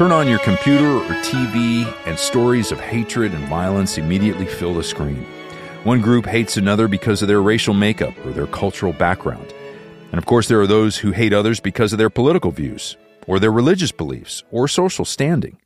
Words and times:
Turn 0.00 0.12
on 0.12 0.28
your 0.28 0.38
computer 0.38 0.96
or 0.96 1.14
TV, 1.22 1.84
and 2.06 2.18
stories 2.18 2.72
of 2.72 2.80
hatred 2.80 3.34
and 3.34 3.46
violence 3.48 3.98
immediately 3.98 4.46
fill 4.46 4.72
the 4.72 4.82
screen. 4.82 5.26
One 5.84 6.00
group 6.00 6.24
hates 6.24 6.56
another 6.56 6.88
because 6.88 7.20
of 7.20 7.28
their 7.28 7.42
racial 7.42 7.74
makeup 7.74 8.14
or 8.24 8.32
their 8.32 8.46
cultural 8.46 8.94
background. 8.94 9.52
And 10.10 10.16
of 10.16 10.24
course, 10.24 10.48
there 10.48 10.58
are 10.58 10.66
those 10.66 10.96
who 10.96 11.10
hate 11.10 11.34
others 11.34 11.60
because 11.60 11.92
of 11.92 11.98
their 11.98 12.08
political 12.08 12.50
views, 12.50 12.96
or 13.26 13.38
their 13.38 13.52
religious 13.52 13.92
beliefs, 13.92 14.42
or 14.50 14.66
social 14.68 15.04
standing. 15.04 15.58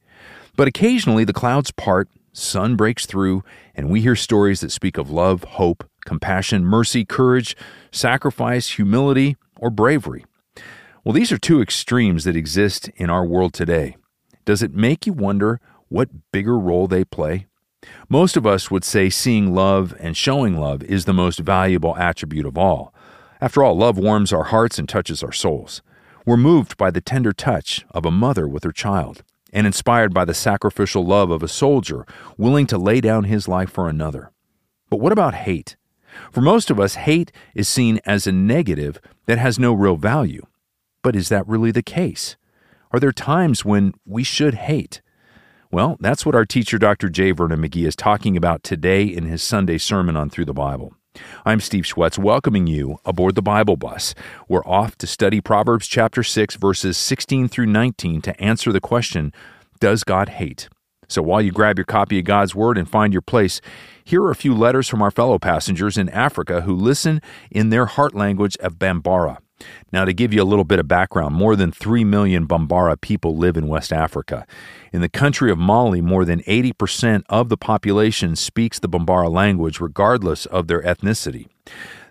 But 0.57 0.67
occasionally 0.67 1.23
the 1.23 1.33
clouds 1.33 1.71
part, 1.71 2.09
sun 2.33 2.75
breaks 2.75 3.07
through, 3.07 3.45
and 3.77 3.89
we 3.89 4.01
hear 4.01 4.17
stories 4.17 4.63
that 4.63 4.73
speak 4.73 4.99
of 4.99 5.11
love, 5.11 5.45
hope, 5.45 5.89
compassion, 6.07 6.65
mercy, 6.65 7.05
courage, 7.05 7.57
sacrifice, 7.93 8.71
humility, 8.71 9.37
or 9.61 9.71
bravery. 9.71 10.25
Well, 11.05 11.13
these 11.13 11.31
are 11.31 11.39
two 11.39 11.63
extremes 11.63 12.25
that 12.25 12.35
exist 12.35 12.91
in 12.97 13.11
our 13.11 13.25
world 13.25 13.53
today. 13.55 13.95
Does 14.45 14.63
it 14.63 14.75
make 14.75 15.07
you 15.07 15.13
wonder 15.13 15.61
what 15.89 16.31
bigger 16.33 16.59
role 16.59 16.87
they 16.87 17.05
play? 17.05 17.47
Most 18.09 18.37
of 18.37 18.47
us 18.47 18.71
would 18.71 18.85
say 18.85 19.11
seeing 19.11 19.55
love 19.55 19.95
and 19.99 20.17
showing 20.17 20.59
love 20.59 20.83
is 20.85 21.05
the 21.05 21.13
most 21.13 21.41
valuable 21.41 21.97
attribute 21.97 22.47
of 22.47 22.59
all. 22.59 22.95
After 23.41 23.63
all, 23.63 23.77
love 23.77 23.99
warms 23.99 24.33
our 24.33 24.45
hearts 24.45 24.79
and 24.79 24.89
touches 24.89 25.23
our 25.23 25.33
souls. 25.33 25.83
We're 26.27 26.37
moved 26.37 26.77
by 26.77 26.91
the 26.91 27.01
tender 27.01 27.33
touch 27.33 27.85
of 27.91 28.07
a 28.07 28.11
mother 28.11 28.49
with 28.49 28.65
her 28.65 28.73
child 28.73 29.23
and 29.53 29.67
inspired 29.67 30.13
by 30.13 30.25
the 30.25 30.35
sacrificial 30.35 31.05
love 31.05 31.31
of 31.31 31.43
a 31.43 31.49
soldier 31.49 32.07
willing 32.37 32.67
to 32.67 32.79
lay 32.79 33.01
down 33.01 33.25
his 33.25 33.47
life 33.47 33.71
for 33.71 33.89
another. 33.89 34.31
But 34.91 35.01
what 35.01 35.13
about 35.13 35.35
hate? 35.35 35.77
For 36.33 36.41
most 36.41 36.71
of 36.71 36.81
us, 36.81 36.95
hate 36.95 37.33
is 37.55 37.69
seen 37.69 38.01
as 38.05 38.27
a 38.27 38.33
negative 38.33 39.01
that 39.27 39.39
has 39.39 39.59
no 39.59 39.73
real 39.73 39.97
value. 39.97 40.47
But 41.03 41.17
is 41.17 41.29
that 41.29 41.47
really 41.47 41.71
the 41.71 41.83
case? 41.83 42.37
Are 42.95 43.01
there 43.01 43.11
times 43.11 43.65
when 43.65 43.93
we 44.07 44.23
should 44.23 44.55
hate? 44.55 45.03
Well, 45.73 45.97
that's 45.99 46.25
what 46.25 46.37
our 46.37 46.45
teacher, 46.45 46.79
Dr. 46.79 47.09
J. 47.09 47.33
Vernon 47.33 47.61
McGee, 47.61 47.89
is 47.89 47.97
talking 47.97 48.37
about 48.37 48.63
today 48.63 49.03
in 49.03 49.25
his 49.25 49.43
Sunday 49.43 49.79
sermon 49.79 50.17
on 50.17 50.31
Through 50.31 50.45
the 50.45 50.55
Bible. 50.55 50.95
I'm 51.45 51.59
Steve 51.59 51.83
Schwetz, 51.83 52.19
welcoming 52.19 52.69
you 52.69 53.01
aboard 53.05 53.35
the 53.35 53.43
Bible 53.43 53.77
bus. 53.77 54.15
We're 54.49 54.65
off 54.65 54.97
to 54.99 55.09
study 55.09 55.41
Proverbs 55.41 55.89
chapter 55.89 56.23
6, 56.23 56.55
verses 56.55 56.97
16 56.97 57.49
through 57.49 57.67
19 57.67 58.23
to 58.23 58.41
answer 58.41 58.71
the 58.71 58.81
question 58.81 59.33
Does 59.81 60.05
God 60.05 60.29
hate? 60.29 60.69
So 61.09 61.21
while 61.21 61.43
you 61.43 61.51
grab 61.51 61.77
your 61.77 61.87
copy 61.87 62.21
of 62.21 62.27
God's 62.27 62.55
Word 62.55 62.79
and 62.79 62.89
find 62.89 63.13
your 63.13 63.23
place, 63.23 63.61
here 64.05 64.23
are 64.23 64.31
a 64.31 64.37
few 64.37 64.55
letters 64.55 64.89
from 64.89 65.03
our 65.03 65.11
fellow 65.11 65.41
passengers 65.41 65.99
in 65.99 66.09
Africa 66.11 66.61
who 66.61 66.77
listen 66.77 67.21
in 67.51 67.71
their 67.71 67.87
heart 67.87 68.15
language 68.15 68.57
of 68.59 68.79
Bambara. 68.79 69.39
Now, 69.93 70.05
to 70.05 70.13
give 70.13 70.33
you 70.33 70.43
a 70.43 70.45
little 70.45 70.65
bit 70.65 70.79
of 70.79 70.89
background, 70.89 71.35
more 71.35 71.57
than 71.57 71.71
3 71.71 72.05
million 72.05 72.47
Bambara 72.47 73.01
people 73.01 73.37
live 73.37 73.57
in 73.57 73.69
West 73.69 73.93
Africa. 73.93 74.47
In 74.93 75.01
the 75.01 75.09
country 75.09 75.51
of 75.51 75.59
Mali, 75.59 76.01
more 76.01 76.25
than 76.25 76.41
80% 76.41 77.23
of 77.29 77.49
the 77.49 77.57
population 77.57 78.37
speaks 78.37 78.79
the 78.79 78.89
Bambara 78.89 79.31
language, 79.31 79.81
regardless 79.81 80.47
of 80.47 80.67
their 80.67 80.83
ethnicity. 80.83 81.47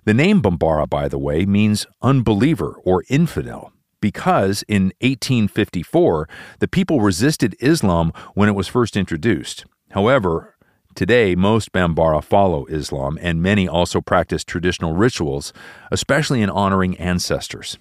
The 0.05 0.13
name 0.13 0.41
Bambara, 0.41 0.87
by 0.87 1.07
the 1.07 1.19
way, 1.19 1.45
means 1.45 1.85
unbeliever 2.01 2.79
or 2.83 3.03
infidel 3.09 3.73
because 4.03 4.65
in 4.67 4.91
1854, 4.99 6.27
the 6.59 6.67
people 6.67 6.99
resisted 6.99 7.55
Islam 7.61 8.11
when 8.33 8.49
it 8.49 8.51
was 8.51 8.67
first 8.67 8.97
introduced. 8.97 9.63
However, 9.91 10.52
Today, 10.95 11.33
most 11.33 11.71
Bambara 11.71 12.21
follow 12.21 12.65
Islam, 12.65 13.17
and 13.19 13.41
many 13.41 13.67
also 13.67 13.99
practice 13.99 14.43
traditional 14.43 14.93
rituals, 14.93 15.51
especially 15.91 16.43
in 16.43 16.51
honoring 16.51 16.95
ancestors. 16.97 17.79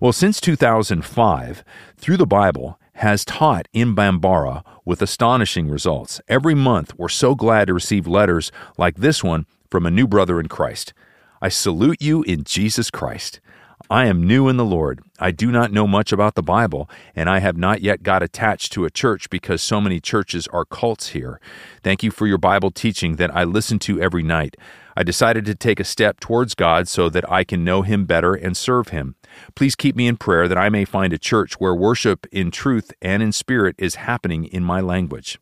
Well, 0.00 0.12
since 0.12 0.40
2005, 0.40 1.62
Through 1.98 2.16
the 2.16 2.26
Bible 2.26 2.78
has 2.94 3.24
taught 3.24 3.68
in 3.74 3.94
Bambara 3.94 4.62
with 4.84 5.02
astonishing 5.02 5.68
results. 5.68 6.22
Every 6.26 6.54
month, 6.54 6.94
we're 6.96 7.08
so 7.08 7.34
glad 7.34 7.66
to 7.66 7.74
receive 7.74 8.06
letters 8.06 8.50
like 8.78 8.96
this 8.96 9.22
one 9.22 9.44
from 9.70 9.84
a 9.84 9.90
new 9.90 10.06
brother 10.06 10.40
in 10.40 10.48
Christ. 10.48 10.94
I 11.42 11.50
salute 11.50 12.00
you 12.00 12.22
in 12.22 12.44
Jesus 12.44 12.90
Christ. 12.90 13.40
I 13.90 14.06
am 14.06 14.26
new 14.26 14.48
in 14.48 14.56
the 14.56 14.64
Lord. 14.64 15.02
I 15.18 15.30
do 15.30 15.52
not 15.52 15.70
know 15.70 15.86
much 15.86 16.10
about 16.10 16.36
the 16.36 16.42
Bible, 16.42 16.88
and 17.14 17.28
I 17.28 17.40
have 17.40 17.58
not 17.58 17.82
yet 17.82 18.02
got 18.02 18.22
attached 18.22 18.72
to 18.72 18.86
a 18.86 18.90
church 18.90 19.28
because 19.28 19.60
so 19.60 19.78
many 19.78 20.00
churches 20.00 20.48
are 20.48 20.64
cults 20.64 21.08
here. 21.08 21.38
Thank 21.82 22.02
you 22.02 22.10
for 22.10 22.26
your 22.26 22.38
Bible 22.38 22.70
teaching 22.70 23.16
that 23.16 23.34
I 23.36 23.44
listen 23.44 23.78
to 23.80 24.00
every 24.00 24.22
night. 24.22 24.56
I 24.96 25.02
decided 25.02 25.44
to 25.44 25.54
take 25.54 25.80
a 25.80 25.84
step 25.84 26.18
towards 26.18 26.54
God 26.54 26.88
so 26.88 27.10
that 27.10 27.30
I 27.30 27.44
can 27.44 27.62
know 27.62 27.82
Him 27.82 28.06
better 28.06 28.34
and 28.34 28.56
serve 28.56 28.88
Him. 28.88 29.16
Please 29.54 29.74
keep 29.74 29.96
me 29.96 30.06
in 30.06 30.16
prayer 30.16 30.48
that 30.48 30.58
I 30.58 30.70
may 30.70 30.86
find 30.86 31.12
a 31.12 31.18
church 31.18 31.60
where 31.60 31.74
worship 31.74 32.26
in 32.32 32.50
truth 32.50 32.90
and 33.02 33.22
in 33.22 33.32
spirit 33.32 33.74
is 33.76 33.96
happening 33.96 34.44
in 34.46 34.64
my 34.64 34.80
language. 34.80 35.38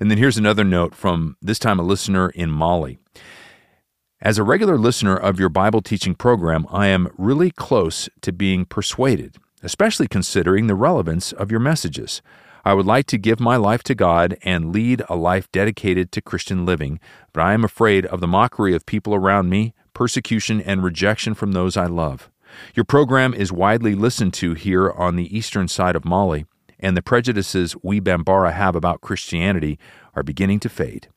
And 0.00 0.10
then 0.10 0.18
here's 0.18 0.38
another 0.38 0.64
note 0.64 0.94
from 0.94 1.36
this 1.42 1.58
time 1.58 1.78
a 1.78 1.82
listener 1.82 2.30
in 2.30 2.50
Mali. 2.50 2.98
As 4.22 4.38
a 4.38 4.42
regular 4.42 4.78
listener 4.78 5.14
of 5.14 5.38
your 5.38 5.50
Bible 5.50 5.82
teaching 5.82 6.14
program, 6.14 6.66
I 6.70 6.86
am 6.86 7.12
really 7.18 7.50
close 7.50 8.08
to 8.22 8.32
being 8.32 8.64
persuaded, 8.64 9.36
especially 9.62 10.08
considering 10.08 10.68
the 10.68 10.74
relevance 10.74 11.32
of 11.32 11.50
your 11.50 11.60
messages. 11.60 12.22
I 12.64 12.72
would 12.72 12.86
like 12.86 13.04
to 13.08 13.18
give 13.18 13.40
my 13.40 13.56
life 13.56 13.82
to 13.84 13.94
God 13.94 14.38
and 14.42 14.72
lead 14.72 15.02
a 15.10 15.16
life 15.16 15.52
dedicated 15.52 16.12
to 16.12 16.22
Christian 16.22 16.64
living, 16.64 16.98
but 17.34 17.42
I 17.42 17.52
am 17.52 17.62
afraid 17.62 18.06
of 18.06 18.20
the 18.20 18.26
mockery 18.26 18.74
of 18.74 18.86
people 18.86 19.14
around 19.14 19.50
me, 19.50 19.74
persecution, 19.92 20.62
and 20.62 20.82
rejection 20.82 21.34
from 21.34 21.52
those 21.52 21.76
I 21.76 21.84
love. 21.84 22.30
Your 22.74 22.84
program 22.84 23.34
is 23.34 23.52
widely 23.52 23.94
listened 23.94 24.32
to 24.34 24.54
here 24.54 24.90
on 24.92 25.16
the 25.16 25.36
eastern 25.36 25.68
side 25.68 25.94
of 25.94 26.06
Mali, 26.06 26.46
and 26.80 26.96
the 26.96 27.02
prejudices 27.02 27.76
we 27.82 28.00
Bambara 28.00 28.52
have 28.52 28.74
about 28.74 29.02
Christianity 29.02 29.78
are 30.14 30.22
beginning 30.22 30.60
to 30.60 30.70
fade. 30.70 31.08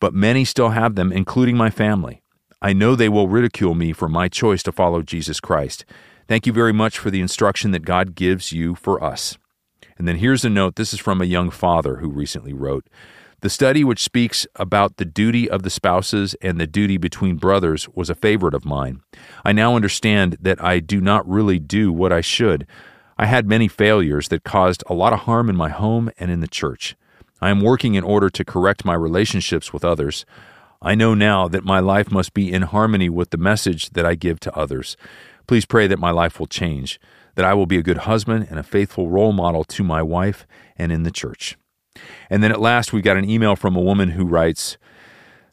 But 0.00 0.12
many 0.12 0.44
still 0.44 0.70
have 0.70 0.96
them, 0.96 1.10
including 1.12 1.56
my 1.56 1.70
family. 1.70 2.20
I 2.66 2.72
know 2.72 2.96
they 2.96 3.08
will 3.08 3.28
ridicule 3.28 3.76
me 3.76 3.92
for 3.92 4.08
my 4.08 4.26
choice 4.26 4.60
to 4.64 4.72
follow 4.72 5.00
Jesus 5.00 5.38
Christ. 5.38 5.84
Thank 6.26 6.48
you 6.48 6.52
very 6.52 6.72
much 6.72 6.98
for 6.98 7.12
the 7.12 7.20
instruction 7.20 7.70
that 7.70 7.84
God 7.84 8.16
gives 8.16 8.50
you 8.50 8.74
for 8.74 9.00
us. 9.04 9.38
And 9.96 10.08
then 10.08 10.16
here's 10.16 10.44
a 10.44 10.50
note 10.50 10.74
this 10.74 10.92
is 10.92 10.98
from 10.98 11.22
a 11.22 11.26
young 11.26 11.50
father 11.50 11.98
who 11.98 12.08
recently 12.08 12.52
wrote 12.52 12.88
The 13.40 13.50
study 13.50 13.84
which 13.84 14.02
speaks 14.02 14.48
about 14.56 14.96
the 14.96 15.04
duty 15.04 15.48
of 15.48 15.62
the 15.62 15.70
spouses 15.70 16.34
and 16.42 16.58
the 16.58 16.66
duty 16.66 16.96
between 16.96 17.36
brothers 17.36 17.88
was 17.90 18.10
a 18.10 18.16
favorite 18.16 18.52
of 18.52 18.64
mine. 18.64 19.00
I 19.44 19.52
now 19.52 19.76
understand 19.76 20.36
that 20.40 20.60
I 20.60 20.80
do 20.80 21.00
not 21.00 21.28
really 21.28 21.60
do 21.60 21.92
what 21.92 22.12
I 22.12 22.20
should. 22.20 22.66
I 23.16 23.26
had 23.26 23.46
many 23.46 23.68
failures 23.68 24.26
that 24.30 24.42
caused 24.42 24.82
a 24.88 24.94
lot 24.94 25.12
of 25.12 25.20
harm 25.20 25.48
in 25.48 25.54
my 25.54 25.68
home 25.68 26.10
and 26.18 26.32
in 26.32 26.40
the 26.40 26.48
church. 26.48 26.96
I 27.40 27.50
am 27.50 27.60
working 27.60 27.94
in 27.94 28.02
order 28.02 28.28
to 28.28 28.44
correct 28.44 28.84
my 28.84 28.94
relationships 28.94 29.72
with 29.72 29.84
others. 29.84 30.26
I 30.82 30.94
know 30.94 31.14
now 31.14 31.48
that 31.48 31.64
my 31.64 31.80
life 31.80 32.10
must 32.10 32.34
be 32.34 32.52
in 32.52 32.62
harmony 32.62 33.08
with 33.08 33.30
the 33.30 33.38
message 33.38 33.90
that 33.90 34.06
I 34.06 34.14
give 34.14 34.40
to 34.40 34.56
others. 34.56 34.96
Please 35.46 35.64
pray 35.64 35.86
that 35.86 35.98
my 35.98 36.10
life 36.10 36.38
will 36.38 36.46
change, 36.46 37.00
that 37.34 37.44
I 37.44 37.54
will 37.54 37.66
be 37.66 37.78
a 37.78 37.82
good 37.82 37.98
husband 37.98 38.46
and 38.50 38.58
a 38.58 38.64
faithful 38.64 39.08
role 39.08 39.32
model 39.32 39.64
to 39.64 39.84
my 39.84 40.02
wife 40.02 40.46
and 40.76 40.92
in 40.92 41.02
the 41.02 41.10
church. 41.10 41.56
And 42.28 42.42
then 42.42 42.52
at 42.52 42.60
last, 42.60 42.92
we 42.92 43.00
got 43.00 43.16
an 43.16 43.28
email 43.28 43.56
from 43.56 43.76
a 43.76 43.80
woman 43.80 44.10
who 44.10 44.26
writes 44.26 44.76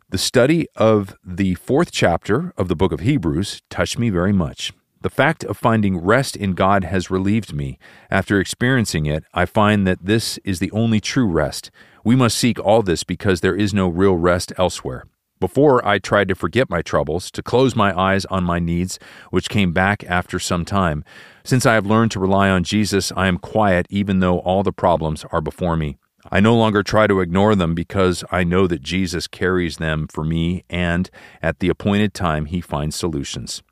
The 0.10 0.18
study 0.18 0.68
of 0.76 1.16
the 1.24 1.56
fourth 1.56 1.92
chapter 1.92 2.54
of 2.58 2.68
the 2.68 2.76
book 2.76 2.92
of 2.92 3.00
Hebrews 3.02 3.62
touched 3.70 3.98
me 3.98 4.10
very 4.10 4.34
much. 4.34 4.74
The 5.02 5.10
fact 5.10 5.44
of 5.44 5.58
finding 5.58 5.98
rest 5.98 6.38
in 6.38 6.54
God 6.54 6.86
has 6.86 7.12
relieved 7.12 7.54
me. 7.54 7.78
After 8.10 8.40
experiencing 8.40 9.06
it, 9.06 9.26
I 9.34 9.46
find 9.46 9.86
that 9.86 10.06
this 10.06 10.38
is 10.46 10.60
the 10.60 10.72
only 10.72 11.02
true 11.02 11.28
rest. 11.28 11.72
We 12.06 12.16
must 12.16 12.38
seek 12.38 12.58
all 12.58 12.82
this 12.82 13.04
because 13.04 13.42
there 13.42 13.56
is 13.56 13.74
no 13.74 13.90
real 13.90 14.16
rest 14.16 14.54
elsewhere. 14.58 15.06
Before, 15.44 15.86
I 15.86 16.00
tried 16.00 16.30
to 16.30 16.36
forget 16.36 16.70
my 16.70 16.82
troubles, 16.82 17.30
to 17.32 17.44
close 17.44 17.76
my 17.76 17.94
eyes 18.00 18.24
on 18.28 18.46
my 18.46 18.60
needs, 18.60 18.98
which 19.30 19.50
came 19.50 19.74
back 19.74 20.02
after 20.06 20.40
some 20.40 20.64
time. 20.64 21.04
Since 21.44 21.66
I 21.66 21.74
have 21.74 21.86
learned 21.86 22.12
to 22.12 22.20
rely 22.22 22.48
on 22.48 22.64
Jesus, 22.64 23.12
I 23.18 23.28
am 23.28 23.38
quiet 23.38 23.86
even 23.90 24.22
though 24.22 24.40
all 24.40 24.64
the 24.64 24.72
problems 24.72 25.26
are 25.34 25.42
before 25.42 25.76
me. 25.76 25.98
I 26.32 26.40
no 26.40 26.56
longer 26.56 26.82
try 26.82 27.08
to 27.08 27.20
ignore 27.20 27.56
them 27.56 27.76
because 27.76 28.24
I 28.32 28.46
know 28.46 28.68
that 28.68 28.84
Jesus 28.84 29.28
carries 29.28 29.80
them 29.80 30.08
for 30.08 30.24
me 30.24 30.64
and, 30.70 31.10
at 31.42 31.60
the 31.60 31.68
appointed 31.68 32.14
time, 32.14 32.46
he 32.46 32.62
finds 32.62 32.96
solutions. 32.96 33.64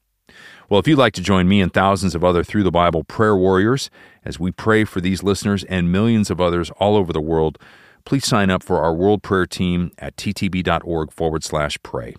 Well, 0.68 0.82
if 0.82 0.90
you'd 0.90 0.98
like 0.98 1.14
to 1.14 1.22
join 1.22 1.48
me 1.48 1.62
and 1.62 1.74
thousands 1.74 2.16
of 2.16 2.24
other 2.26 2.44
Through 2.44 2.64
the 2.64 2.72
Bible 2.72 3.06
prayer 3.06 3.38
warriors 3.38 3.90
as 4.26 4.42
we 4.42 4.52
pray 4.52 4.84
for 4.84 5.00
these 5.00 5.24
listeners 5.24 5.64
and 5.64 5.90
millions 5.90 6.30
of 6.30 6.42
others 6.42 6.70
all 6.72 6.98
over 6.98 7.14
the 7.14 7.22
world, 7.22 7.58
please 8.06 8.26
sign 8.26 8.50
up 8.50 8.64
for 8.64 8.82
our 8.82 8.94
World 8.94 9.24
Prayer 9.24 9.46
Team 9.46 9.92
at 9.98 10.16
ttb.org 10.16 11.12
forward 11.12 11.44
slash 11.44 11.78
pray. 11.84 12.16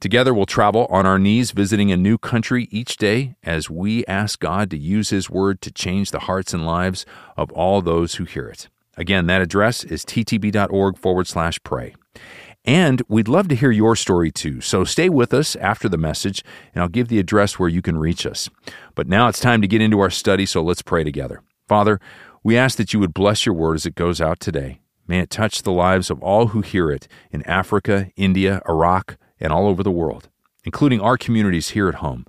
Together, 0.00 0.32
we'll 0.32 0.46
travel 0.46 0.86
on 0.90 1.06
our 1.06 1.18
knees, 1.18 1.50
visiting 1.50 1.92
a 1.92 1.96
new 1.96 2.18
country 2.18 2.68
each 2.70 2.96
day 2.96 3.34
as 3.42 3.68
we 3.70 4.04
ask 4.06 4.40
God 4.40 4.70
to 4.70 4.78
use 4.78 5.10
His 5.10 5.30
Word 5.30 5.60
to 5.62 5.70
change 5.70 6.10
the 6.10 6.20
hearts 6.20 6.52
and 6.52 6.66
lives 6.66 7.06
of 7.36 7.50
all 7.52 7.82
those 7.82 8.16
who 8.16 8.24
hear 8.24 8.48
it. 8.48 8.68
Again, 8.96 9.26
that 9.26 9.40
address 9.42 9.84
is 9.84 10.04
ttb.org 10.04 10.98
forward 10.98 11.26
slash 11.26 11.62
pray. 11.62 11.94
And 12.64 13.02
we'd 13.08 13.28
love 13.28 13.48
to 13.48 13.54
hear 13.54 13.70
your 13.70 13.96
story 13.96 14.30
too, 14.30 14.60
so 14.60 14.84
stay 14.84 15.08
with 15.08 15.32
us 15.32 15.56
after 15.56 15.88
the 15.88 15.96
message, 15.96 16.42
and 16.74 16.82
I'll 16.82 16.88
give 16.88 17.08
the 17.08 17.18
address 17.18 17.58
where 17.58 17.68
you 17.68 17.80
can 17.80 17.96
reach 17.96 18.26
us. 18.26 18.50
But 18.94 19.06
now 19.06 19.28
it's 19.28 19.40
time 19.40 19.62
to 19.62 19.68
get 19.68 19.80
into 19.80 20.00
our 20.00 20.10
study, 20.10 20.44
so 20.44 20.62
let's 20.62 20.82
pray 20.82 21.04
together. 21.04 21.42
Father, 21.68 22.00
We 22.44 22.56
ask 22.56 22.78
that 22.78 22.92
you 22.92 23.00
would 23.00 23.14
bless 23.14 23.44
your 23.44 23.54
word 23.54 23.74
as 23.74 23.86
it 23.86 23.94
goes 23.94 24.20
out 24.20 24.40
today. 24.40 24.80
May 25.08 25.20
it 25.20 25.30
touch 25.30 25.62
the 25.62 25.72
lives 25.72 26.10
of 26.10 26.22
all 26.22 26.48
who 26.48 26.60
hear 26.60 26.90
it 26.90 27.08
in 27.32 27.42
Africa, 27.44 28.12
India, 28.14 28.60
Iraq, 28.68 29.16
and 29.40 29.52
all 29.52 29.66
over 29.66 29.82
the 29.82 29.90
world, 29.90 30.28
including 30.64 31.00
our 31.00 31.16
communities 31.16 31.70
here 31.70 31.88
at 31.88 31.96
home. 31.96 32.26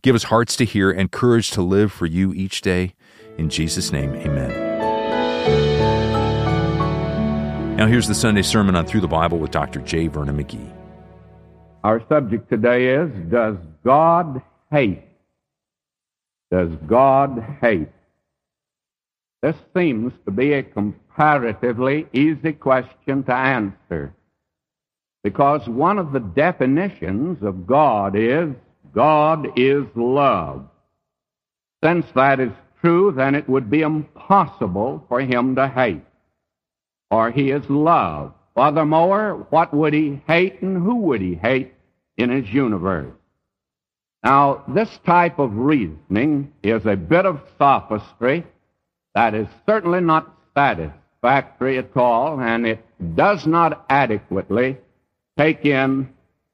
Give 0.00 0.16
us 0.16 0.24
hearts 0.24 0.56
to 0.56 0.64
hear 0.64 0.90
and 0.90 1.12
courage 1.12 1.50
to 1.50 1.60
live 1.62 1.92
for 1.92 2.06
you 2.06 2.32
each 2.32 2.62
day. 2.62 2.94
In 3.36 3.50
Jesus' 3.50 3.92
name, 3.92 4.14
amen. 4.14 4.72
Now, 7.76 7.86
here's 7.86 8.08
the 8.08 8.14
Sunday 8.14 8.42
sermon 8.42 8.76
on 8.76 8.86
Through 8.86 9.02
the 9.02 9.08
Bible 9.08 9.38
with 9.38 9.50
Dr. 9.50 9.80
J. 9.80 10.06
Vernon 10.06 10.42
McGee. 10.42 10.72
Our 11.84 12.02
subject 12.08 12.48
today 12.48 12.94
is 12.94 13.10
Does 13.30 13.56
God 13.84 14.40
hate? 14.70 15.02
Does 16.50 16.70
God 16.86 17.44
hate? 17.60 17.88
This 19.42 19.56
seems 19.76 20.12
to 20.24 20.30
be 20.30 20.52
a 20.52 20.62
comparatively 20.62 22.06
easy 22.12 22.52
question 22.52 23.24
to 23.24 23.34
answer 23.34 24.14
because 25.22 25.68
one 25.68 25.98
of 25.98 26.12
the 26.12 26.20
definitions 26.20 27.42
of 27.42 27.66
God 27.66 28.14
is 28.16 28.54
God 28.94 29.58
is 29.58 29.84
love. 29.94 30.66
Since 31.82 32.06
that 32.14 32.40
is 32.40 32.52
true, 32.80 33.12
then 33.16 33.34
it 33.34 33.48
would 33.48 33.70
be 33.70 33.82
impossible 33.82 35.04
for 35.08 35.20
him 35.20 35.56
to 35.56 35.68
hate, 35.68 36.04
for 37.10 37.30
he 37.30 37.50
is 37.50 37.68
love. 37.68 38.34
Furthermore, 38.54 39.46
what 39.50 39.72
would 39.72 39.94
he 39.94 40.20
hate 40.26 40.60
and 40.60 40.76
who 40.76 40.96
would 40.96 41.22
he 41.22 41.34
hate 41.34 41.72
in 42.18 42.30
his 42.30 42.52
universe? 42.52 43.12
Now, 44.22 44.62
this 44.68 44.90
type 45.04 45.38
of 45.38 45.56
reasoning 45.56 46.52
is 46.62 46.84
a 46.86 46.96
bit 46.96 47.26
of 47.26 47.40
sophistry 47.58 48.44
that 49.14 49.34
is 49.34 49.46
certainly 49.66 50.00
not 50.00 50.34
satisfactory 50.54 51.78
at 51.78 51.96
all, 51.96 52.40
and 52.40 52.66
it 52.66 52.84
does 53.14 53.46
not 53.46 53.84
adequately 53.88 54.76
take 55.36 55.64
in 55.64 56.08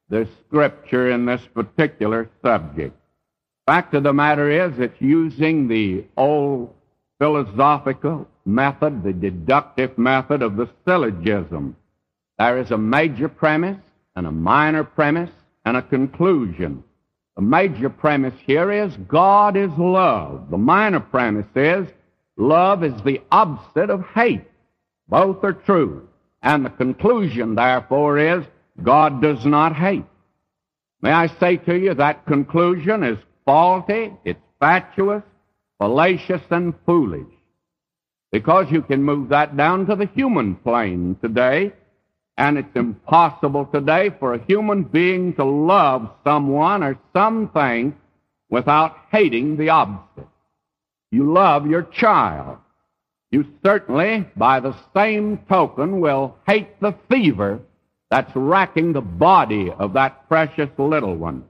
the 0.09 0.29
scripture 0.47 1.11
in 1.11 1.27
this 1.27 1.43
particular 1.55 2.31
subject. 2.43 2.97
Fact 3.67 3.95
of 3.95 4.03
the 4.03 4.13
matter 4.13 4.51
is, 4.51 4.79
it's 4.79 5.01
using 5.01 5.69
the 5.69 6.05
old 6.17 6.73
philosophical 7.19 8.27
method, 8.47 9.03
the 9.03 9.13
deductive 9.13 9.99
method 9.99 10.43
of 10.43 10.57
the 10.57 10.69
syllogism. 10.87 11.77
There 12.39 12.59
is 12.59 12.71
a 12.71 12.79
major 12.79 13.29
premise 13.29 13.79
and 14.17 14.27
a 14.27 14.33
minor 14.33 14.85
premise 14.85 15.31
and 15.65 15.77
a 15.77 15.83
conclusion. 15.83 16.83
The 17.37 17.43
major 17.43 17.91
premise 17.91 18.35
here 18.47 18.73
is 18.73 18.97
God 19.07 19.57
is 19.57 19.71
love. 19.77 20.51
The 20.51 20.59
minor 20.59 21.01
premise 21.01 21.47
is 21.55 21.87
love 22.38 22.82
is 22.82 22.94
the 23.02 23.20
opposite 23.31 23.90
of 23.90 24.05
hate. 24.14 24.44
Both 25.08 25.44
are 25.44 25.52
true. 25.52 26.08
And 26.43 26.64
the 26.64 26.70
conclusion, 26.70 27.55
therefore, 27.55 28.19
is 28.19 28.44
God 28.82 29.20
does 29.20 29.44
not 29.44 29.75
hate. 29.75 30.05
May 31.02 31.11
I 31.11 31.26
say 31.38 31.56
to 31.58 31.76
you 31.76 31.94
that 31.94 32.26
conclusion 32.26 33.02
is 33.02 33.19
faulty, 33.44 34.12
it's 34.25 34.40
fatuous, 34.61 35.23
fallacious, 35.79 36.43
and 36.50 36.75
foolish. 36.87 37.32
Because 38.31 38.70
you 38.70 38.82
can 38.82 39.02
move 39.02 39.31
that 39.31 39.56
down 39.56 39.87
to 39.87 39.96
the 39.96 40.06
human 40.06 40.55
plane 40.56 41.17
today 41.20 41.73
and 42.38 42.56
it's 42.56 42.76
impossible 42.76 43.67
today 43.67 44.11
for 44.20 44.32
a 44.32 44.44
human 44.44 44.85
being 44.85 45.35
to 45.35 45.44
love 45.44 46.08
someone 46.23 46.85
or 46.85 46.96
something 47.12 47.96
without 48.49 48.96
hating 49.11 49.56
the 49.56 49.69
opposite. 49.70 50.29
You 51.11 51.33
love 51.33 51.67
your 51.67 51.83
child. 51.83 52.59
You 53.31 53.45
certainly, 53.65 54.27
by 54.37 54.61
the 54.61 54.77
same 54.95 55.39
token, 55.49 56.01
will 56.01 56.37
hate 56.47 56.81
the 56.81 56.95
fever 57.11 57.61
that's 58.11 58.35
racking 58.35 58.93
the 58.93 59.03
body 59.03 59.71
of 59.71 59.93
that 59.95 60.29
precious 60.29 60.71
little 60.79 61.15
one. 61.15 61.45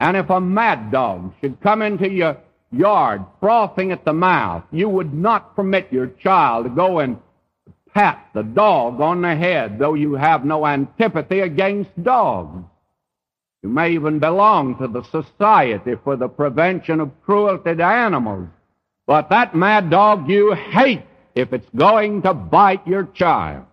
And 0.00 0.16
if 0.16 0.30
a 0.30 0.40
mad 0.40 0.92
dog 0.92 1.34
should 1.40 1.60
come 1.60 1.82
into 1.82 2.08
your 2.08 2.36
yard 2.70 3.24
frothing 3.40 3.90
at 3.90 4.04
the 4.04 4.12
mouth, 4.12 4.62
you 4.70 4.88
would 4.88 5.12
not 5.12 5.56
permit 5.56 5.92
your 5.92 6.06
child 6.06 6.64
to 6.64 6.70
go 6.70 7.00
and 7.00 7.18
pat 7.94 8.28
the 8.32 8.42
dog 8.42 9.00
on 9.00 9.22
the 9.22 9.34
head, 9.34 9.78
though 9.78 9.94
you 9.94 10.14
have 10.14 10.44
no 10.44 10.64
antipathy 10.64 11.40
against 11.40 11.90
dogs. 12.02 12.64
You 13.62 13.70
may 13.70 13.90
even 13.90 14.20
belong 14.20 14.78
to 14.78 14.86
the 14.86 15.02
Society 15.02 15.94
for 16.04 16.14
the 16.14 16.28
Prevention 16.28 17.00
of 17.00 17.10
Cruelty 17.24 17.74
to 17.74 17.84
Animals. 17.84 18.48
But 19.08 19.30
that 19.30 19.56
mad 19.56 19.88
dog 19.88 20.28
you 20.28 20.52
hate 20.52 21.02
if 21.34 21.54
it's 21.54 21.68
going 21.74 22.20
to 22.22 22.34
bite 22.34 22.86
your 22.86 23.04
child. 23.04 23.64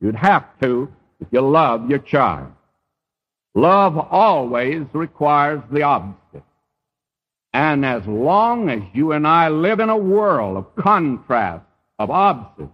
You'd 0.00 0.14
have 0.14 0.46
to 0.60 0.88
if 1.18 1.26
you 1.32 1.40
love 1.40 1.90
your 1.90 1.98
child. 1.98 2.52
Love 3.56 3.98
always 3.98 4.84
requires 4.92 5.60
the 5.72 5.82
opposite. 5.82 6.44
And 7.52 7.84
as 7.84 8.06
long 8.06 8.70
as 8.70 8.82
you 8.94 9.10
and 9.10 9.26
I 9.26 9.48
live 9.48 9.80
in 9.80 9.88
a 9.88 9.96
world 9.96 10.56
of 10.56 10.76
contrast, 10.76 11.64
of 11.98 12.08
opposites, 12.08 12.70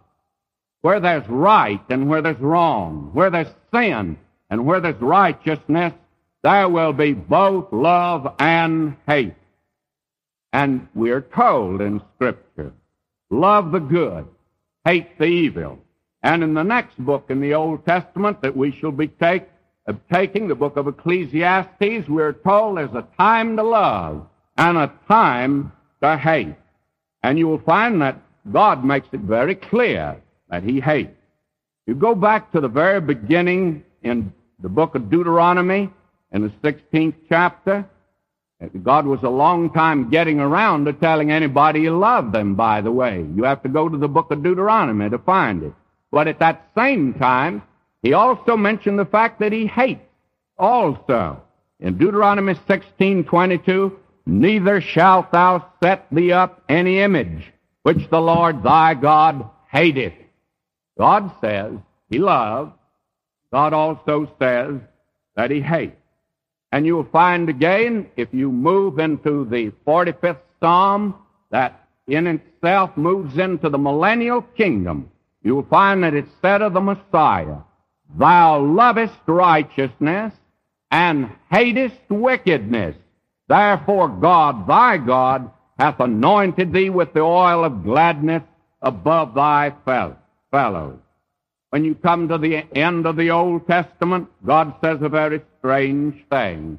where 0.83 1.01
there's 1.01 1.27
right 1.29 1.81
and 1.89 2.11
where 2.11 2.21
there's 2.21 2.41
wrong, 2.41 3.09
where 3.15 3.31
there's 3.31 3.55
sin 3.73 4.19
and 4.51 4.67
where 4.67 4.81
there's 4.81 5.01
righteousness, 5.01 5.95
there 6.43 6.69
will 6.69 6.93
be 6.93 7.15
both 7.15 7.73
love 7.73 8.35
and 8.39 8.97
hate. 9.07 9.33
And 10.53 10.89
we're 10.95 11.23
told 11.23 11.81
in 11.81 12.03
Scripture, 12.15 12.73
love 13.31 13.73
the 13.73 13.79
good, 13.79 14.27
hate 14.85 15.19
the 15.19 15.25
evil. 15.25 15.79
And 16.23 16.43
in 16.43 16.55
the 16.55 16.63
next 16.63 16.99
book 16.99 17.27
in 17.31 17.41
the 17.41 17.55
Old 17.55 17.85
Testament 17.87 18.43
that 18.43 18.57
we 18.57 18.73
shall 18.73 18.93
be 18.93 19.09
take, 19.09 19.49
uh, 19.89 19.95
taking, 20.13 20.47
the 20.47 20.55
book 20.55 20.77
of 20.77 20.87
Ecclesiastes, 20.87 22.09
we're 22.09 22.33
told 22.33 22.77
there's 22.77 22.91
a 22.95 23.07
time 23.17 23.57
to 23.57 23.63
love 23.63 24.27
and 24.57 24.79
a 24.79 24.93
time 25.09 25.73
to 26.03 26.17
hate. 26.17 26.55
And 27.23 27.39
you 27.39 27.49
will 27.49 27.63
find 27.63 28.01
that 28.03 28.21
God 28.53 28.85
makes 28.85 29.09
it 29.13 29.21
very 29.21 29.55
clear 29.55 30.21
that 30.51 30.63
he 30.63 30.81
hates. 30.81 31.17
You 31.87 31.95
go 31.95 32.15
back 32.15 32.53
to 32.53 32.61
the 32.61 32.69
very 32.69 33.01
beginning 33.01 33.85
in 34.03 34.33
the 34.61 34.69
book 34.69 34.95
of 34.95 35.11
Deuteronomy, 35.11 35.91
in 36.33 36.43
the 36.43 36.53
16th 36.63 37.15
chapter. 37.29 37.85
God 38.83 39.07
was 39.07 39.23
a 39.23 39.29
long 39.29 39.73
time 39.73 40.11
getting 40.11 40.39
around 40.39 40.85
to 40.85 40.93
telling 40.93 41.31
anybody 41.31 41.81
he 41.81 41.91
loved 41.91 42.33
them, 42.33 42.55
by 42.55 42.81
the 42.81 42.93
way. 42.93 43.27
You 43.35 43.45
have 43.45 43.63
to 43.63 43.69
go 43.69 43.89
to 43.89 43.99
the 43.99 44.09
book 44.09 44.31
of 44.31 44.43
Deuteronomy 44.43 45.11
to 45.11 45.19
find 45.19 45.63
it. 45.63 45.73
But 46.11 46.29
at 46.29 46.39
that 46.39 46.71
same 46.77 47.15
time, 47.15 47.63
he 48.03 48.13
also 48.13 48.57
mentioned 48.57 48.99
the 48.99 49.05
fact 49.05 49.41
that 49.41 49.53
he 49.53 49.67
hates 49.67 50.05
also. 50.59 51.43
In 51.81 51.99
Deuteronomy 51.99 52.55
16:22, 52.69 53.93
neither 54.27 54.81
shalt 54.81 55.33
thou 55.33 55.65
set 55.83 56.07
thee 56.13 56.33
up 56.33 56.63
any 56.69 57.01
image 57.01 57.53
which 57.83 58.09
the 58.11 58.21
Lord 58.21 58.63
thy 58.63 58.95
God 58.95 59.49
hateth. 59.71 60.15
God 60.99 61.33
says 61.41 61.73
he 62.09 62.19
loves. 62.19 62.73
God 63.53 63.73
also 63.73 64.31
says 64.39 64.81
that 65.35 65.51
he 65.51 65.61
hates. 65.61 65.97
And 66.73 66.87
you'll 66.87 67.09
find 67.13 67.49
again, 67.49 68.11
if 68.17 68.29
you 68.33 68.51
move 68.51 68.99
into 68.99 69.45
the 69.45 69.73
45th 69.87 70.41
Psalm, 70.59 71.15
that 71.51 71.87
in 72.07 72.27
itself 72.27 72.97
moves 72.97 73.39
into 73.39 73.69
the 73.69 73.79
millennial 73.79 74.43
kingdom. 74.43 75.11
You'll 75.43 75.65
find 75.65 76.03
that 76.03 76.15
it's 76.15 76.31
said 76.41 76.63
of 76.63 76.73
the 76.73 76.81
Messiah, 76.81 77.59
Thou 78.19 78.61
lovest 78.61 79.19
righteousness 79.27 80.33
and 80.91 81.31
hatest 81.51 82.01
wickedness. 82.09 82.97
Therefore 83.49 84.09
God, 84.09 84.67
thy 84.67 84.99
God, 84.99 85.51
hath 85.79 86.01
anointed 86.01 86.73
thee 86.73 86.91
with 86.91 87.13
the 87.13 87.21
oil 87.21 87.65
of 87.65 87.83
gladness 87.83 88.43
above 88.81 89.35
thy 89.35 89.75
fellows. 89.85 90.99
When 91.71 91.85
you 91.85 91.95
come 91.95 92.29
to 92.29 92.39
the 92.39 92.65
end 92.77 93.07
of 93.07 93.17
the 93.17 93.31
Old 93.31 93.67
Testament, 93.67 94.29
God 94.45 94.75
says 94.83 94.99
a 95.01 95.09
very 95.09 95.41
strange 95.63 96.17
thing. 96.29 96.77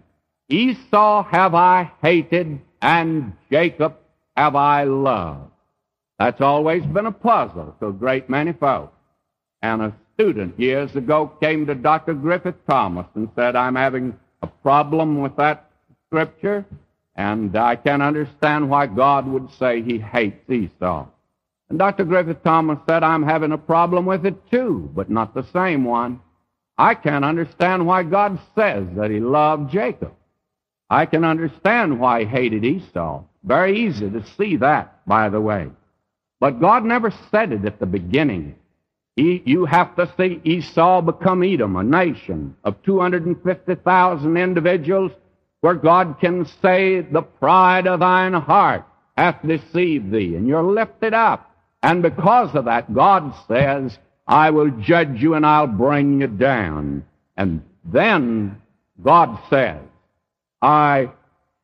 Esau 0.50 1.24
have 1.24 1.56
I 1.56 1.90
hated, 2.02 2.60
and 2.82 3.32
Jacob 3.50 3.96
have 4.36 4.56
I 4.58 4.84
loved. 4.84 5.52
That's 6.20 6.42
always 6.42 6.84
been 6.86 7.06
a 7.06 7.12
puzzle 7.12 7.76
to 7.80 7.88
a 7.88 7.94
great 7.94 8.30
many 8.30 8.52
folks. 8.52 8.96
And 9.62 9.82
a 9.82 9.96
student 10.16 10.60
years 10.60 10.96
ago 10.98 11.32
came 11.42 11.66
to 11.66 11.76
Dr. 11.76 12.14
Griffith 12.14 12.56
Thomas 12.68 13.08
and 13.16 13.30
said, 13.36 13.56
I'm 13.56 13.76
having 13.76 14.18
a 14.42 14.48
problem 14.48 15.22
with 15.22 15.36
that 15.38 15.72
scripture, 16.08 16.66
and 17.16 17.56
I 17.56 17.78
can't 17.78 18.02
understand 18.02 18.70
why 18.70 18.88
God 18.88 19.26
would 19.28 19.50
say 19.58 19.82
he 19.82 19.98
hates 19.98 20.50
Esau. 20.50 21.08
And 21.70 21.80
Dr. 21.80 22.04
Griffith 22.04 22.44
Thomas 22.44 22.80
said, 22.88 23.02
I'm 23.02 23.24
having 23.24 23.54
a 23.54 23.58
problem 23.58 24.06
with 24.06 24.26
it 24.26 24.36
too, 24.52 24.92
but 24.94 25.10
not 25.10 25.34
the 25.34 25.46
same 25.54 25.86
one. 25.86 26.20
I 26.78 26.96
can't 26.96 27.26
understand 27.26 27.86
why 27.86 28.04
God 28.04 28.40
says 28.56 28.88
that 28.96 29.12
he 29.12 29.20
loved 29.20 29.72
Jacob. 29.72 30.14
I 30.90 31.06
can 31.06 31.24
understand 31.24 32.00
why 32.00 32.22
he 32.22 32.26
hated 32.26 32.66
Esau. 32.66 33.24
Very 33.44 33.80
easy 33.88 34.10
to 34.10 34.26
see 34.38 34.58
that, 34.58 35.06
by 35.08 35.30
the 35.30 35.42
way. 35.42 35.70
But 36.40 36.60
God 36.60 36.84
never 36.84 37.12
said 37.32 37.52
it 37.52 37.66
at 37.66 37.80
the 37.80 37.86
beginning. 37.86 38.56
He, 39.16 39.44
you 39.46 39.66
have 39.66 39.96
to 39.96 40.12
see 40.18 40.42
Esau 40.44 41.02
become 41.02 41.44
Edom, 41.44 41.76
a 41.76 41.84
nation 41.84 42.56
of 42.64 42.82
250,000 42.84 44.38
individuals, 44.38 45.12
where 45.62 45.76
God 45.76 46.18
can 46.20 46.46
say, 46.62 47.02
The 47.02 47.22
pride 47.22 47.88
of 47.88 48.00
thine 48.00 48.34
heart 48.34 48.86
hath 49.16 49.46
deceived 49.46 50.12
thee, 50.12 50.36
and 50.36 50.48
you're 50.48 50.64
lifted 50.64 51.14
up. 51.14 51.52
And 51.84 52.02
because 52.02 52.56
of 52.56 52.66
that, 52.66 52.94
God 52.94 53.34
says, 53.48 53.98
I 54.28 54.50
will 54.52 54.70
judge 54.70 55.22
you 55.22 55.34
and 55.34 55.46
I'll 55.46 55.68
bring 55.68 56.22
you 56.22 56.28
down. 56.28 57.06
And 57.36 57.64
then 57.84 58.62
God 59.02 59.38
says, 59.50 59.82
I 60.62 61.10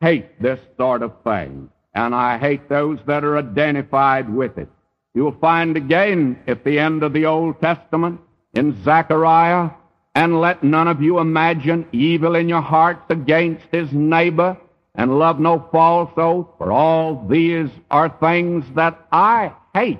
hate 0.02 0.42
this 0.42 0.60
sort 0.78 1.04
of 1.04 1.14
thing, 1.24 1.70
and 1.94 2.14
I 2.14 2.38
hate 2.38 2.70
those 2.70 3.00
that 3.06 3.24
are 3.24 3.38
identified 3.38 4.34
with 4.34 4.58
it. 4.58 4.70
You'll 5.14 5.38
find 5.40 5.78
again 5.78 6.42
at 6.48 6.64
the 6.64 6.80
end 6.80 7.04
of 7.04 7.14
the 7.14 7.26
Old 7.26 7.60
Testament 7.62 8.22
in 8.54 8.82
Zechariah, 8.84 9.72
and 10.16 10.42
let 10.42 10.64
none 10.64 10.88
of 10.88 11.02
you 11.02 11.20
imagine 11.20 11.88
evil 11.92 12.36
in 12.36 12.50
your 12.50 12.62
hearts 12.62 13.06
against 13.10 13.66
his 13.72 13.92
neighbor, 13.92 14.58
and 14.96 15.20
love 15.20 15.40
no 15.40 15.68
false 15.72 16.12
oath, 16.18 16.48
for 16.58 16.72
all 16.72 17.26
these 17.28 17.70
are 17.90 18.10
things 18.20 18.66
that 18.76 19.08
I 19.12 19.54
hate, 19.74 20.00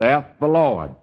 saith 0.00 0.24
the 0.40 0.46
Lord. 0.46 0.94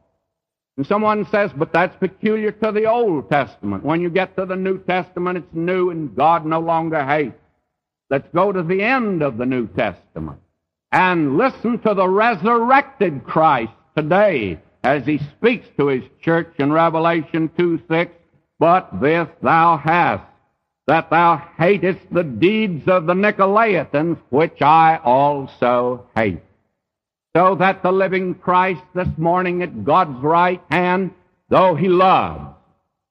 And 0.77 0.87
someone 0.87 1.25
says, 1.29 1.51
but 1.55 1.71
that's 1.71 1.95
peculiar 1.97 2.51
to 2.51 2.71
the 2.71 2.85
Old 2.85 3.29
Testament. 3.29 3.83
When 3.83 4.01
you 4.01 4.09
get 4.09 4.35
to 4.37 4.45
the 4.45 4.55
New 4.55 4.79
Testament, 4.79 5.37
it's 5.37 5.53
new 5.53 5.91
and 5.91 6.15
God 6.15 6.45
no 6.45 6.59
longer 6.59 7.05
hates. 7.05 7.37
Let's 8.09 8.27
go 8.33 8.51
to 8.51 8.63
the 8.63 8.81
end 8.81 9.21
of 9.21 9.37
the 9.37 9.45
New 9.45 9.67
Testament 9.67 10.39
and 10.91 11.37
listen 11.37 11.79
to 11.79 11.93
the 11.93 12.07
resurrected 12.07 13.23
Christ 13.23 13.71
today 13.95 14.59
as 14.83 15.05
he 15.05 15.19
speaks 15.37 15.67
to 15.77 15.87
his 15.87 16.03
church 16.21 16.53
in 16.59 16.71
Revelation 16.71 17.49
2 17.57 17.81
6. 17.89 18.11
But 18.59 19.01
this 19.01 19.27
thou 19.41 19.77
hast, 19.77 20.23
that 20.87 21.09
thou 21.09 21.37
hatest 21.57 22.01
the 22.11 22.23
deeds 22.23 22.87
of 22.87 23.05
the 23.05 23.13
Nicolaitans, 23.13 24.17
which 24.29 24.61
I 24.61 24.99
also 25.03 26.07
hate 26.15 26.41
so 27.35 27.55
that 27.55 27.81
the 27.81 27.91
living 27.91 28.35
Christ 28.35 28.83
this 28.93 29.07
morning 29.17 29.63
at 29.63 29.83
God's 29.83 30.23
right 30.23 30.61
hand, 30.69 31.11
though 31.49 31.75
he 31.75 31.87
loves 31.87 32.55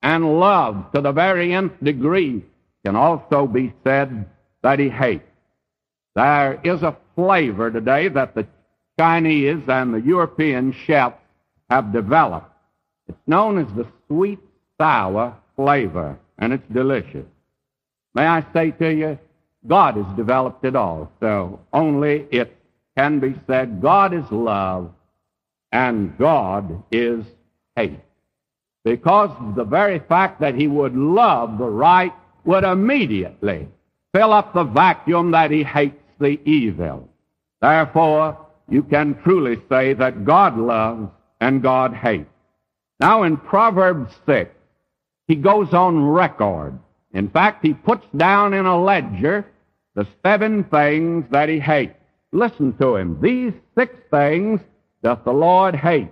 and 0.03 0.39
loved 0.39 0.95
to 0.95 1.01
the 1.01 1.13
very 1.13 1.53
nth 1.53 1.73
degree, 1.83 2.45
can 2.85 2.97
also 2.97 3.47
be 3.47 3.73
said 3.85 4.27
that 4.63 4.79
he 4.79 4.89
hates. 4.89 5.25
There 6.15 6.61
is 6.63 6.83
a 6.83 6.97
flavor 7.15 7.71
today 7.71 8.09
that 8.09 8.35
the 8.35 8.47
Chinese 8.99 9.63
and 9.69 9.95
the 9.95 10.01
European 10.01 10.73
chefs 10.73 11.19
have 11.71 11.93
developed. 11.93 12.51
It's 13.09 13.19
known 13.27 13.59
as 13.59 13.73
the 13.75 13.87
sweet 14.09 14.39
sour 14.79 15.37
flavor, 15.57 16.19
and 16.39 16.53
it's 16.53 16.67
delicious. 16.73 17.27
May 18.15 18.27
I 18.27 18.45
say 18.53 18.71
to 18.73 18.93
you, 18.93 19.19
God 19.67 19.97
has 19.97 20.17
developed 20.17 20.65
it 20.65 20.77
all, 20.77 21.11
so 21.21 21.61
only 21.73 22.27
it's 22.31 22.53
can 22.97 23.21
be 23.21 23.35
said 23.47 23.81
God 23.81 24.13
is 24.13 24.31
love 24.31 24.93
and 25.71 26.17
God 26.19 26.83
is 26.93 27.25
hate. 27.77 28.01
Because 28.85 29.31
the 29.57 29.65
very 29.65 30.01
fact 30.01 30.41
that 30.41 30.55
he 30.55 30.67
would 30.67 30.95
love 30.95 31.59
the 31.59 31.69
right 31.69 32.13
would 32.45 32.65
immediately 32.65 33.69
fill 34.15 34.33
up 34.33 34.53
the 34.53 34.65
vacuum 34.65 35.31
that 35.31 35.51
he 35.51 35.63
hates 35.63 36.03
the 36.21 36.41
evil. 36.45 37.09
Therefore, 37.61 38.39
you 38.69 38.83
can 38.83 39.21
truly 39.23 39.61
say 39.69 39.95
that 39.95 40.25
God 40.25 40.59
loves 40.59 41.09
and 41.41 41.63
God 41.63 41.95
hates. 41.95 42.29
Now 43.01 43.23
in 43.23 43.37
Proverbs 43.37 44.13
6, 44.27 44.51
he 45.29 45.37
goes 45.37 45.73
on 45.73 46.05
record. 46.05 46.79
In 47.13 47.29
fact, 47.29 47.65
he 47.65 47.75
puts 47.75 48.07
down 48.17 48.55
in 48.55 48.67
a 48.67 48.81
ledger 48.83 49.47
the 49.95 50.07
seven 50.25 50.65
things 50.65 51.25
that 51.31 51.49
he 51.49 51.59
hates. 51.59 51.95
Listen 52.33 52.73
to 52.79 52.97
him. 52.97 53.19
These 53.21 53.53
six 53.77 53.95
things 54.11 54.61
doth 55.03 55.25
the 55.25 55.33
Lord 55.33 55.77
hate. 55.77 56.09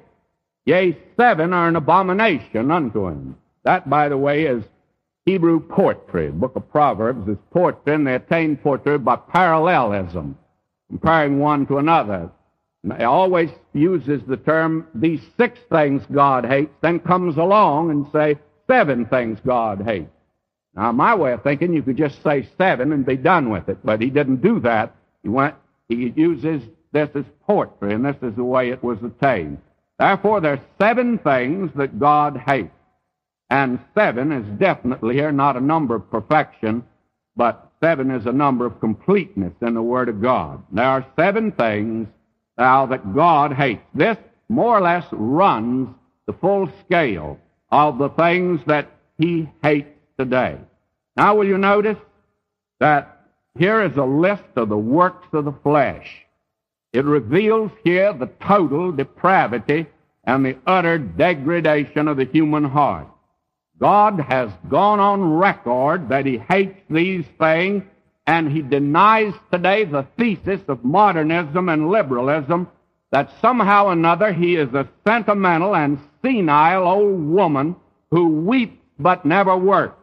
Yea, 0.67 0.97
seven 1.17 1.53
are 1.53 1.69
an 1.69 1.77
abomination 1.77 2.71
unto 2.71 3.09
him. 3.09 3.37
That, 3.65 3.89
by 3.89 4.09
the 4.09 4.19
way, 4.19 4.45
is 4.45 4.63
Hebrew 5.25 5.61
poetry. 5.61 6.27
The 6.27 6.33
book 6.33 6.57
of 6.57 6.71
Proverbs 6.71 7.29
is 7.29 7.39
poetry, 7.53 7.95
and 7.95 8.07
they 8.07 8.15
attain 8.15 8.57
poetry 8.57 8.99
by 8.99 9.17
parallelism, 9.17 10.37
comparing 10.89 11.39
one 11.39 11.67
to 11.67 11.79
another. 11.79 12.31
And 12.83 12.93
It 12.93 13.03
always 13.03 13.51
uses 13.73 14.23
the 14.27 14.37
term, 14.37 14.87
these 14.95 15.23
six 15.39 15.59
things 15.71 16.03
God 16.13 16.45
hates, 16.45 16.73
then 16.83 17.01
comes 17.01 17.37
along 17.37 17.91
and 17.91 18.07
say, 18.13 18.39
seven 18.67 19.07
things 19.07 19.39
God 19.45 19.83
hates. 19.83 20.11
Now, 20.75 20.93
my 20.93 21.15
way 21.15 21.33
of 21.33 21.43
thinking, 21.43 21.73
you 21.73 21.83
could 21.83 21.97
just 21.97 22.23
say 22.23 22.49
seven 22.57 22.93
and 22.93 23.05
be 23.05 23.17
done 23.17 23.51
with 23.51 23.69
it, 23.69 23.79
but 23.85 24.01
he 24.01 24.09
didn't 24.09 24.43
do 24.43 24.61
that. 24.61 24.95
He 25.23 25.29
went 25.29 25.55
he 25.91 26.13
uses 26.17 26.63
this 26.93 27.11
as 27.15 27.25
poetry, 27.47 27.93
and 27.95 28.05
this 28.05 28.17
is 28.23 28.35
the 28.37 28.45
way 28.45 28.71
it 28.71 28.83
was 28.83 28.99
attained. 29.03 29.59
Therefore, 29.99 30.41
there 30.41 30.55
are 30.55 30.65
seven 30.81 31.19
things 31.19 31.71
that 31.77 31.99
God 31.99 32.41
hates. 32.47 32.71
And 33.51 33.81
seven 33.97 34.31
is 34.31 34.47
definitely 34.59 35.17
here 35.17 35.33
not 35.33 35.57
a 35.57 35.61
number 35.61 35.97
of 35.97 36.11
perfection, 36.11 36.85
but 37.37 37.73
seven 37.83 38.11
is 38.11 38.27
a 38.27 38.33
number 38.33 38.65
of 38.65 38.81
completeness 38.81 39.53
in 39.61 39.75
the 39.75 39.83
Word 39.83 40.09
of 40.09 40.23
God. 40.23 40.63
There 40.73 40.85
are 40.85 41.07
seven 41.19 41.53
things 41.53 42.07
now 42.57 42.87
that 42.87 43.15
God 43.15 43.53
hates. 43.53 43.83
This 43.93 44.17
more 44.49 44.79
or 44.79 44.81
less 44.81 45.05
runs 45.11 45.89
the 46.27 46.33
full 46.35 46.71
scale 46.85 47.39
of 47.71 47.99
the 47.99 48.11
things 48.11 48.61
that 48.67 48.89
He 49.19 49.49
hates 49.63 49.99
today. 50.19 50.59
Now, 51.17 51.35
will 51.35 51.47
you 51.47 51.59
notice 51.59 51.99
that 52.79 53.20
here 53.59 53.83
is 53.83 53.97
a 53.97 54.05
list 54.05 54.45
of 54.57 54.69
the 54.69 54.79
works 54.79 55.27
of 55.33 55.45
the 55.45 55.53
flesh. 55.53 56.25
It 56.93 57.05
reveals 57.05 57.71
here 57.85 58.13
the 58.13 58.31
total 58.41 58.93
depravity 58.93 59.87
and 60.25 60.45
the 60.45 60.57
utter 60.67 60.99
degradation 60.99 62.09
of 62.09 62.17
the 62.17 62.25
human 62.25 62.65
heart. 62.65 63.09
God 63.79 64.21
has 64.29 64.51
gone 64.69 65.01
on 65.01 65.35
record 65.35 66.09
that 66.11 66.27
He 66.27 66.39
hates 66.39 66.81
these 66.91 67.25
things, 67.39 67.83
and 68.27 68.51
He 68.51 68.63
denies 68.63 69.35
today 69.51 69.85
the 69.85 70.07
thesis 70.19 70.61
of 70.69 70.85
modernism 70.85 71.69
and 71.69 71.91
liberalism 71.91 72.69
that 73.11 73.33
somehow 73.41 73.87
or 73.87 73.93
another 73.93 74.33
He 74.33 74.57
is 74.57 74.73
a 74.75 74.89
sentimental 75.07 75.75
and 75.75 75.99
senile 76.23 76.87
old 76.87 77.27
woman 77.27 77.75
who 78.11 78.29
weeps 78.29 78.77
but 78.99 79.25
never 79.25 79.57
works 79.57 80.00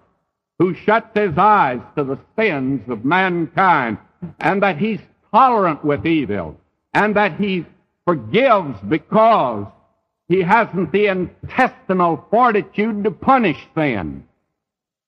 who 0.59 0.73
shuts 0.73 1.17
his 1.17 1.37
eyes 1.37 1.79
to 1.95 2.03
the 2.03 2.19
sins 2.37 2.81
of 2.89 3.05
mankind, 3.05 3.97
and 4.39 4.63
that 4.63 4.77
he's 4.77 4.99
tolerant 5.31 5.83
with 5.85 6.05
evil, 6.05 6.59
and 6.93 7.15
that 7.15 7.39
he 7.39 7.65
forgives 8.05 8.79
because 8.87 9.67
he 10.27 10.41
hasn't 10.41 10.91
the 10.91 11.07
intestinal 11.07 12.25
fortitude 12.29 13.03
to 13.03 13.11
punish 13.11 13.57
sin, 13.75 14.23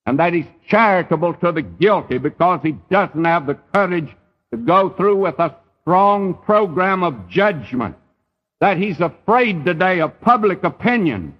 and 0.05 0.19
that 0.19 0.33
he's 0.33 0.45
charitable 0.67 1.33
to 1.35 1.51
the 1.51 1.61
guilty 1.61 2.17
because 2.17 2.59
he 2.61 2.73
doesn't 2.89 3.25
have 3.25 3.47
the 3.47 3.57
courage 3.73 4.09
to 4.51 4.57
go 4.57 4.89
through 4.89 5.17
with 5.17 5.39
a 5.39 5.55
strong 5.81 6.33
program 6.33 7.03
of 7.03 7.27
judgment, 7.27 7.95
that 8.59 8.77
he's 8.77 8.99
afraid 8.99 9.65
today 9.65 9.99
of 10.01 10.19
public 10.21 10.63
opinion, 10.63 11.33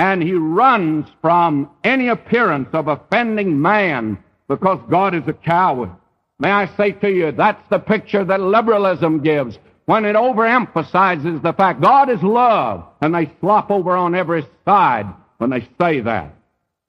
and 0.00 0.22
he 0.22 0.32
runs 0.32 1.06
from 1.20 1.68
any 1.84 2.08
appearance 2.08 2.70
of 2.72 2.88
offending 2.88 3.60
man 3.60 4.16
because 4.48 4.80
God 4.88 5.14
is 5.14 5.28
a 5.28 5.34
coward. 5.34 5.90
May 6.38 6.50
I 6.50 6.74
say 6.78 6.92
to 6.92 7.10
you, 7.10 7.32
that's 7.32 7.62
the 7.68 7.78
picture 7.78 8.24
that 8.24 8.40
liberalism 8.40 9.22
gives 9.22 9.58
when 9.84 10.06
it 10.06 10.16
overemphasizes 10.16 11.42
the 11.42 11.52
fact 11.52 11.82
God 11.82 12.08
is 12.08 12.22
love, 12.22 12.82
and 13.02 13.14
they 13.14 13.30
slop 13.40 13.70
over 13.70 13.94
on 13.94 14.14
every 14.14 14.46
side 14.64 15.04
when 15.36 15.50
they 15.50 15.68
say 15.78 16.00
that. 16.00 16.34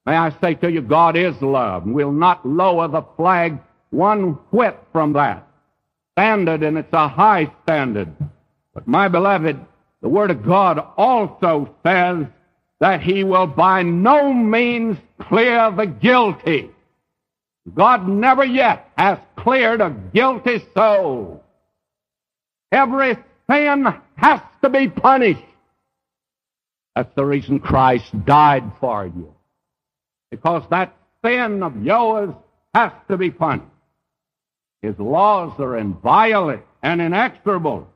May 0.06 0.16
I 0.16 0.34
say 0.40 0.54
to 0.54 0.72
you, 0.72 0.80
God 0.80 1.14
is 1.14 1.34
love, 1.42 1.82
and 1.84 1.94
we'll 1.94 2.12
not 2.12 2.46
lower 2.46 2.88
the 2.88 3.02
flag 3.18 3.58
one 3.90 4.38
whit 4.52 4.78
from 4.90 5.12
that 5.12 5.46
standard, 6.12 6.62
and 6.62 6.78
it's 6.78 6.94
a 6.94 7.08
high 7.08 7.52
standard. 7.64 8.10
But 8.72 8.88
my 8.88 9.08
beloved, 9.08 9.60
the 10.00 10.08
Word 10.08 10.30
of 10.30 10.46
God 10.46 10.82
also 10.96 11.74
says 11.84 12.26
that 12.82 13.00
he 13.00 13.22
will 13.22 13.46
by 13.46 13.80
no 13.84 14.32
means 14.32 14.98
clear 15.20 15.70
the 15.70 15.86
guilty. 15.86 16.68
God 17.72 18.08
never 18.08 18.44
yet 18.44 18.90
has 18.98 19.18
cleared 19.36 19.80
a 19.80 19.90
guilty 20.12 20.64
soul. 20.74 21.44
Every 22.72 23.16
sin 23.48 23.86
has 24.16 24.40
to 24.64 24.68
be 24.68 24.88
punished. 24.88 25.44
That's 26.96 27.14
the 27.14 27.24
reason 27.24 27.60
Christ 27.60 28.04
died 28.24 28.64
for 28.80 29.06
you. 29.06 29.32
Because 30.32 30.64
that 30.70 30.92
sin 31.24 31.62
of 31.62 31.80
yours 31.84 32.34
has 32.74 32.90
to 33.08 33.16
be 33.16 33.30
punished. 33.30 33.68
His 34.80 34.98
laws 34.98 35.52
are 35.60 35.78
inviolate 35.78 36.64
and 36.82 37.00
inexorable. 37.00 37.86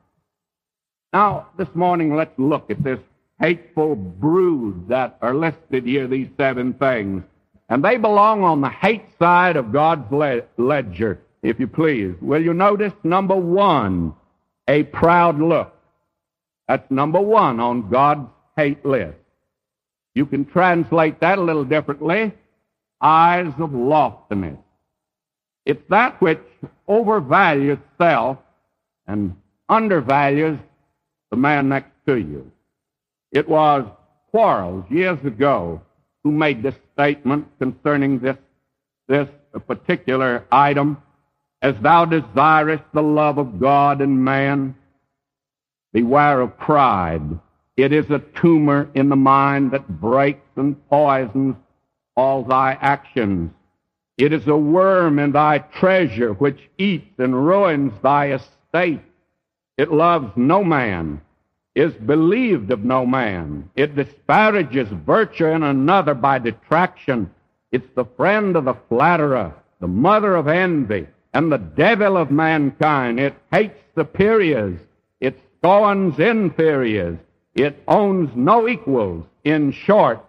Now, 1.13 1.49
this 1.59 1.75
morning, 1.75 2.15
let's 2.15 2.39
look 2.39 2.71
at 2.71 2.85
this 2.85 3.01
hateful 3.41 3.95
brood 3.95 4.89
that 4.89 5.19
are 5.21 5.35
listed 5.35 5.85
here, 5.85 6.07
these 6.07 6.29
seven 6.37 6.75
things. 6.75 7.23
And 7.69 7.85
they 7.85 7.97
belong 7.97 8.43
on 8.43 8.61
the 8.61 8.71
hate 8.71 9.05
side 9.19 9.57
of 9.57 9.73
God's 9.73 10.11
le- 10.13 10.43
ledger, 10.57 11.21
if 11.43 11.59
you 11.59 11.67
please. 11.67 12.15
Will 12.21 12.43
you 12.43 12.55
notice 12.55 12.93
number 13.03 13.37
one, 13.37 14.15
a 14.69 14.85
proud 14.85 15.41
look? 15.41 15.75
That's 16.69 16.91
number 16.91 17.21
one 17.21 17.61
on 17.61 17.91
God's 17.91 18.29
hate 18.57 18.85
list. 18.85 19.19
You 20.15 20.27
can 20.27 20.45
translate 20.45 21.21
that 21.21 21.39
a 21.39 21.43
little 21.43 21.65
differently. 21.65 22.33
Eyes 23.01 23.53
of 23.59 23.75
loftiness. 23.75 24.59
It's 25.67 25.83
that 25.91 26.21
which 26.23 26.41
overvalues 26.89 27.81
self 27.99 28.39
and 29.07 29.37
undervalues 29.69 30.59
the 31.31 31.37
man 31.37 31.69
next 31.69 31.91
to 32.07 32.17
you. 32.17 32.51
It 33.37 33.47
was 33.47 33.85
Quarles 34.31 34.91
years 34.91 35.23
ago 35.23 35.83
who 36.25 36.33
made 36.33 36.63
this 36.63 36.75
statement 36.95 37.47
concerning 37.59 38.19
this, 38.19 38.39
this 39.09 39.29
particular 39.67 40.47
item. 40.51 40.97
As 41.61 41.75
thou 41.83 42.07
desirest 42.07 42.85
the 42.95 43.03
love 43.03 43.37
of 43.37 43.61
God 43.61 44.01
and 44.01 44.25
man, 44.25 44.75
beware 45.93 46.41
of 46.41 46.57
pride. 46.57 47.39
It 47.77 47.93
is 47.93 48.09
a 48.09 48.25
tumor 48.41 48.89
in 48.95 49.11
the 49.11 49.17
mind 49.17 49.73
that 49.73 49.87
breaks 49.87 50.49
and 50.57 50.75
poisons 50.89 51.57
all 52.17 52.43
thy 52.43 52.79
actions. 52.81 53.51
It 54.17 54.33
is 54.33 54.47
a 54.47 54.57
worm 54.57 55.19
in 55.19 55.33
thy 55.33 55.59
treasure 55.59 56.33
which 56.33 56.71
eats 56.79 57.13
and 57.19 57.47
ruins 57.47 57.93
thy 58.03 58.33
estate. 58.33 59.03
It 59.77 59.93
loves 59.93 60.33
no 60.37 60.65
man, 60.65 61.21
is 61.77 61.93
believed 61.93 62.73
of 62.73 62.83
no 62.83 63.05
man. 63.05 63.71
It 63.77 63.95
disparages 63.95 64.89
virtue 64.89 65.47
in 65.47 65.63
another 65.63 66.15
by 66.15 66.39
detraction. 66.39 67.31
It's 67.71 67.89
the 67.95 68.07
friend 68.17 68.57
of 68.57 68.65
the 68.65 68.77
flatterer, 68.89 69.55
the 69.81 69.87
mother 69.87 70.37
of 70.37 70.49
envy, 70.49 71.07
and 71.35 71.53
the 71.53 71.59
devil 71.59 72.17
of 72.17 72.31
mankind. 72.31 73.21
It 73.21 73.35
hates 73.53 73.79
superiors. 73.95 74.81
It 75.21 75.39
scorns 75.59 76.19
inferiors. 76.19 77.19
It 77.55 77.83
owns 77.87 78.31
no 78.35 78.67
equals. 78.67 79.27
In 79.45 79.71
short, 79.71 80.25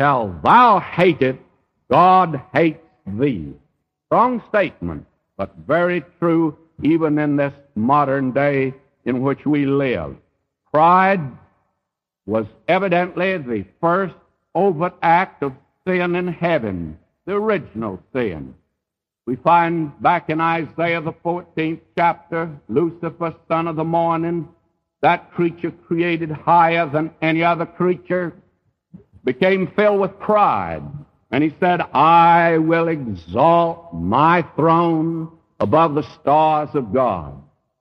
shall 0.00 0.36
thou 0.42 0.80
hate 0.80 1.22
it, 1.22 1.40
God 1.88 2.42
hates 2.52 2.84
thee. 3.06 3.54
Strong 4.06 4.42
statement, 4.48 5.06
but 5.36 5.54
very 5.64 6.02
true 6.18 6.58
even 6.82 7.18
in 7.18 7.36
this 7.36 7.54
modern 7.76 8.32
day 8.32 8.74
in 9.04 9.22
which 9.22 9.46
we 9.46 9.64
live. 9.64 10.16
Pride 10.72 11.20
was 12.26 12.46
evidently 12.68 13.38
the 13.38 13.64
first 13.80 14.14
overt 14.54 14.94
act 15.02 15.42
of 15.42 15.52
sin 15.86 16.14
in 16.14 16.28
heaven, 16.28 16.98
the 17.24 17.32
original 17.32 18.02
sin. 18.12 18.54
We 19.26 19.36
find 19.36 19.92
back 20.02 20.30
in 20.30 20.40
Isaiah 20.40 21.00
the 21.00 21.12
14th 21.12 21.80
chapter, 21.96 22.50
Lucifer, 22.68 23.34
son 23.46 23.66
of 23.66 23.76
the 23.76 23.84
morning, 23.84 24.48
that 25.00 25.32
creature 25.32 25.70
created 25.70 26.30
higher 26.30 26.88
than 26.88 27.12
any 27.22 27.42
other 27.42 27.66
creature, 27.66 28.34
became 29.24 29.70
filled 29.76 30.00
with 30.00 30.18
pride. 30.18 30.82
And 31.30 31.44
he 31.44 31.54
said, 31.60 31.80
I 31.92 32.58
will 32.58 32.88
exalt 32.88 33.92
my 33.92 34.42
throne 34.56 35.30
above 35.60 35.94
the 35.94 36.08
stars 36.20 36.70
of 36.74 36.92
God. 36.92 37.34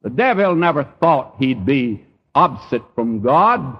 The 0.03 0.09
devil 0.09 0.55
never 0.55 0.83
thought 0.99 1.35
he'd 1.39 1.65
be 1.65 2.06
opposite 2.37 2.83
from 2.93 3.21
God. 3.21 3.77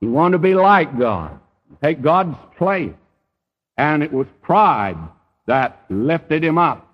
He 0.00 0.06
wanted 0.06 0.38
to 0.38 0.42
be 0.42 0.54
like 0.54 0.98
God, 0.98 1.38
take 1.82 2.02
God's 2.02 2.36
place. 2.58 2.92
And 3.76 4.02
it 4.02 4.12
was 4.12 4.26
pride 4.42 4.98
that 5.46 5.84
lifted 5.88 6.42
him 6.42 6.58
up, 6.58 6.86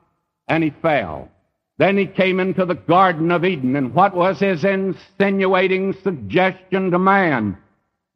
and 0.47 0.63
he 0.63 0.71
fell. 0.83 1.31
Then 1.79 1.97
he 1.97 2.07
came 2.07 2.39
into 2.39 2.65
the 2.65 2.75
Garden 2.75 3.31
of 3.31 3.45
Eden, 3.45 3.77
and 3.77 3.95
what 3.95 4.15
was 4.15 4.39
his 4.39 4.65
insinuating 4.65 5.95
suggestion 6.03 6.91
to 6.91 6.99
man? 6.99 7.57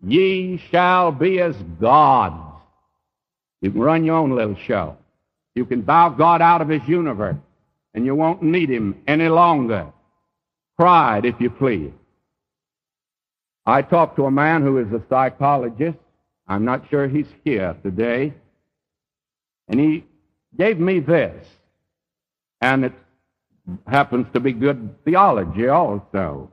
Ye 0.03 0.63
shall 0.71 1.13
be 1.13 1.41
as 1.41 1.57
gods. 1.81 2.63
You 3.61 3.71
can 3.71 3.81
run 3.81 4.05
your 4.05 4.17
own 4.17 4.35
little 4.35 4.57
show. 4.57 4.97
You 5.55 5.67
can 5.67 5.83
bow 5.83 6.11
God 6.11 6.41
out 6.41 6.63
of 6.63 6.69
his 6.69 6.87
universe, 6.87 7.37
and 7.95 8.05
you 8.05 8.15
won't 8.15 8.43
need 8.43 8.71
him 8.71 9.03
any 9.07 9.29
longer. 9.29 9.93
Pride, 10.79 11.25
if 11.27 11.35
you 11.41 11.51
please. 11.51 11.93
I 13.71 13.83
talked 13.83 14.17
to 14.17 14.27
a 14.27 14.31
man 14.31 14.63
who 14.63 14.79
is 14.79 14.93
a 14.93 15.03
psychologist. 15.09 15.99
I'm 16.49 16.65
not 16.65 16.91
sure 16.91 17.07
he's 17.07 17.33
here 17.45 17.77
today. 17.85 18.35
And 19.69 19.79
he 19.79 20.05
gave 20.59 20.81
me 20.81 20.99
this. 20.99 21.47
And 22.61 22.85
it 22.85 22.93
happens 23.87 24.27
to 24.33 24.41
be 24.41 24.53
good 24.53 24.97
theology 25.05 25.69
also. 25.69 26.51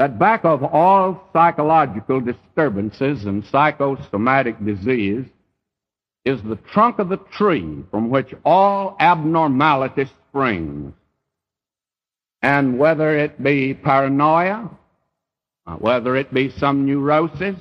That 0.00 0.18
back 0.18 0.44
of 0.44 0.64
all 0.64 1.28
psychological 1.32 2.20
disturbances 2.20 3.26
and 3.26 3.44
psychosomatic 3.44 4.64
disease 4.64 5.26
is 6.24 6.42
the 6.42 6.58
trunk 6.72 6.98
of 6.98 7.08
the 7.08 7.18
tree 7.18 7.84
from 7.92 8.10
which 8.10 8.34
all 8.44 8.96
abnormality 8.98 10.06
springs. 10.28 10.92
And 12.42 12.78
whether 12.78 13.16
it 13.16 13.40
be 13.40 13.74
paranoia, 13.74 14.70
whether 15.78 16.16
it 16.16 16.32
be 16.32 16.50
some 16.50 16.86
neurosis 16.86 17.56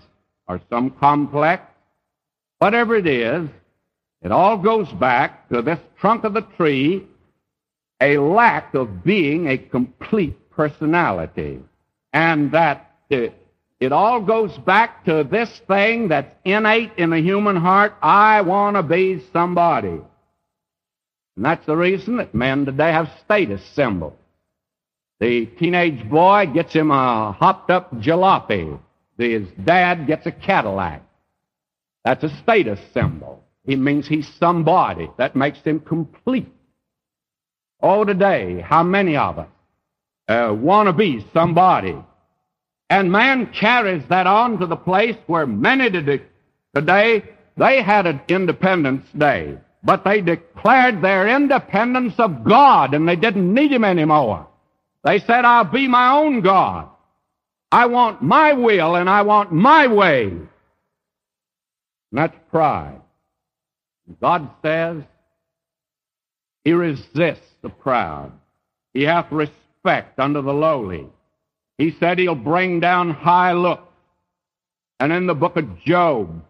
or 0.48 0.62
some 0.70 0.92
complex, 0.92 1.64
whatever 2.60 2.96
it 2.96 3.08
is, 3.08 3.50
it 4.22 4.32
all 4.32 4.58
goes 4.58 4.92
back 4.94 5.48
to 5.50 5.62
this 5.62 5.80
trunk 6.00 6.24
of 6.24 6.34
the 6.34 6.42
tree, 6.58 7.06
a 8.02 8.18
lack 8.18 8.74
of 8.74 9.04
being 9.04 9.48
a 9.48 9.58
complete 9.58 10.50
personality. 10.50 11.60
And 12.12 12.52
that 12.52 12.96
it, 13.10 13.34
it 13.80 13.92
all 13.92 14.22
goes 14.22 14.58
back 14.58 15.06
to 15.06 15.24
this 15.24 15.62
thing 15.68 16.10
that's 16.10 16.34
innate 16.44 16.92
in 16.98 17.12
the 17.12 17.22
human 17.22 17.56
heart. 17.56 17.94
I 18.02 18.42
want 18.42 18.76
to 18.76 18.84
be 18.84 19.24
somebody. 19.32 20.02
And 21.38 21.46
that's 21.46 21.66
the 21.66 21.78
reason 21.78 22.18
that 22.18 22.36
men 22.36 22.66
today 22.66 22.92
have 22.92 23.10
status 23.24 23.64
symbols. 23.74 24.19
The 25.20 25.46
teenage 25.46 26.10
boy 26.10 26.48
gets 26.54 26.74
him 26.74 26.92
a 26.92 27.34
hopped 27.34 27.70
up 27.70 27.94
jalopy. 27.96 28.80
His 29.18 29.48
dad 29.64 30.08
gets 30.08 30.26
a 30.26 30.32
Cadillac. 30.32 31.04
That's 32.06 32.24
a 32.24 32.30
status 32.38 32.80
symbol. 32.94 33.44
It 33.66 33.78
means 33.78 34.08
he's 34.08 34.28
somebody. 34.40 35.10
That 35.18 35.36
makes 35.36 35.60
him 35.62 35.82
complete. 35.82 36.48
Oh, 37.82 38.06
today, 38.06 38.62
how 38.62 38.84
many 38.84 39.18
of 39.18 39.40
us 39.40 39.48
uh, 40.28 40.54
want 40.54 40.88
to 40.88 40.94
be 40.94 41.26
somebody? 41.34 41.96
And 42.90 43.12
man 43.12 43.54
carries 43.54 44.04
that 44.10 44.26
on 44.26 44.60
to 44.60 44.66
the 44.66 44.76
place 44.76 45.16
where 45.28 45.46
many 45.46 45.92
today, 45.92 47.24
they 47.58 47.82
had 47.82 48.08
an 48.08 48.22
Independence 48.28 49.06
Day, 49.18 49.58
but 49.84 50.04
they 50.04 50.22
declared 50.22 51.02
their 51.02 51.28
independence 51.28 52.16
of 52.18 52.44
God 52.44 52.94
and 52.94 53.08
they 53.08 53.16
didn't 53.16 53.54
need 53.54 53.72
Him 53.72 53.84
anymore. 53.84 54.49
They 55.04 55.20
said, 55.20 55.46
I'll 55.46 55.64
be 55.66 55.88
my 55.88 56.12
own 56.12 56.42
God. 56.42 56.90
I 57.72 57.86
want 57.86 58.22
my 58.22 58.54
will 58.54 58.96
and 58.96 59.10
I 59.10 59.22
want 59.22 59.52
my 59.52 59.88
way. 59.88 60.24
And 60.26 60.48
that's 62.12 62.36
pride. 62.50 63.02
God 64.22 64.50
says 64.64 65.04
he 66.64 66.74
resists 66.74 67.54
the 67.62 67.70
proud. 67.70 68.32
He 68.94 69.04
hath 69.04 69.32
respect 69.32 70.20
unto 70.20 70.42
the 70.42 70.54
lowly. 70.54 71.08
He 71.78 71.96
said 72.00 72.20
he'll 72.20 72.36
bring 72.36 72.80
down 72.80 73.12
high 73.12 73.54
looks. 73.54 73.84
And 75.00 75.14
in 75.14 75.28
the 75.28 75.36
book 75.36 75.56
of 75.56 75.80
Job, 75.82 76.44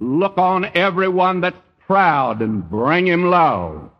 look 0.00 0.38
on 0.38 0.64
everyone 0.74 1.42
that's 1.42 1.60
proud 1.86 2.40
and 2.40 2.68
bring 2.68 3.06
him 3.06 3.24
low. 3.24 3.90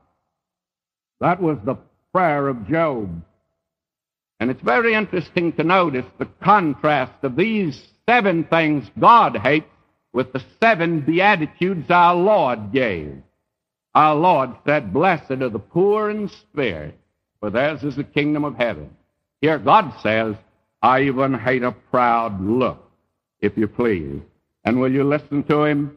That 1.20 1.42
was 1.42 1.58
the 1.64 1.76
prayer 2.12 2.48
of 2.48 2.68
Job. 2.68 3.22
And 4.40 4.50
it's 4.50 4.62
very 4.62 4.94
interesting 4.94 5.52
to 5.54 5.64
notice 5.64 6.06
the 6.18 6.28
contrast 6.42 7.12
of 7.22 7.36
these 7.36 7.88
seven 8.08 8.44
things 8.44 8.88
God 8.98 9.36
hates 9.36 9.66
with 10.12 10.32
the 10.32 10.42
seven 10.60 11.00
beatitudes 11.00 11.90
our 11.90 12.14
Lord 12.14 12.72
gave. 12.72 13.16
Our 13.94 14.14
Lord 14.14 14.50
said, 14.64 14.92
Blessed 14.92 15.42
are 15.42 15.48
the 15.48 15.58
poor 15.58 16.10
in 16.10 16.28
spirit, 16.28 16.98
for 17.40 17.50
theirs 17.50 17.82
is 17.82 17.96
the 17.96 18.04
kingdom 18.04 18.44
of 18.44 18.56
heaven. 18.56 18.90
Here 19.40 19.58
God 19.58 19.92
says, 20.02 20.36
I 20.82 21.02
even 21.02 21.34
hate 21.34 21.64
a 21.64 21.72
proud 21.72 22.40
look, 22.40 22.90
if 23.40 23.56
you 23.56 23.66
please. 23.66 24.20
And 24.64 24.80
will 24.80 24.92
you 24.92 25.02
listen 25.02 25.42
to 25.44 25.64
him 25.64 25.96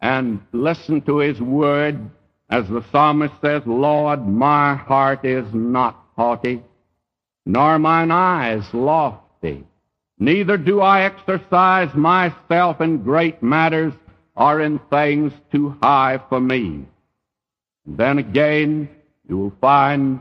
and 0.00 0.40
listen 0.52 1.02
to 1.02 1.18
his 1.18 1.40
word 1.40 1.98
as 2.48 2.68
the 2.68 2.84
psalmist 2.90 3.34
says, 3.42 3.62
Lord, 3.66 4.26
my 4.26 4.74
heart 4.74 5.24
is 5.24 5.46
not 5.52 6.02
haughty 6.16 6.62
nor 7.46 7.78
mine 7.78 8.10
eyes 8.10 8.62
lofty. 8.72 9.64
Neither 10.18 10.56
do 10.56 10.80
I 10.80 11.02
exercise 11.02 11.94
myself 11.94 12.80
in 12.80 13.02
great 13.02 13.42
matters 13.42 13.92
or 14.36 14.60
in 14.60 14.78
things 14.90 15.32
too 15.52 15.76
high 15.82 16.20
for 16.28 16.40
me. 16.40 16.86
And 17.86 17.96
then 17.98 18.18
again, 18.18 18.88
you 19.28 19.36
will 19.36 19.52
find 19.60 20.20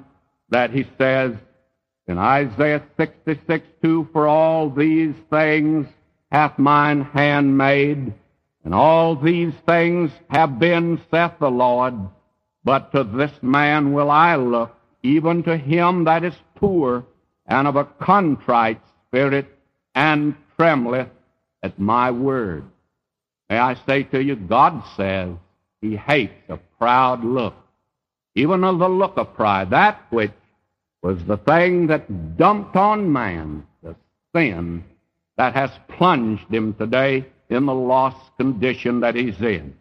that 0.49 0.71
he 0.71 0.85
says 0.97 1.35
in 2.07 2.17
Isaiah 2.17 2.83
66, 2.97 3.65
2, 3.81 4.09
For 4.11 4.27
all 4.27 4.69
these 4.69 5.15
things 5.29 5.87
hath 6.31 6.59
mine 6.59 7.01
hand 7.01 7.57
made, 7.57 8.13
and 8.65 8.73
all 8.73 9.15
these 9.15 9.53
things 9.65 10.11
have 10.29 10.59
been, 10.59 11.01
saith 11.09 11.33
the 11.39 11.49
Lord. 11.49 11.93
But 12.63 12.91
to 12.91 13.03
this 13.03 13.31
man 13.41 13.93
will 13.93 14.09
I 14.09 14.35
look, 14.35 14.75
even 15.01 15.43
to 15.43 15.57
him 15.57 16.05
that 16.05 16.23
is 16.23 16.35
poor 16.55 17.05
and 17.45 17.67
of 17.67 17.75
a 17.75 17.85
contrite 17.85 18.81
spirit, 19.07 19.47
and 19.95 20.35
trembleth 20.57 21.09
at 21.61 21.77
my 21.77 22.09
word. 22.09 22.63
May 23.49 23.59
I 23.59 23.75
say 23.85 24.03
to 24.03 24.23
you, 24.23 24.35
God 24.35 24.83
says 24.95 25.35
he 25.81 25.95
hates 25.95 26.49
a 26.49 26.57
proud 26.79 27.23
look, 27.23 27.55
even 28.35 28.63
of 28.63 28.79
the 28.79 28.89
look 28.89 29.17
of 29.17 29.33
pride, 29.35 29.69
that 29.71 30.01
which 30.09 30.31
was 31.01 31.23
the 31.25 31.37
thing 31.37 31.87
that 31.87 32.37
dumped 32.37 32.75
on 32.75 33.11
man 33.11 33.67
the 33.83 33.95
sin 34.33 34.83
that 35.37 35.53
has 35.53 35.71
plunged 35.89 36.47
him 36.49 36.73
today 36.73 37.25
in 37.49 37.65
the 37.65 37.73
lost 37.73 38.35
condition 38.37 39.01
that 39.01 39.15
he's 39.15 39.39
in. 39.41 39.75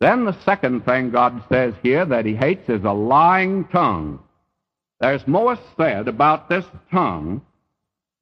Then 0.00 0.24
the 0.24 0.40
second 0.44 0.84
thing 0.84 1.10
God 1.10 1.42
says 1.48 1.74
here 1.82 2.04
that 2.04 2.24
he 2.24 2.34
hates 2.36 2.68
is 2.68 2.84
a 2.84 2.92
lying 2.92 3.64
tongue. 3.64 4.20
There's 5.00 5.26
more 5.26 5.58
said 5.76 6.08
about 6.08 6.48
this 6.48 6.64
tongue 6.90 7.42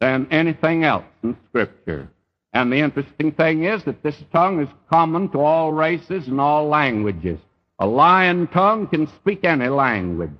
than 0.00 0.28
anything 0.30 0.84
else 0.84 1.04
in 1.22 1.36
Scripture. 1.48 2.08
And 2.52 2.72
the 2.72 2.78
interesting 2.78 3.32
thing 3.32 3.64
is 3.64 3.84
that 3.84 4.02
this 4.02 4.22
tongue 4.32 4.60
is 4.60 4.68
common 4.90 5.28
to 5.30 5.40
all 5.40 5.72
races 5.72 6.28
and 6.28 6.40
all 6.40 6.68
languages. 6.68 7.38
A 7.78 7.86
lying 7.86 8.46
tongue 8.48 8.86
can 8.88 9.06
speak 9.06 9.44
any 9.44 9.68
language. 9.68 10.30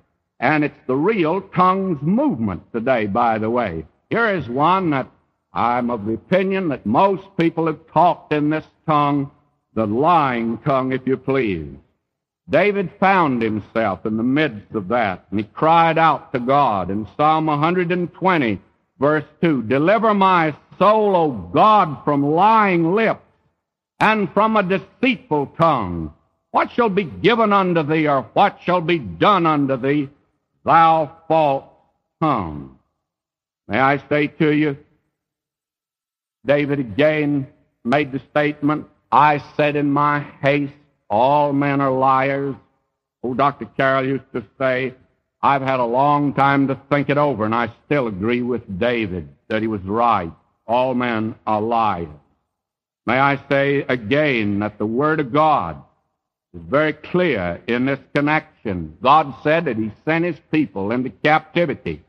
And 0.40 0.64
it's 0.64 0.78
the 0.86 0.96
real 0.96 1.40
tongue's 1.40 2.00
movement 2.02 2.62
today, 2.72 3.06
by 3.06 3.38
the 3.38 3.50
way. 3.50 3.86
Here 4.10 4.28
is 4.34 4.48
one 4.48 4.90
that 4.90 5.10
I'm 5.52 5.90
of 5.90 6.04
the 6.04 6.14
opinion 6.14 6.68
that 6.68 6.84
most 6.84 7.24
people 7.38 7.66
have 7.66 7.86
talked 7.92 8.32
in 8.32 8.50
this 8.50 8.66
tongue, 8.86 9.30
the 9.74 9.86
lying 9.86 10.58
tongue, 10.58 10.92
if 10.92 11.06
you 11.06 11.16
please. 11.16 11.76
David 12.48 12.90
found 13.00 13.42
himself 13.42 14.06
in 14.06 14.16
the 14.16 14.22
midst 14.22 14.72
of 14.74 14.88
that, 14.88 15.26
and 15.30 15.40
he 15.40 15.46
cried 15.46 15.98
out 15.98 16.32
to 16.32 16.38
God 16.38 16.90
in 16.90 17.08
Psalm 17.16 17.46
120, 17.46 18.60
verse 19.00 19.24
2, 19.42 19.62
Deliver 19.64 20.14
my 20.14 20.54
soul, 20.78 21.16
O 21.16 21.30
God, 21.32 22.04
from 22.04 22.24
lying 22.24 22.94
lips 22.94 23.22
and 23.98 24.32
from 24.32 24.56
a 24.56 24.62
deceitful 24.62 25.46
tongue. 25.58 26.12
What 26.52 26.70
shall 26.70 26.88
be 26.88 27.04
given 27.04 27.52
unto 27.52 27.82
thee, 27.82 28.06
or 28.06 28.22
what 28.34 28.58
shall 28.62 28.80
be 28.80 28.98
done 28.98 29.46
unto 29.46 29.76
thee? 29.76 30.08
thou 30.66 31.16
false 31.28 31.64
tongue. 32.20 32.78
May 33.68 33.78
I 33.78 34.02
say 34.08 34.26
to 34.26 34.52
you, 34.52 34.76
David 36.44 36.80
again 36.80 37.46
made 37.84 38.12
the 38.12 38.20
statement, 38.30 38.86
I 39.10 39.42
said 39.56 39.76
in 39.76 39.90
my 39.90 40.20
haste, 40.42 40.72
all 41.08 41.52
men 41.52 41.80
are 41.80 41.90
liars. 41.90 42.54
Oh, 43.22 43.34
Dr. 43.34 43.66
Carroll 43.76 44.06
used 44.06 44.32
to 44.34 44.44
say, 44.58 44.94
I've 45.42 45.62
had 45.62 45.80
a 45.80 45.84
long 45.84 46.34
time 46.34 46.68
to 46.68 46.80
think 46.90 47.08
it 47.08 47.18
over, 47.18 47.44
and 47.44 47.54
I 47.54 47.72
still 47.84 48.06
agree 48.08 48.42
with 48.42 48.78
David 48.78 49.28
that 49.48 49.62
he 49.62 49.68
was 49.68 49.82
right. 49.82 50.32
All 50.66 50.94
men 50.94 51.36
are 51.46 51.60
liars. 51.60 52.08
May 53.06 53.18
I 53.18 53.40
say 53.48 53.84
again 53.88 54.58
that 54.58 54.78
the 54.78 54.86
Word 54.86 55.20
of 55.20 55.32
God 55.32 55.80
is 56.52 56.60
very 56.68 56.92
clear 56.92 57.62
in 57.68 57.86
this 57.86 58.00
connection. 58.14 58.96
God 59.00 59.32
said 59.44 59.66
that 59.66 59.76
He 59.76 59.92
sent 60.04 60.24
His 60.24 60.38
people 60.50 60.90
into 60.90 61.10
captivity, 61.10 62.02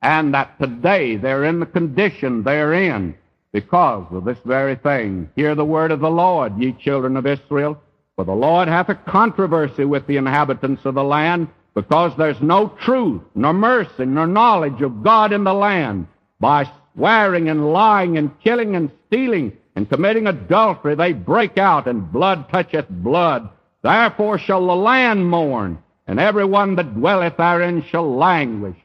and 0.00 0.32
that 0.34 0.60
today 0.60 1.16
they're 1.16 1.44
in 1.44 1.58
the 1.58 1.66
condition 1.66 2.44
they're 2.44 2.72
in 2.72 3.16
because 3.52 4.06
of 4.12 4.24
this 4.24 4.38
very 4.44 4.76
thing. 4.76 5.28
Hear 5.34 5.56
the 5.56 5.64
word 5.64 5.90
of 5.90 6.00
the 6.00 6.10
Lord, 6.10 6.56
ye 6.58 6.72
children 6.72 7.16
of 7.16 7.26
Israel. 7.26 7.80
For 8.16 8.24
the 8.24 8.32
Lord 8.32 8.68
hath 8.68 8.88
a 8.88 8.94
controversy 8.94 9.84
with 9.84 10.06
the 10.06 10.16
inhabitants 10.16 10.84
of 10.84 10.94
the 10.94 11.02
land, 11.02 11.48
because 11.74 12.16
there's 12.16 12.40
no 12.40 12.68
truth, 12.68 13.22
nor 13.34 13.52
mercy, 13.52 14.04
nor 14.04 14.26
knowledge 14.26 14.80
of 14.82 15.02
God 15.02 15.32
in 15.32 15.42
the 15.42 15.54
land. 15.54 16.06
By 16.38 16.70
swearing 16.94 17.48
and 17.48 17.72
lying 17.72 18.16
and 18.16 18.38
killing 18.40 18.76
and 18.76 18.92
stealing 19.06 19.52
and 19.74 19.88
committing 19.90 20.28
adultery, 20.28 20.94
they 20.94 21.12
break 21.12 21.58
out, 21.58 21.88
and 21.88 22.12
blood 22.12 22.48
toucheth 22.50 22.88
blood. 22.88 23.48
Therefore 23.82 24.38
shall 24.38 24.64
the 24.64 24.76
land 24.76 25.28
mourn, 25.28 25.78
and 26.06 26.20
every 26.20 26.44
one 26.44 26.76
that 26.76 26.94
dwelleth 26.94 27.36
therein 27.36 27.82
shall 27.82 28.16
languish. 28.16 28.76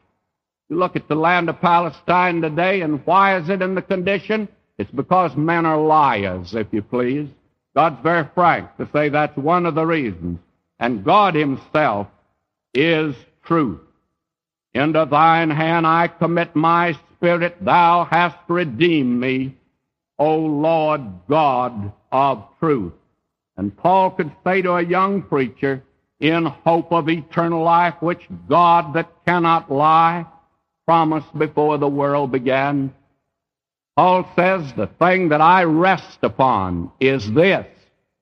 You 0.69 0.77
look 0.77 0.95
at 0.95 1.07
the 1.07 1.15
land 1.15 1.49
of 1.49 1.61
Palestine 1.61 2.41
today, 2.41 2.81
and 2.81 3.05
why 3.05 3.37
is 3.37 3.49
it 3.49 3.61
in 3.61 3.75
the 3.75 3.81
condition? 3.83 4.47
It's 4.79 4.91
because 4.91 5.35
men 5.35 5.65
are 5.67 5.79
liars, 5.79 6.55
if 6.55 6.67
you 6.71 6.81
please. 6.81 7.29
God's 7.75 8.01
very 8.01 8.27
frank 8.34 8.75
to 8.77 8.88
say 8.91 9.10
that's 9.10 9.38
one 9.38 9.65
of 9.65 9.75
the 9.75 9.86
reasons. 9.86 10.39
And 10.79 11.03
God 11.03 11.36
Himself 11.36 12.08
is 12.73 13.15
truth. 13.43 13.82
Into 14.73 15.05
thine 15.05 15.49
hand 15.49 15.86
I 15.88 16.08
commit 16.08 16.55
my 16.55 16.97
spirit. 17.15 17.58
Thou 17.63 18.08
hast 18.10 18.38
redeemed 18.47 19.19
me, 19.19 19.55
O 20.17 20.38
Lord 20.38 21.01
God 21.27 21.91
of 22.12 22.45
truth. 22.60 22.93
And 23.58 23.75
Paul 23.75 24.12
could 24.12 24.32
say 24.43 24.62
to 24.62 24.73
a 24.73 24.82
young 24.82 25.21
preacher, 25.21 25.84
in 26.19 26.45
hope 26.45 26.91
of 26.91 27.10
eternal 27.10 27.63
life, 27.63 27.95
which 28.01 28.27
God 28.47 28.93
that 28.93 29.10
cannot 29.25 29.71
lie 29.71 30.25
promised 30.86 31.38
before 31.38 31.77
the 31.77 31.88
world 31.88 32.32
began. 32.32 32.93
Paul 33.95 34.30
says, 34.36 34.71
the 34.73 34.88
thing 34.88 35.30
that 35.30 35.41
I 35.41 35.63
rest 35.63 36.19
upon 36.21 36.91
is 36.99 37.30
this, 37.34 37.65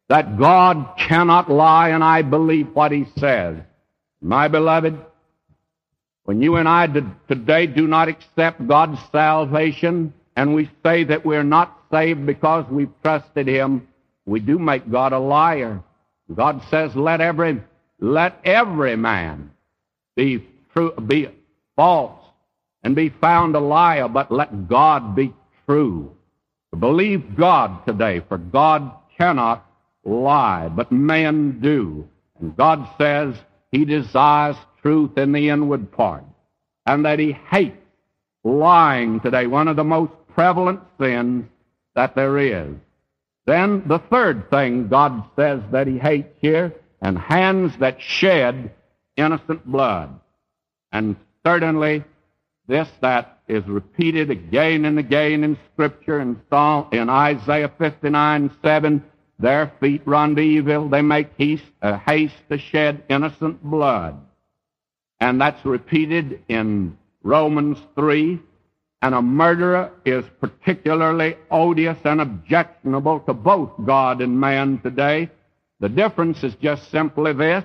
that 0.10 0.38
God 0.38 0.96
cannot 0.98 1.52
lie, 1.52 1.90
and 1.90 2.04
I 2.04 2.22
believe 2.22 2.70
what 2.74 2.92
he 2.92 3.06
says. 3.18 3.58
My 4.22 4.48
beloved, 4.48 4.98
when 6.24 6.42
you 6.42 6.56
and 6.56 6.68
I 6.68 6.88
today 7.28 7.68
do 7.68 7.88
not 7.88 8.08
accept 8.08 8.68
God's 8.68 9.00
salvation, 9.12 10.14
and 10.36 10.56
we 10.56 10.70
say 10.84 11.04
that 11.06 11.26
we're 11.26 11.44
not 11.44 11.78
saved 11.92 12.26
because 12.26 12.66
we've 12.70 12.92
trusted 13.04 13.48
him, 13.48 13.88
we 14.26 14.40
do 14.40 14.60
make 14.60 14.90
God 14.92 15.14
a 15.14 15.20
liar. 15.20 15.82
God 16.34 16.62
says, 16.70 16.96
let 16.96 17.22
every, 17.22 17.62
let 18.00 18.40
every 18.44 18.96
man 18.96 19.52
be 20.16 20.46
true, 20.74 20.92
be 20.92 21.30
false 21.76 22.20
and 22.84 22.96
be 22.96 23.10
found 23.10 23.56
a 23.56 23.60
liar, 23.60 24.08
but 24.08 24.32
let 24.32 24.68
God 24.68 25.16
be 25.16 25.34
true. 25.68 26.16
Believe 26.78 27.36
God 27.36 27.86
today, 27.86 28.22
for 28.28 28.38
God 28.38 28.92
cannot 29.18 29.66
lie, 30.04 30.70
but 30.70 30.92
men 30.92 31.60
do. 31.60 32.08
And 32.40 32.56
God 32.56 32.88
says 32.98 33.36
He 33.72 33.86
desires 33.86 34.58
truth 34.82 35.18
in 35.18 35.32
the 35.32 35.50
inward 35.50 35.92
part, 35.92 36.24
and 36.86 37.06
that 37.06 37.20
He 37.20 37.32
hates 37.32 37.78
lying 38.44 39.20
today, 39.20 39.48
one 39.48 39.68
of 39.68 39.76
the 39.76 39.84
most 39.84 40.14
prevalent 40.34 40.80
sins 41.00 41.46
that 41.96 42.16
there 42.16 42.38
is. 42.38 42.76
Then 43.46 43.84
the 43.88 44.00
third 44.00 44.50
thing 44.50 44.88
God 44.88 45.24
says 45.36 45.62
that 45.72 45.88
he 45.88 45.98
hates 45.98 46.34
here, 46.42 46.74
and 47.02 47.18
hands 47.18 47.78
that 47.78 48.02
shed 48.02 48.72
innocent 49.16 49.66
blood. 49.66 50.20
And 50.92 51.16
certainly 51.46 52.04
this 52.68 52.90
that 53.02 53.37
is 53.48 53.66
repeated 53.66 54.30
again 54.30 54.86
and 54.86 55.00
again 55.00 55.44
in 55.44 55.58
Scripture 55.74 56.20
in, 56.20 56.40
Psalm, 56.50 56.88
in 56.92 57.10
Isaiah 57.10 57.72
59, 57.78 58.52
7, 58.62 59.04
their 59.40 59.72
feet 59.80 60.02
run 60.06 60.36
to 60.36 60.42
evil, 60.42 60.90
they 60.90 61.02
make 61.02 61.30
haste, 61.38 61.64
uh, 61.82 61.98
haste 61.98 62.36
to 62.50 62.58
shed 62.58 63.04
innocent 63.10 63.64
blood. 63.64 64.20
And 65.20 65.40
that's 65.40 65.64
repeated 65.66 66.42
in 66.48 66.98
Romans 67.24 67.78
3, 67.96 68.40
and 69.02 69.16
a 69.16 69.22
murderer 69.22 69.92
is 70.06 70.26
particularly 70.40 71.38
odious 71.52 71.98
and 72.04 72.20
objectionable 72.20 73.20
to 73.22 73.34
both 73.34 73.72
God 73.86 74.22
and 74.22 74.40
man 74.40 74.80
today. 74.80 75.30
The 75.80 75.90
difference 75.90 76.44
is 76.44 76.56
just 76.56 76.90
simply 76.90 77.34
this, 77.34 77.64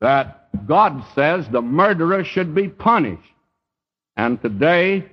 that 0.00 0.66
God 0.66 1.04
says 1.14 1.46
the 1.48 1.62
murderer 1.62 2.24
should 2.24 2.54
be 2.54 2.68
punished. 2.68 3.22
And 4.16 4.40
today, 4.40 5.04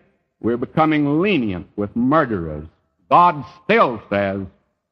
we're 0.41 0.57
becoming 0.57 1.21
lenient 1.21 1.67
with 1.75 1.95
murderers. 1.95 2.67
God 3.09 3.43
still 3.63 4.01
says 4.09 4.41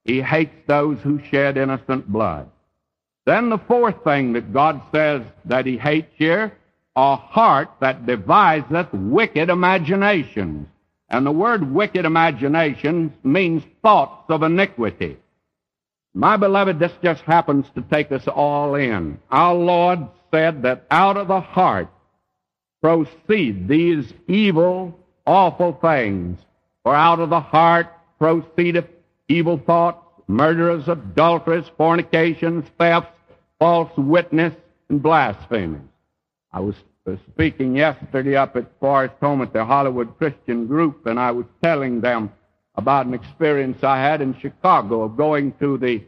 he 0.06 0.22
hates 0.22 0.56
those 0.68 1.00
who 1.00 1.24
shed 1.30 1.58
innocent 1.58 2.12
blood. 2.12 2.50
Then 3.26 3.50
the 3.50 3.58
fourth 3.58 4.04
thing 4.04 4.34
that 4.34 4.54
God 4.54 4.82
says 4.92 5.22
that 5.46 5.66
he 5.66 5.78
hates 5.78 6.12
here 6.16 6.58
a 6.96 7.16
heart 7.16 7.70
that 7.80 8.06
deviseth 8.06 8.92
wicked 8.94 9.50
imaginations. 9.50 10.68
And 11.10 11.26
the 11.26 11.32
word 11.32 11.74
wicked 11.74 12.06
imagination 12.06 13.14
means 13.24 13.64
thoughts 13.82 14.30
of 14.30 14.44
iniquity. 14.44 15.18
My 16.14 16.36
beloved, 16.36 16.80
this 16.80 16.92
just 17.02 17.22
happens 17.22 17.66
to 17.76 17.82
take 17.82 18.12
us 18.12 18.28
all 18.28 18.76
in. 18.76 19.20
Our 19.30 19.56
Lord 19.56 20.00
said 20.32 20.64
that 20.64 20.86
out 20.92 21.18
of 21.18 21.28
the 21.28 21.40
heart 21.40 21.90
proceed 22.82 23.68
these 23.68 24.14
evil, 24.28 24.98
awful 25.26 25.74
things. 25.82 26.40
For 26.84 26.96
out 26.96 27.20
of 27.20 27.30
the 27.30 27.40
heart 27.40 27.88
proceedeth 28.18 28.88
evil 29.28 29.62
thoughts, 29.66 30.06
murderers, 30.28 30.88
adulterers, 30.88 31.70
fornications, 31.78 32.66
thefts, 32.78 33.16
false 33.60 33.92
witness, 33.98 34.54
and 34.90 35.02
blasphemies. 35.02 35.82
I 36.52 36.60
was 36.60 36.76
speaking 37.34 37.76
yesterday 37.76 38.36
up 38.36 38.56
at 38.56 38.80
Forest 38.80 39.16
Home 39.22 39.42
at 39.42 39.54
the 39.54 39.66
Hollywood 39.66 40.18
Christian 40.18 40.68
Group, 40.68 41.06
and 41.06 41.20
I 41.20 41.32
was 41.32 41.46
telling 41.64 42.02
them 42.02 42.32
about 42.76 43.06
an 43.06 43.14
experience 43.14 43.84
I 43.84 43.98
had 43.98 44.22
in 44.22 44.40
Chicago 44.40 45.04
of 45.04 45.18
going 45.18 45.54
to 45.60 45.78
the 45.78 46.04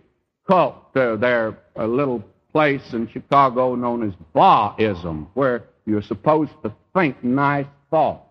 cult, 0.48 0.76
uh, 0.96 1.16
their 1.16 1.58
a 1.76 1.88
little 1.88 2.24
place 2.52 2.94
in 2.94 3.10
Chicago 3.10 3.76
known 3.76 4.08
as 4.08 4.14
Bahaism, 4.36 5.28
where 5.34 5.66
you're 5.86 6.02
supposed 6.02 6.52
to 6.64 6.74
think 6.96 7.24
nice 7.24 7.66
thoughts. 7.90 8.28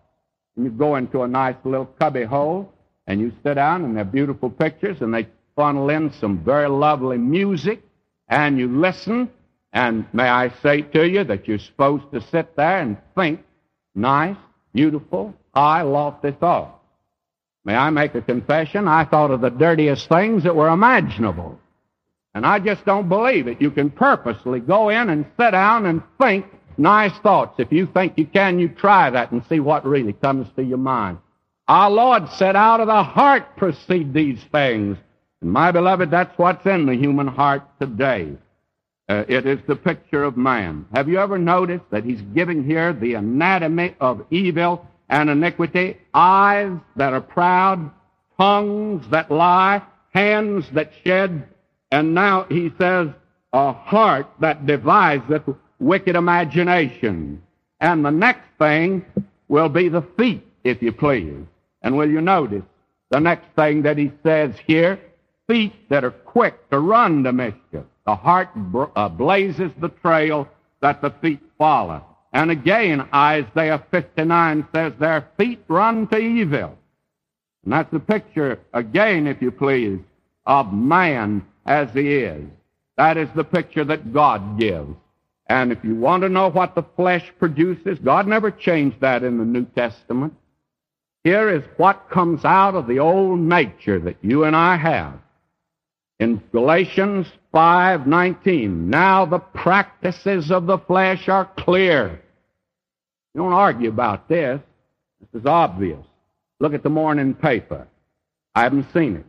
And 0.55 0.65
you 0.65 0.71
go 0.71 0.95
into 0.95 1.23
a 1.23 1.27
nice 1.27 1.55
little 1.63 1.85
cubby 1.85 2.23
hole, 2.23 2.71
and 3.07 3.19
you 3.19 3.31
sit 3.43 3.55
down, 3.55 3.83
and 3.83 3.97
they're 3.97 4.05
beautiful 4.05 4.49
pictures, 4.49 5.01
and 5.01 5.13
they 5.13 5.27
funnel 5.55 5.89
in 5.89 6.11
some 6.13 6.43
very 6.43 6.69
lovely 6.69 7.17
music, 7.17 7.81
and 8.27 8.57
you 8.57 8.67
listen, 8.67 9.29
and 9.71 10.05
may 10.13 10.27
I 10.27 10.49
say 10.61 10.81
to 10.81 11.07
you 11.07 11.23
that 11.23 11.47
you're 11.47 11.59
supposed 11.59 12.11
to 12.11 12.21
sit 12.21 12.55
there 12.55 12.79
and 12.79 12.97
think 13.15 13.43
nice, 13.95 14.37
beautiful, 14.73 15.33
high, 15.53 15.81
lofty 15.81 16.31
thoughts. 16.31 16.79
May 17.65 17.75
I 17.75 17.89
make 17.89 18.13
a 18.15 18.21
confession? 18.21 18.87
I 18.87 19.05
thought 19.05 19.31
of 19.31 19.41
the 19.41 19.49
dirtiest 19.49 20.09
things 20.09 20.43
that 20.43 20.55
were 20.55 20.69
imaginable. 20.69 21.59
And 22.35 22.45
I 22.45 22.59
just 22.59 22.83
don't 22.85 23.07
believe 23.07 23.47
it. 23.47 23.61
You 23.61 23.71
can 23.71 23.89
purposely 23.89 24.59
go 24.59 24.89
in 24.89 25.09
and 25.09 25.25
sit 25.39 25.51
down 25.51 25.85
and 25.85 26.01
think 26.19 26.45
nice 26.77 27.17
thoughts. 27.19 27.59
If 27.59 27.71
you 27.71 27.87
think 27.87 28.13
you 28.17 28.25
can, 28.25 28.59
you 28.59 28.69
try 28.69 29.09
that 29.09 29.31
and 29.31 29.43
see 29.47 29.59
what 29.59 29.85
really 29.85 30.13
comes 30.13 30.47
to 30.55 30.63
your 30.63 30.77
mind. 30.77 31.17
Our 31.67 31.89
Lord 31.89 32.29
said, 32.29 32.55
out 32.55 32.81
of 32.81 32.87
the 32.87 33.03
heart 33.03 33.55
proceed 33.57 34.13
these 34.13 34.43
things. 34.51 34.97
And 35.41 35.51
my 35.51 35.71
beloved, 35.71 36.11
that's 36.11 36.37
what's 36.37 36.65
in 36.65 36.85
the 36.85 36.95
human 36.95 37.27
heart 37.27 37.63
today. 37.79 38.33
Uh, 39.09 39.23
it 39.27 39.45
is 39.45 39.59
the 39.67 39.75
picture 39.75 40.23
of 40.23 40.37
man. 40.37 40.85
Have 40.93 41.09
you 41.09 41.19
ever 41.19 41.37
noticed 41.37 41.85
that 41.91 42.05
he's 42.05 42.21
giving 42.33 42.63
here 42.63 42.93
the 42.93 43.15
anatomy 43.15 43.95
of 43.99 44.25
evil 44.29 44.85
and 45.09 45.29
iniquity? 45.29 45.97
Eyes 46.13 46.77
that 46.95 47.13
are 47.13 47.21
proud, 47.21 47.91
tongues 48.37 49.05
that 49.11 49.29
lie, 49.29 49.81
hands 50.13 50.65
that 50.73 50.91
shed, 51.03 51.47
and 51.91 52.13
now 52.13 52.45
he 52.49 52.71
says, 52.79 53.09
a 53.51 53.71
heart 53.71 54.27
that 54.39 54.65
deviseth 54.65 55.43
wicked 55.83 56.15
imagination. 56.15 57.41
And 57.79 58.05
the 58.05 58.11
next 58.11 58.47
thing 58.57 59.05
will 59.47 59.69
be 59.69 59.89
the 59.89 60.03
feet, 60.17 60.45
if 60.63 60.81
you 60.81 60.91
please. 60.91 61.45
And 61.81 61.97
will 61.97 62.09
you 62.09 62.21
notice 62.21 62.63
the 63.09 63.19
next 63.19 63.47
thing 63.55 63.81
that 63.83 63.97
he 63.97 64.11
says 64.23 64.51
here? 64.65 64.99
Feet 65.47 65.89
that 65.89 66.05
are 66.05 66.11
quick 66.11 66.69
to 66.69 66.79
run 66.79 67.23
to 67.23 67.33
mischief. 67.33 67.83
The 68.05 68.15
heart 68.15 68.49
uh, 68.95 69.09
blazes 69.09 69.71
the 69.79 69.89
trail 69.89 70.47
that 70.81 71.01
the 71.01 71.11
feet 71.21 71.39
follow. 71.57 72.03
And 72.33 72.49
again, 72.49 73.07
Isaiah 73.13 73.83
59 73.91 74.67
says, 74.73 74.93
Their 74.99 75.27
feet 75.37 75.63
run 75.67 76.07
to 76.07 76.17
evil. 76.17 76.77
And 77.63 77.73
that's 77.73 77.91
the 77.91 77.99
picture, 77.99 78.59
again, 78.73 79.27
if 79.27 79.41
you 79.41 79.51
please, 79.51 79.99
of 80.45 80.73
man 80.73 81.45
as 81.65 81.91
he 81.93 82.15
is. 82.15 82.43
That 82.97 83.17
is 83.17 83.29
the 83.35 83.43
picture 83.43 83.85
that 83.85 84.13
God 84.13 84.59
gives. 84.59 84.95
And 85.53 85.71
if 85.71 85.83
you 85.83 85.93
want 85.93 86.23
to 86.23 86.29
know 86.29 86.49
what 86.49 86.73
the 86.73 86.81
flesh 86.95 87.31
produces, 87.37 87.99
God 87.99 88.25
never 88.25 88.49
changed 88.49 89.01
that 89.01 89.23
in 89.23 89.37
the 89.37 89.45
New 89.45 89.65
Testament. 89.65 90.33
Here 91.23 91.47
is 91.47 91.63
what 91.77 92.09
comes 92.09 92.43
out 92.43 92.73
of 92.73 92.87
the 92.87 92.97
old 92.97 93.39
nature 93.39 93.99
that 93.99 94.17
you 94.23 94.45
and 94.45 94.55
I 94.55 94.77
have. 94.77 95.13
In 96.19 96.41
Galatians 96.51 97.31
5:19, 97.53 98.89
now 98.89 99.27
the 99.27 99.37
practices 99.37 100.49
of 100.49 100.65
the 100.65 100.79
flesh 100.79 101.29
are 101.29 101.45
clear. 101.55 102.19
You 103.35 103.41
don't 103.41 103.53
argue 103.53 103.89
about 103.89 104.27
this. 104.27 104.59
This 105.19 105.41
is 105.41 105.45
obvious. 105.45 106.03
Look 106.61 106.73
at 106.73 106.81
the 106.81 106.89
morning 106.89 107.35
paper. 107.35 107.87
I 108.55 108.63
haven't 108.63 108.91
seen 108.91 109.17
it. 109.17 109.25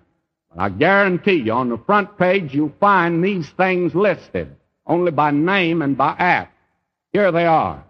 But 0.48 0.62
I 0.62 0.68
guarantee 0.70 1.42
you 1.42 1.52
on 1.52 1.68
the 1.68 1.84
front 1.84 2.16
page 2.16 2.54
you'll 2.54 2.80
find 2.80 3.22
these 3.22 3.50
things 3.50 3.94
listed 3.94 4.56
only 4.86 5.10
by 5.10 5.30
name 5.30 5.82
and 5.82 5.96
by 5.96 6.14
act. 6.18 6.56
Here 7.12 7.32
they 7.32 7.46
are. 7.46 7.84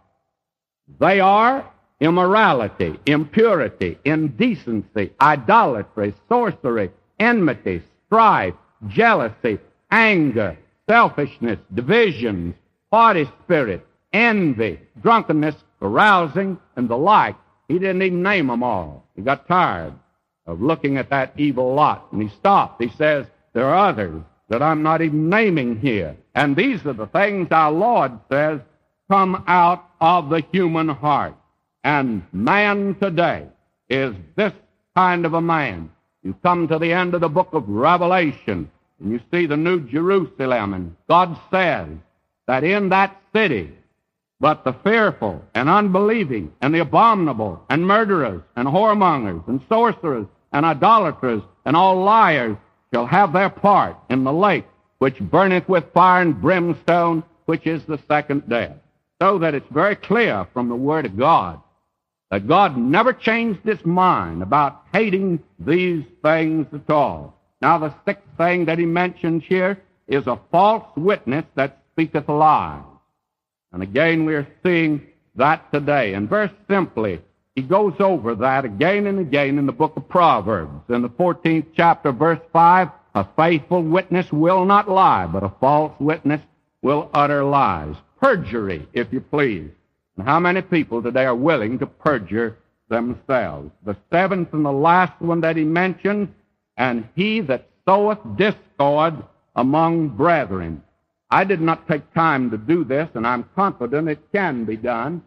They 1.01 1.21
are 1.21 1.69
immorality, 2.01 2.99
impurity, 3.07 3.99
indecency, 4.05 5.13
idolatry, 5.21 6.15
sorcery, 6.29 6.91
enmity, 7.19 7.83
strife, 8.07 8.55
jealousy, 8.89 9.59
anger, 9.91 10.57
selfishness, 10.89 11.59
divisions, 11.73 12.55
haughty 12.93 13.29
spirit, 13.43 13.87
envy, 14.13 14.79
drunkenness, 15.03 15.57
carousing, 15.81 16.59
and 16.77 16.89
the 16.89 16.97
like. 16.97 17.37
He 17.69 17.79
didn't 17.79 18.03
even 18.03 18.23
name 18.23 18.49
them 18.49 18.63
all. 18.63 19.07
He 19.17 19.23
got 19.23 19.49
tired 19.49 19.95
of 20.47 20.61
looking 20.61 20.99
at 20.99 21.11
that 21.11 21.33
evil 21.39 21.75
lot, 21.75 22.13
and 22.13 22.23
he 22.23 22.29
stopped. 22.29 22.83
He 22.83 22.91
says, 22.91 23.27
There 23.55 23.65
are 23.65 23.89
others 23.89 24.23
that 24.49 24.63
I'm 24.63 24.83
not 24.83 25.01
even 25.01 25.31
naming 25.31 25.81
here. 25.81 26.17
And 26.35 26.57
these 26.57 26.85
are 26.85 26.93
the 26.93 27.07
things 27.07 27.49
our 27.51 27.71
Lord 27.71 28.13
says 28.31 28.61
come 29.11 29.45
out 29.47 29.85
of 30.01 30.31
the 30.31 30.43
human 30.53 30.89
heart. 30.89 31.35
And 31.85 32.23
man 32.33 32.97
today 33.01 33.47
is 33.89 34.15
this 34.37 34.53
kind 34.97 35.27
of 35.27 35.35
a 35.35 35.41
man. 35.41 35.91
You 36.23 36.35
come 36.43 36.67
to 36.69 36.79
the 36.79 36.93
end 36.93 37.15
of 37.15 37.21
the 37.21 37.29
book 37.29 37.51
of 37.53 37.69
Revelation, 37.69 38.71
and 38.99 39.13
you 39.13 39.21
see 39.31 39.47
the 39.47 39.57
New 39.57 39.81
Jerusalem, 39.89 40.73
and 40.73 40.97
God 41.09 41.39
says 41.51 41.89
that 42.47 42.65
in 42.65 42.89
that 42.89 43.21
city, 43.35 43.71
but 44.41 44.65
the 44.65 44.73
fearful 44.73 45.43
and 45.55 45.69
unbelieving 45.69 46.53
and 46.61 46.75
the 46.75 46.81
abominable 46.81 47.63
and 47.69 47.87
murderers 47.87 48.43
and 48.57 48.67
whoremongers 48.67 49.47
and 49.49 49.61
sorcerers 49.69 50.27
and 50.53 50.65
idolaters 50.65 51.43
and 51.65 51.77
all 51.77 52.03
liars 52.03 52.57
shall 52.93 53.07
have 53.07 53.33
their 53.33 53.51
part 53.51 53.97
in 54.09 54.25
the 54.25 54.33
lake 54.33 54.67
which 54.99 55.19
burneth 55.19 55.69
with 55.69 55.93
fire 55.93 56.23
and 56.23 56.41
brimstone, 56.41 57.23
which 57.47 57.67
is 57.67 57.83
the 57.85 57.99
second 58.09 58.49
death. 58.49 58.77
So 59.21 59.39
that 59.39 59.55
it's 59.55 59.69
very 59.71 59.97
clear 59.97 60.47
from 60.53 60.69
the 60.69 60.75
Word 60.75 61.07
of 61.07 61.17
God 61.17 61.61
that 62.31 62.49
God 62.49 62.77
never 62.77 63.13
changed 63.13 63.61
his 63.65 63.85
mind 63.85 64.43
about 64.43 64.83
hating 64.93 65.41
these 65.61 66.05
things 66.23 66.67
at 66.73 66.91
all. 66.91 67.39
Now, 67.63 67.79
the 67.79 67.95
sixth 68.05 68.25
thing 68.37 68.65
that 68.65 68.79
he 68.79 68.87
mentions 68.87 69.45
here 69.45 69.81
is 70.09 70.27
a 70.27 70.41
false 70.51 70.85
witness 70.97 71.45
that 71.55 71.83
speaketh 71.93 72.29
lies. 72.29 72.83
And 73.73 73.85
again, 73.85 74.25
we're 74.25 74.49
seeing 74.65 75.07
that 75.37 75.71
today. 75.73 76.15
And 76.15 76.29
very 76.29 76.51
simply, 76.69 77.21
he 77.55 77.63
goes 77.63 77.95
over 78.01 78.35
that 78.35 78.65
again 78.65 79.07
and 79.07 79.21
again 79.21 79.57
in 79.57 79.67
the 79.67 79.73
book 79.73 79.97
of 79.97 80.09
Proverbs. 80.09 80.83
In 80.89 81.03
the 81.03 81.09
14th 81.11 81.67
chapter, 81.77 82.11
verse 82.11 82.41
5, 82.53 82.89
a 83.15 83.27
faithful 83.37 83.83
witness 83.83 84.33
will 84.33 84.65
not 84.65 84.89
lie, 84.91 85.27
but 85.27 85.45
a 85.45 85.53
false 85.61 85.93
witness 86.01 86.41
will 86.83 87.11
utter 87.15 87.45
lies. 87.45 87.95
Perjury, 88.21 88.89
if 88.93 89.13
you 89.13 89.21
please. 89.21 89.71
And 90.17 90.27
how 90.27 90.41
many 90.41 90.63
people 90.63 91.03
today 91.03 91.25
are 91.25 91.35
willing 91.35 91.79
to 91.79 91.87
perjure 91.87 92.59
themselves? 92.89 93.71
The 93.85 93.97
seventh 94.11 94.53
and 94.53 94.65
the 94.65 94.73
last 94.73 95.21
one 95.21 95.41
that 95.43 95.57
he 95.57 95.65
mentions, 95.65 96.29
and 96.77 97.09
he 97.15 97.41
that 97.43 97.69
soweth 97.87 98.19
discord 98.37 99.15
among 99.55 100.09
brethren. 100.09 100.83
I 101.31 101.45
did 101.45 101.61
not 101.61 101.89
take 101.89 102.13
time 102.15 102.51
to 102.51 102.59
do 102.59 102.85
this, 102.85 103.09
and 103.15 103.27
I'm 103.27 103.49
confident 103.55 104.09
it 104.09 104.33
can 104.33 104.65
be 104.65 104.77
done. 104.77 105.23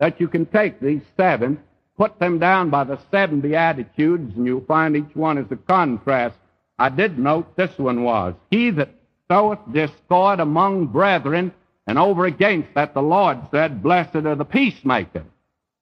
That 0.00 0.20
you 0.20 0.28
can 0.28 0.46
take 0.46 0.80
these 0.80 1.02
seven, 1.16 1.60
put 1.96 2.18
them 2.18 2.38
down 2.38 2.70
by 2.70 2.84
the 2.84 2.98
seven 3.10 3.40
Beatitudes, 3.40 4.36
and 4.36 4.46
you'll 4.46 4.64
find 4.64 4.96
each 4.96 5.14
one 5.14 5.38
is 5.38 5.50
a 5.50 5.56
contrast. 5.56 6.36
I 6.78 6.88
did 6.88 7.18
note 7.18 7.56
this 7.56 7.76
one 7.78 8.02
was, 8.04 8.34
He 8.50 8.70
that 8.70 8.90
soweth 9.28 9.60
discord 9.72 10.40
among 10.40 10.86
brethren 10.86 11.52
and 11.86 11.98
over 11.98 12.24
against 12.24 12.74
that, 12.74 12.94
the 12.94 13.02
Lord 13.02 13.38
said, 13.50 13.82
Blessed 13.82 14.16
are 14.16 14.34
the 14.34 14.44
peacemakers, 14.44 15.26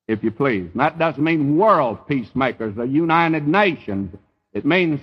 if 0.09 0.23
you 0.25 0.31
please. 0.31 0.69
And 0.73 0.81
that 0.81 0.99
doesn't 0.99 1.23
mean 1.23 1.57
world 1.57 2.07
peacemakers, 2.09 2.75
the 2.75 2.87
United 2.87 3.47
Nations. 3.47 4.15
It 4.53 4.67
means 4.67 5.01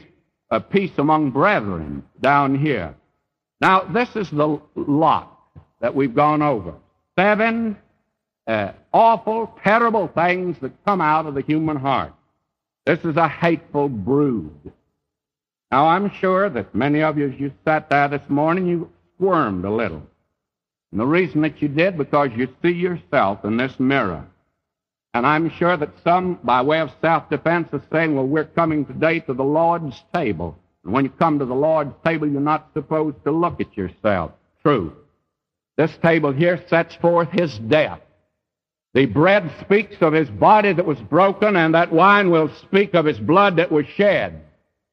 a 0.51 0.59
peace 0.59 0.97
among 0.97 1.31
brethren 1.31 2.03
down 2.19 2.59
here. 2.59 2.95
Now, 3.61 3.81
this 3.81 4.15
is 4.15 4.29
the 4.29 4.59
lot 4.75 5.39
that 5.79 5.95
we've 5.95 6.13
gone 6.13 6.41
over. 6.41 6.73
Seven 7.17 7.77
uh, 8.49 8.71
awful, 8.91 9.53
terrible 9.63 10.07
things 10.07 10.57
that 10.61 10.71
come 10.83 11.01
out 11.01 11.27
of 11.27 11.35
the 11.35 11.41
human 11.41 11.77
heart. 11.77 12.13
This 12.85 12.99
is 13.05 13.15
a 13.15 13.27
hateful 13.27 13.87
brood. 13.87 14.73
Now, 15.71 15.87
I'm 15.87 16.11
sure 16.11 16.49
that 16.49 16.73
many 16.73 17.01
of 17.03 17.17
you, 17.17 17.29
as 17.29 17.39
you 17.39 17.51
sat 17.63 17.89
there 17.89 18.07
this 18.07 18.27
morning, 18.27 18.65
you 18.65 18.89
squirmed 19.15 19.65
a 19.65 19.71
little. 19.71 20.01
And 20.91 20.99
the 20.99 21.05
reason 21.05 21.41
that 21.41 21.61
you 21.61 21.67
did, 21.67 21.97
because 21.97 22.29
you 22.35 22.47
see 22.61 22.71
yourself 22.71 23.45
in 23.45 23.57
this 23.57 23.79
mirror. 23.79 24.25
And 25.13 25.27
I'm 25.27 25.49
sure 25.51 25.77
that 25.77 25.91
some, 26.03 26.39
by 26.43 26.61
way 26.61 26.79
of 26.79 26.91
self-defense, 27.01 27.69
are 27.73 27.83
saying, 27.91 28.15
well, 28.15 28.25
we're 28.25 28.45
coming 28.45 28.85
today 28.85 29.19
to 29.21 29.33
the 29.33 29.43
Lord's 29.43 30.03
table. 30.13 30.57
And 30.83 30.93
when 30.93 31.05
you 31.05 31.11
come 31.11 31.37
to 31.37 31.45
the 31.45 31.53
Lord's 31.53 31.93
table, 32.03 32.27
you're 32.27 32.41
not 32.41 32.69
supposed 32.73 33.23
to 33.25 33.31
look 33.31 33.61
at 33.61 33.77
yourself. 33.77 34.31
True. 34.63 34.95
This 35.77 35.95
table 35.97 36.31
here 36.31 36.63
sets 36.67 36.95
forth 36.95 37.29
his 37.31 37.57
death. 37.59 38.01
The 38.95 39.05
bread 39.05 39.51
speaks 39.61 39.97
of 40.01 40.13
his 40.13 40.29
body 40.29 40.73
that 40.73 40.85
was 40.85 40.99
broken, 40.99 41.55
and 41.55 41.75
that 41.75 41.91
wine 41.91 42.31
will 42.31 42.49
speak 42.63 42.95
of 42.95 43.05
his 43.05 43.19
blood 43.19 43.57
that 43.57 43.71
was 43.71 43.85
shed. 43.85 44.41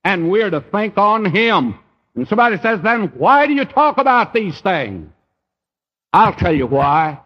And 0.07 0.31
we're 0.31 0.51
to 0.51 0.61
think 0.61 0.97
on 0.99 1.25
him. 1.25 1.81
And 2.15 2.29
somebody 2.29 2.59
says, 2.59 2.79
then 2.81 3.09
why 3.17 3.49
do 3.49 3.55
you 3.55 3.65
talk 3.65 3.99
about 3.99 4.33
these 4.33 4.61
things? 4.61 5.11
I'll 6.13 6.33
tell 6.33 6.55
you 6.55 6.69
why. 6.69 7.19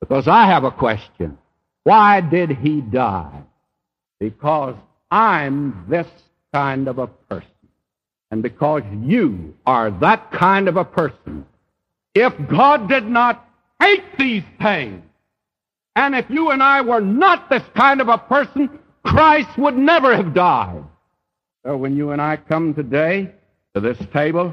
Because 0.00 0.26
I 0.26 0.46
have 0.46 0.64
a 0.64 0.70
question. 0.70 1.36
Why 1.84 2.22
did 2.22 2.48
he 2.48 2.80
die? 2.80 3.42
Because 4.18 4.74
I'm 5.10 5.84
this 5.86 6.06
kind 6.54 6.88
of 6.88 6.96
a 6.96 7.08
person. 7.08 7.50
And 8.30 8.42
because 8.42 8.84
you 9.02 9.54
are 9.66 9.90
that 10.00 10.32
kind 10.32 10.68
of 10.68 10.78
a 10.78 10.86
person. 10.86 11.44
If 12.14 12.32
God 12.48 12.88
did 12.88 13.04
not 13.04 13.46
hate 13.78 14.16
these 14.18 14.44
things, 14.62 15.02
and 15.94 16.14
if 16.14 16.24
you 16.30 16.52
and 16.52 16.62
I 16.62 16.80
were 16.80 17.02
not 17.02 17.50
this 17.50 17.64
kind 17.76 18.00
of 18.00 18.08
a 18.08 18.16
person, 18.16 18.78
Christ 19.04 19.58
would 19.58 19.76
never 19.76 20.16
have 20.16 20.32
died. 20.32 20.84
So 21.64 21.76
when 21.76 21.96
you 21.96 22.10
and 22.10 22.20
I 22.20 22.36
come 22.36 22.74
today 22.74 23.30
to 23.74 23.80
this 23.80 23.98
table, 24.12 24.52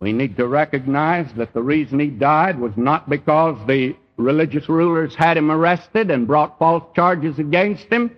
we 0.00 0.12
need 0.12 0.36
to 0.36 0.48
recognize 0.48 1.32
that 1.36 1.54
the 1.54 1.62
reason 1.62 2.00
he 2.00 2.08
died 2.08 2.58
was 2.58 2.72
not 2.76 3.08
because 3.08 3.56
the 3.68 3.94
religious 4.16 4.68
rulers 4.68 5.14
had 5.14 5.36
him 5.36 5.50
arrested 5.50 6.10
and 6.10 6.26
brought 6.26 6.58
false 6.58 6.82
charges 6.96 7.38
against 7.38 7.84
him. 7.84 8.10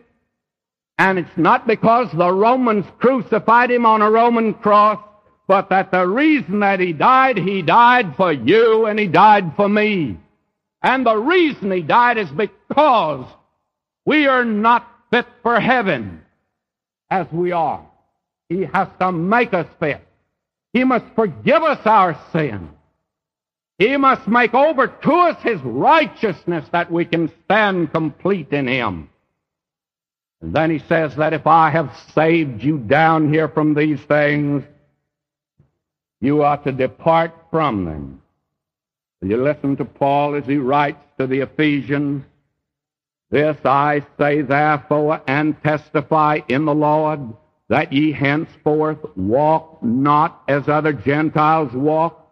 And 0.99 1.18
it's 1.18 1.37
not 1.37 1.66
because 1.66 2.11
the 2.12 2.33
Romans 2.33 2.87
crucified 2.99 3.71
him 3.71 3.85
on 3.85 4.01
a 4.01 4.11
Roman 4.11 4.55
cross, 4.55 4.99
but 5.47 5.68
that 5.68 5.90
the 5.90 6.07
reason 6.07 6.61
that 6.61 6.81
he 6.81 6.95
died, 6.95 7.37
he 7.37 7.61
died 7.61 8.16
for 8.16 8.33
you 8.33 8.87
and 8.87 8.99
he 8.99 9.09
died 9.09 9.53
for 9.57 9.68
me. 9.68 10.18
And 10.83 11.05
the 11.05 11.16
reason 11.16 11.71
he 11.71 11.83
died 11.83 12.16
is 12.16 12.31
because 12.31 13.27
we 14.07 14.27
are 14.27 14.45
not 14.45 14.88
fit 15.11 15.27
for 15.42 15.61
heaven 15.61 16.23
as 17.11 17.27
we 17.31 17.53
are. 17.53 17.87
He 18.53 18.67
has 18.67 18.88
to 19.01 19.11
make 19.11 19.55
us 19.55 19.67
fit. 19.81 20.07
He 20.75 20.85
must 20.85 21.07
forgive 21.15 21.62
us 21.62 21.81
our 21.87 22.19
sin. 22.33 22.69
He 23.79 23.97
must 23.97 24.29
make 24.29 24.53
over 24.53 24.88
to 24.88 25.12
us 25.12 25.43
his 25.43 25.61
righteousness 25.62 26.69
that 26.71 26.93
we 26.93 27.07
can 27.07 27.33
stand 27.45 27.93
complete 27.93 28.53
in 28.53 28.69
him. 28.69 29.09
And 30.43 30.55
then 30.55 30.71
he 30.71 30.81
says 30.81 31.17
that 31.17 31.33
if 31.33 31.47
I 31.47 31.71
have 31.71 31.97
saved 32.15 32.62
you 32.62 32.77
down 32.77 33.33
here 33.33 33.49
from 33.49 33.75
these 33.75 34.01
things, 34.03 34.65
you 36.21 36.43
are 36.43 36.59
to 36.59 36.73
depart 36.73 37.33
from 37.51 37.87
them. 37.87 38.23
You 39.23 39.43
listen 39.43 39.77
to 39.77 39.85
Paul 39.85 40.35
as 40.35 40.45
he 40.45 40.59
writes 40.59 41.05
to 41.19 41.27
the 41.27 41.41
Ephesians. 41.41 42.25
This 43.31 43.57
I 43.65 44.05
say 44.19 44.43
therefore 44.43 45.23
and 45.27 45.61
testify 45.62 46.41
in 46.49 46.67
the 46.67 46.75
Lord 46.75 47.21
that 47.73 47.91
ye 47.91 48.13
henceforth 48.13 48.99
walk 49.17 49.83
not 49.83 50.43
as 50.47 50.69
other 50.69 50.93
Gentiles 50.93 51.73
walk 51.73 52.31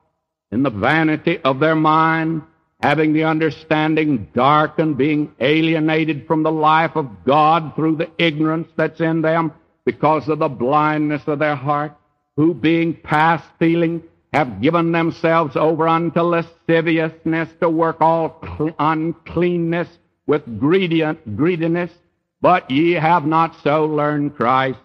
in 0.53 0.63
the 0.63 0.69
vanity 0.69 1.39
of 1.39 1.61
their 1.61 1.75
mind, 1.75 2.43
having 2.83 3.15
the 3.15 3.25
understanding 3.25 4.29
darkened, 4.35 4.99
being 4.99 5.33
alienated 5.41 6.27
from 6.27 6.43
the 6.43 6.53
life 6.53 6.91
of 6.95 7.25
God 7.25 7.75
through 7.75 7.97
the 7.97 8.11
ignorance 8.19 8.69
that's 8.77 9.01
in 9.01 9.23
them 9.23 9.55
because 9.87 10.29
of 10.29 10.41
the 10.41 10.49
blindness 10.51 11.23
of 11.27 11.39
their 11.39 11.57
heart, 11.57 11.97
who 12.37 12.53
being 12.53 12.93
past 12.93 13.45
feeling 13.59 14.03
have 14.35 14.61
given 14.61 14.93
themselves 14.93 15.57
over 15.57 15.89
unto 15.89 16.21
lasciviousness 16.21 17.49
to 17.63 17.71
work 17.71 17.97
all 18.03 18.45
uncleanness 18.79 19.89
with 20.27 20.61
greediness, 20.61 21.93
but 22.43 22.71
ye 22.71 22.93
have 22.93 23.25
not 23.25 23.57
so 23.63 23.87
learned 23.87 24.37
Christ. 24.37 24.79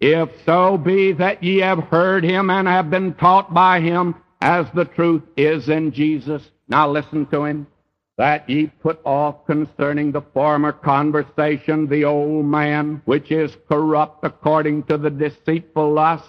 If 0.00 0.30
so 0.44 0.76
be 0.76 1.12
that 1.12 1.42
ye 1.42 1.58
have 1.58 1.84
heard 1.84 2.24
him 2.24 2.50
and 2.50 2.68
have 2.68 2.90
been 2.90 3.14
taught 3.14 3.54
by 3.54 3.80
him, 3.80 4.16
as 4.44 4.66
the 4.74 4.84
truth 4.84 5.22
is 5.38 5.70
in 5.70 5.90
Jesus. 5.92 6.50
Now 6.68 6.90
listen 6.90 7.24
to 7.26 7.44
him. 7.44 7.66
That 8.18 8.48
ye 8.48 8.66
put 8.66 9.00
off 9.04 9.46
concerning 9.46 10.12
the 10.12 10.20
former 10.20 10.70
conversation 10.70 11.88
the 11.88 12.04
old 12.04 12.44
man, 12.44 13.00
which 13.06 13.32
is 13.32 13.56
corrupt 13.68 14.22
according 14.22 14.84
to 14.84 14.98
the 14.98 15.10
deceitful 15.10 15.94
lust 15.94 16.28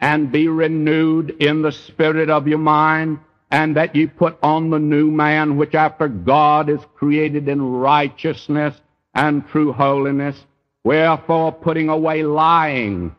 and 0.00 0.32
be 0.32 0.48
renewed 0.48 1.36
in 1.38 1.60
the 1.60 1.70
spirit 1.70 2.30
of 2.30 2.48
your 2.48 2.58
mind, 2.58 3.18
and 3.50 3.76
that 3.76 3.94
ye 3.94 4.06
put 4.06 4.38
on 4.42 4.70
the 4.70 4.78
new 4.78 5.10
man, 5.10 5.58
which 5.58 5.74
after 5.74 6.08
God 6.08 6.70
is 6.70 6.80
created 6.96 7.46
in 7.46 7.60
righteousness 7.60 8.80
and 9.14 9.46
true 9.48 9.72
holiness. 9.72 10.46
Wherefore, 10.84 11.52
putting 11.52 11.88
away 11.88 12.22
lying, 12.22 13.14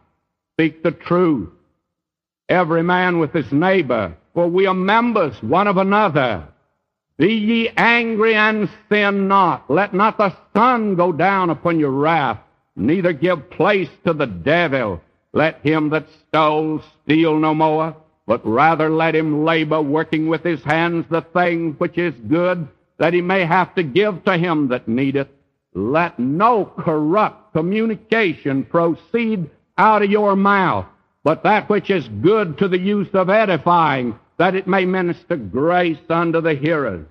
speak 0.54 0.84
the 0.84 0.92
truth, 0.92 1.50
every 2.50 2.84
man 2.84 3.20
with 3.20 3.34
his 3.34 3.52
neighbor, 3.52 4.16
for 4.34 4.48
we 4.48 4.66
are 4.66 4.74
members 4.74 5.42
one 5.44 5.68
of 5.68 5.78
another. 5.78 6.48
Be 7.18 7.34
ye 7.34 7.70
angry 7.78 8.34
and 8.34 8.68
sin 8.90 9.28
not. 9.28 9.70
Let 9.70 9.94
not 9.94 10.18
the 10.18 10.36
sun 10.56 10.96
go 10.96 11.12
down 11.12 11.52
upon 11.52 11.80
your 11.80 11.92
wrath, 11.92 12.40
neither 12.76 13.14
give 13.14 13.52
place 13.52 13.90
to 14.06 14.14
the 14.14 14.26
devil. 14.26 15.02
Let 15.34 15.62
him 15.62 15.90
that 15.92 16.08
stole 16.28 16.82
steal 17.04 17.38
no 17.38 17.54
more, 17.54 17.96
but 18.26 18.46
rather 18.46 18.90
let 18.90 19.16
him 19.16 19.46
labor, 19.46 19.82
working 19.82 20.28
with 20.28 20.44
his 20.44 20.64
hands 20.64 21.06
the 21.10 21.22
thing 21.22 21.76
which 21.78 21.98
is 21.98 22.16
good, 22.28 22.68
that 22.98 23.14
he 23.14 23.22
may 23.22 23.46
have 23.46 23.76
to 23.76 23.84
give 23.84 24.24
to 24.24 24.36
him 24.38 24.70
that 24.70 24.88
needeth. 24.88 25.28
Let 25.74 26.20
no 26.20 26.66
corrupt 26.66 27.54
communication 27.54 28.66
proceed 28.66 29.50
out 29.78 30.02
of 30.02 30.12
your 30.12 30.36
mouth, 30.36 30.86
but 31.24 31.44
that 31.44 31.70
which 31.70 31.90
is 31.90 32.08
good 32.22 32.58
to 32.58 32.68
the 32.68 32.80
use 32.80 33.10
of 33.14 33.30
edifying, 33.30 34.20
that 34.38 34.56
it 34.56 34.68
may 34.68 34.86
minister 34.86 35.38
grace 35.38 36.00
unto 36.10 36.42
the 36.42 36.56
hearers. 36.56 37.06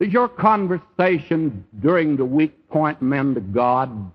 Does 0.00 0.12
your 0.12 0.28
conversation 0.28 1.64
during 1.80 2.16
the 2.16 2.24
week 2.24 2.68
point 2.68 3.02
men 3.02 3.34
to 3.34 3.40
God? 3.40 4.12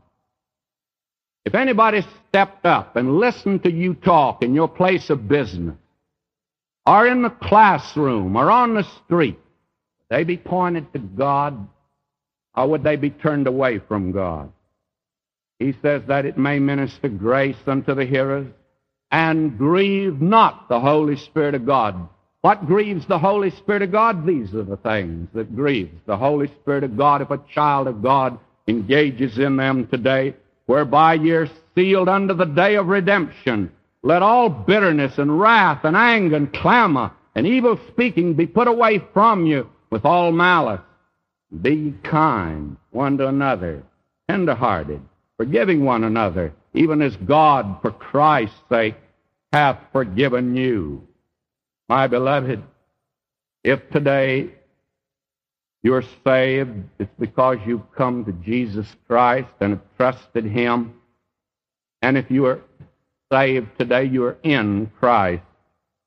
If 1.43 1.53
anybody 1.53 2.03
stepped 2.27 2.65
up 2.65 2.95
and 2.95 3.19
listened 3.19 3.63
to 3.63 3.71
you 3.71 3.93
talk 3.93 4.41
in 4.41 4.55
your 4.55 4.67
place 4.67 5.11
of 5.11 5.27
business, 5.27 5.75
or 6.87 7.07
in 7.07 7.21
the 7.21 7.29
classroom, 7.29 8.35
or 8.35 8.49
on 8.49 8.73
the 8.73 8.83
street, 9.03 9.39
they 10.09 10.23
be 10.23 10.37
pointed 10.37 10.91
to 10.93 10.99
God, 10.99 11.67
or 12.55 12.67
would 12.69 12.83
they 12.83 12.95
be 12.95 13.09
turned 13.09 13.47
away 13.47 13.79
from 13.79 14.11
God? 14.11 14.51
He 15.59 15.73
says 15.81 16.03
that 16.07 16.25
it 16.25 16.37
may 16.37 16.59
minister 16.59 17.09
grace 17.09 17.57
unto 17.65 17.93
the 17.95 18.05
hearers, 18.05 18.47
and 19.11 19.57
grieve 19.57 20.21
not 20.21 20.67
the 20.67 20.79
Holy 20.79 21.15
Spirit 21.15 21.55
of 21.55 21.65
God. 21.65 22.09
What 22.41 22.67
grieves 22.67 23.07
the 23.07 23.19
Holy 23.19 23.51
Spirit 23.51 23.81
of 23.81 23.91
God? 23.91 24.25
These 24.25 24.53
are 24.53 24.63
the 24.63 24.77
things 24.77 25.29
that 25.33 25.55
grieves 25.55 25.99
the 26.05 26.17
Holy 26.17 26.47
Spirit 26.47 26.83
of 26.83 26.97
God 26.97 27.21
if 27.21 27.31
a 27.31 27.41
child 27.53 27.87
of 27.87 28.03
God 28.03 28.37
engages 28.67 29.37
in 29.37 29.57
them 29.57 29.87
today 29.87 30.35
whereby 30.65 31.13
you're 31.15 31.47
sealed 31.75 32.09
unto 32.09 32.33
the 32.33 32.45
day 32.45 32.75
of 32.75 32.87
redemption. 32.87 33.71
Let 34.03 34.21
all 34.21 34.49
bitterness 34.49 35.17
and 35.17 35.39
wrath 35.39 35.83
and 35.83 35.95
anger 35.95 36.35
and 36.35 36.53
clamor 36.53 37.11
and 37.33 37.47
evil 37.47 37.79
speaking 37.89 38.33
be 38.33 38.47
put 38.47 38.67
away 38.67 39.03
from 39.13 39.45
you 39.45 39.69
with 39.89 40.05
all 40.05 40.31
malice. 40.31 40.81
Be 41.61 41.93
kind 42.03 42.77
one 42.91 43.17
to 43.17 43.27
another, 43.27 43.83
tender-hearted, 44.29 45.01
forgiving 45.37 45.85
one 45.85 46.03
another, 46.03 46.53
even 46.73 47.01
as 47.01 47.15
God, 47.17 47.81
for 47.81 47.91
Christ's 47.91 48.57
sake, 48.69 48.95
hath 49.53 49.79
forgiven 49.91 50.55
you. 50.55 51.07
My 51.87 52.07
beloved, 52.07 52.63
if 53.63 53.89
today 53.89 54.49
you're 55.83 56.03
saved, 56.23 56.83
it's 56.99 57.13
because 57.19 57.57
you've 57.65 57.91
come 57.95 58.25
to 58.25 58.31
Jesus 58.31 58.87
Christ 59.07 59.51
and 59.61 59.73
have 59.73 59.97
trusted 59.97 60.45
Him. 60.45 60.95
And 62.01 62.17
if 62.17 62.29
you 62.31 62.45
are 62.47 62.59
saved 63.31 63.67
today, 63.77 64.05
you 64.05 64.25
are 64.25 64.37
in 64.43 64.91
Christ. 64.99 65.43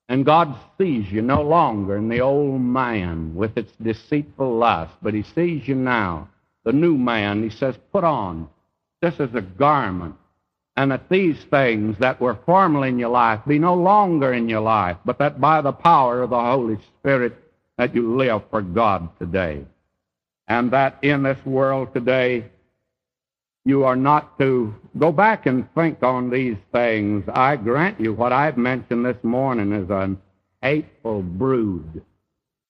And 0.09 0.25
God 0.25 0.55
sees 0.79 1.11
you 1.11 1.21
no 1.21 1.43
longer 1.43 1.95
in 1.95 2.09
the 2.09 2.21
old 2.21 2.59
man 2.59 3.35
with 3.35 3.55
its 3.55 3.71
deceitful 3.81 4.57
lust, 4.57 4.93
but 5.03 5.13
He 5.13 5.21
sees 5.21 5.67
you 5.67 5.75
now, 5.75 6.27
the 6.65 6.73
new 6.73 6.97
man. 6.97 7.43
He 7.43 7.51
says, 7.51 7.75
put 7.93 8.03
on 8.03 8.49
This 9.01 9.19
is 9.19 9.33
a 9.35 9.41
garment. 9.41 10.15
And 10.75 10.91
that 10.91 11.09
these 11.09 11.37
things 11.51 11.97
that 11.99 12.19
were 12.19 12.39
formerly 12.45 12.89
in 12.89 12.97
your 12.97 13.09
life 13.09 13.41
be 13.45 13.59
no 13.59 13.75
longer 13.75 14.33
in 14.33 14.49
your 14.49 14.61
life, 14.61 14.97
but 15.05 15.19
that 15.19 15.39
by 15.39 15.61
the 15.61 15.73
power 15.73 16.23
of 16.23 16.31
the 16.31 16.39
Holy 16.39 16.77
Spirit 16.99 17.37
that 17.77 17.93
you 17.93 18.15
live 18.15 18.41
for 18.49 18.61
God 18.61 19.09
today. 19.19 19.63
And 20.47 20.71
that 20.71 20.97
in 21.03 21.21
this 21.21 21.45
world 21.45 21.93
today, 21.93 22.45
you 23.69 23.85
are 23.85 23.95
not 23.95 24.37
to 24.39 24.73
go 24.97 25.11
back 25.11 25.45
and 25.45 25.71
think 25.75 26.03
on 26.03 26.29
these 26.29 26.57
things. 26.73 27.23
I 27.31 27.55
grant 27.55 28.01
you 28.01 28.13
what 28.13 28.33
I've 28.33 28.57
mentioned 28.57 29.05
this 29.05 29.23
morning 29.23 29.71
is 29.71 29.89
an 29.89 30.19
hateful 30.61 31.21
brood. 31.21 32.03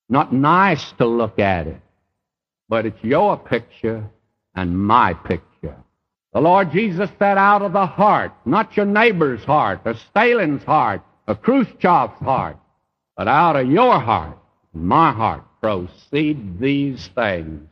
Not 0.09 0.33
nice 0.33 0.91
to 0.99 1.07
look 1.07 1.39
at 1.39 1.67
it, 1.67 1.81
but 2.67 2.85
it's 2.85 3.03
your 3.03 3.37
picture 3.37 4.03
and 4.53 4.77
my 4.77 5.13
picture. 5.13 5.75
The 6.33 6.41
Lord 6.41 6.71
Jesus 6.71 7.09
said, 7.17 7.37
out 7.37 7.61
of 7.61 7.73
the 7.73 7.87
heart, 7.87 8.33
not 8.45 8.77
your 8.77 8.85
neighbor's 8.85 9.43
heart, 9.43 9.81
or 9.85 9.95
Stalin's 9.95 10.63
heart, 10.63 11.01
or 11.27 11.35
Khrushchev's 11.35 12.19
heart, 12.19 12.57
but 13.15 13.27
out 13.27 13.55
of 13.55 13.71
your 13.71 13.99
heart, 13.99 14.37
my 14.73 15.11
heart, 15.11 15.43
proceed 15.61 16.59
these 16.59 17.07
things. 17.15 17.67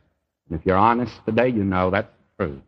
And 0.48 0.58
if 0.58 0.66
you're 0.66 0.76
honest 0.76 1.12
today, 1.24 1.48
you 1.48 1.62
know 1.62 1.90
that's 1.90 2.12
true. 2.38 2.62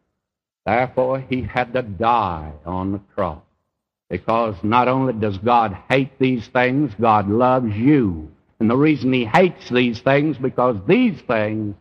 Therefore, 0.66 1.20
he 1.20 1.42
had 1.42 1.72
to 1.74 1.82
die 1.82 2.52
on 2.64 2.92
the 2.92 3.00
cross. 3.14 3.42
Because 4.08 4.56
not 4.62 4.88
only 4.88 5.12
does 5.12 5.38
God 5.38 5.76
hate 5.88 6.18
these 6.18 6.46
things, 6.48 6.92
God 7.00 7.28
loves 7.28 7.74
you. 7.76 8.30
And 8.58 8.68
the 8.68 8.76
reason 8.76 9.12
he 9.12 9.24
hates 9.24 9.70
these 9.70 10.00
things, 10.00 10.36
because 10.36 10.76
these 10.86 11.20
things 11.22 11.74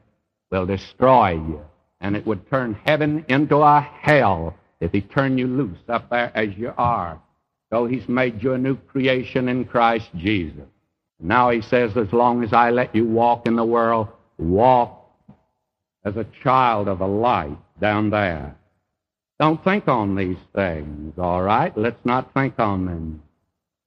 will 0.52 0.66
destroy 0.66 1.32
you. 1.32 1.62
And 2.02 2.16
it 2.16 2.26
would 2.26 2.50
turn 2.50 2.78
heaven 2.86 3.26
into 3.28 3.58
a 3.58 3.82
hell 3.82 4.56
if 4.80 4.92
he 4.92 5.02
turned 5.02 5.40
you 5.40 5.48
loose 5.48 5.80
up 5.90 6.10
there 6.10 6.32
as 6.34 6.56
you 6.58 6.74
are. 6.78 7.20
So 7.72 7.86
he's 7.86 8.08
made 8.08 8.42
you 8.42 8.54
a 8.54 8.58
new 8.58 8.76
creation 8.76 9.50
in 9.50 9.66
Christ 9.66 10.10
Jesus. 10.16 10.64
Now 11.20 11.50
he 11.50 11.62
says, 11.62 11.98
as 11.98 12.14
long 12.14 12.44
as 12.44 12.54
I 12.54 12.70
let 12.70 12.96
you 12.96 13.06
walk 13.06 13.46
in 13.46 13.56
the 13.56 13.66
world, 13.66 14.08
walk 14.38 15.12
as 16.06 16.16
a 16.16 16.26
child 16.42 16.88
of 16.88 17.00
the 17.00 17.08
light 17.08 17.58
down 17.82 18.10
there. 18.10 18.56
Don't 19.40 19.64
think 19.64 19.88
on 19.88 20.16
these 20.16 20.38
things, 20.54 21.18
all 21.18 21.42
right? 21.42 21.76
Let's 21.78 22.04
not 22.04 22.34
think 22.34 22.60
on 22.60 22.86
them. 22.86 23.24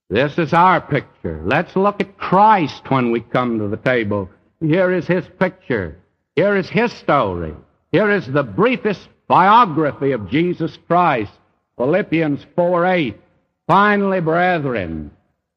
This 0.08 0.38
is 0.38 0.52
our 0.52 0.80
picture. 0.80 1.42
Let's 1.44 1.76
look 1.76 2.00
at 2.00 2.16
Christ 2.16 2.90
when 2.90 3.12
we 3.12 3.20
come 3.20 3.58
to 3.58 3.68
the 3.68 3.76
table. 3.76 4.30
Here 4.60 4.92
is 4.92 5.06
his 5.06 5.26
picture. 5.38 5.98
Here 6.36 6.56
is 6.56 6.70
his 6.70 6.92
story. 6.92 7.54
Here 7.92 8.10
is 8.10 8.26
the 8.26 8.42
briefest 8.42 9.08
biography 9.28 10.12
of 10.12 10.30
Jesus 10.30 10.78
Christ. 10.86 11.32
Philippians 11.76 12.46
4 12.56 12.86
8. 12.86 13.20
Finally, 13.66 14.20
brethren, 14.20 15.10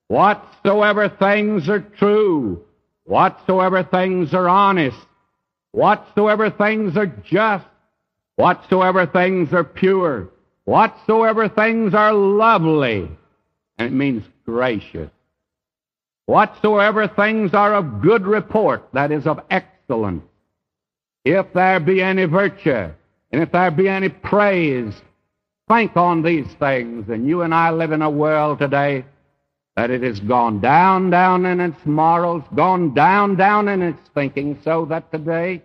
whatsoever 0.08 1.10
things 1.10 1.70
are 1.70 1.80
true, 1.82 2.64
whatsoever 3.06 3.84
things 3.84 4.34
are 4.34 4.50
honest, 4.50 4.98
whatsoever 5.72 6.50
things 6.50 6.98
are 6.98 7.08
just, 7.08 7.66
whatsoever 8.36 9.06
things 9.06 9.54
are 9.54 9.64
pure, 9.64 10.30
whatsoever 10.66 11.50
things 11.50 11.94
are 11.94 12.14
lovely, 12.14 13.10
and 13.78 13.88
it 13.88 13.94
means 13.94 14.24
gracious, 14.46 15.10
whatsoever 16.26 17.08
things 17.08 17.54
are 17.54 17.76
of 17.76 18.02
good 18.02 18.26
report, 18.26 18.88
that 18.94 19.12
is 19.12 19.28
of 19.28 19.40
excellence, 19.50 20.24
if 21.24 21.52
there 21.54 21.80
be 21.80 22.02
any 22.02 22.26
virtue, 22.26 22.92
and 23.32 23.42
if 23.42 23.52
there 23.52 23.72
be 23.72 23.90
any 23.90 24.10
praise, 24.10 24.94
think 25.68 25.98
on 25.98 26.22
these 26.22 26.48
things. 26.60 27.10
And 27.10 27.28
you 27.28 27.42
and 27.42 27.54
I 27.54 27.72
live 27.72 27.92
in 27.92 28.02
a 28.02 28.10
world 28.10 28.60
today 28.60 29.06
that 29.76 29.90
it 29.90 30.04
has 30.04 30.20
gone 30.22 30.62
down, 30.62 31.10
down 31.10 31.46
in 31.46 31.60
its 31.60 31.86
morals, 31.86 32.44
gone 32.56 32.94
down, 32.94 33.36
down 33.36 33.68
in 33.68 33.82
its 33.82 34.00
thinking, 34.14 34.58
so 34.64 34.86
that 34.86 35.12
today 35.12 35.62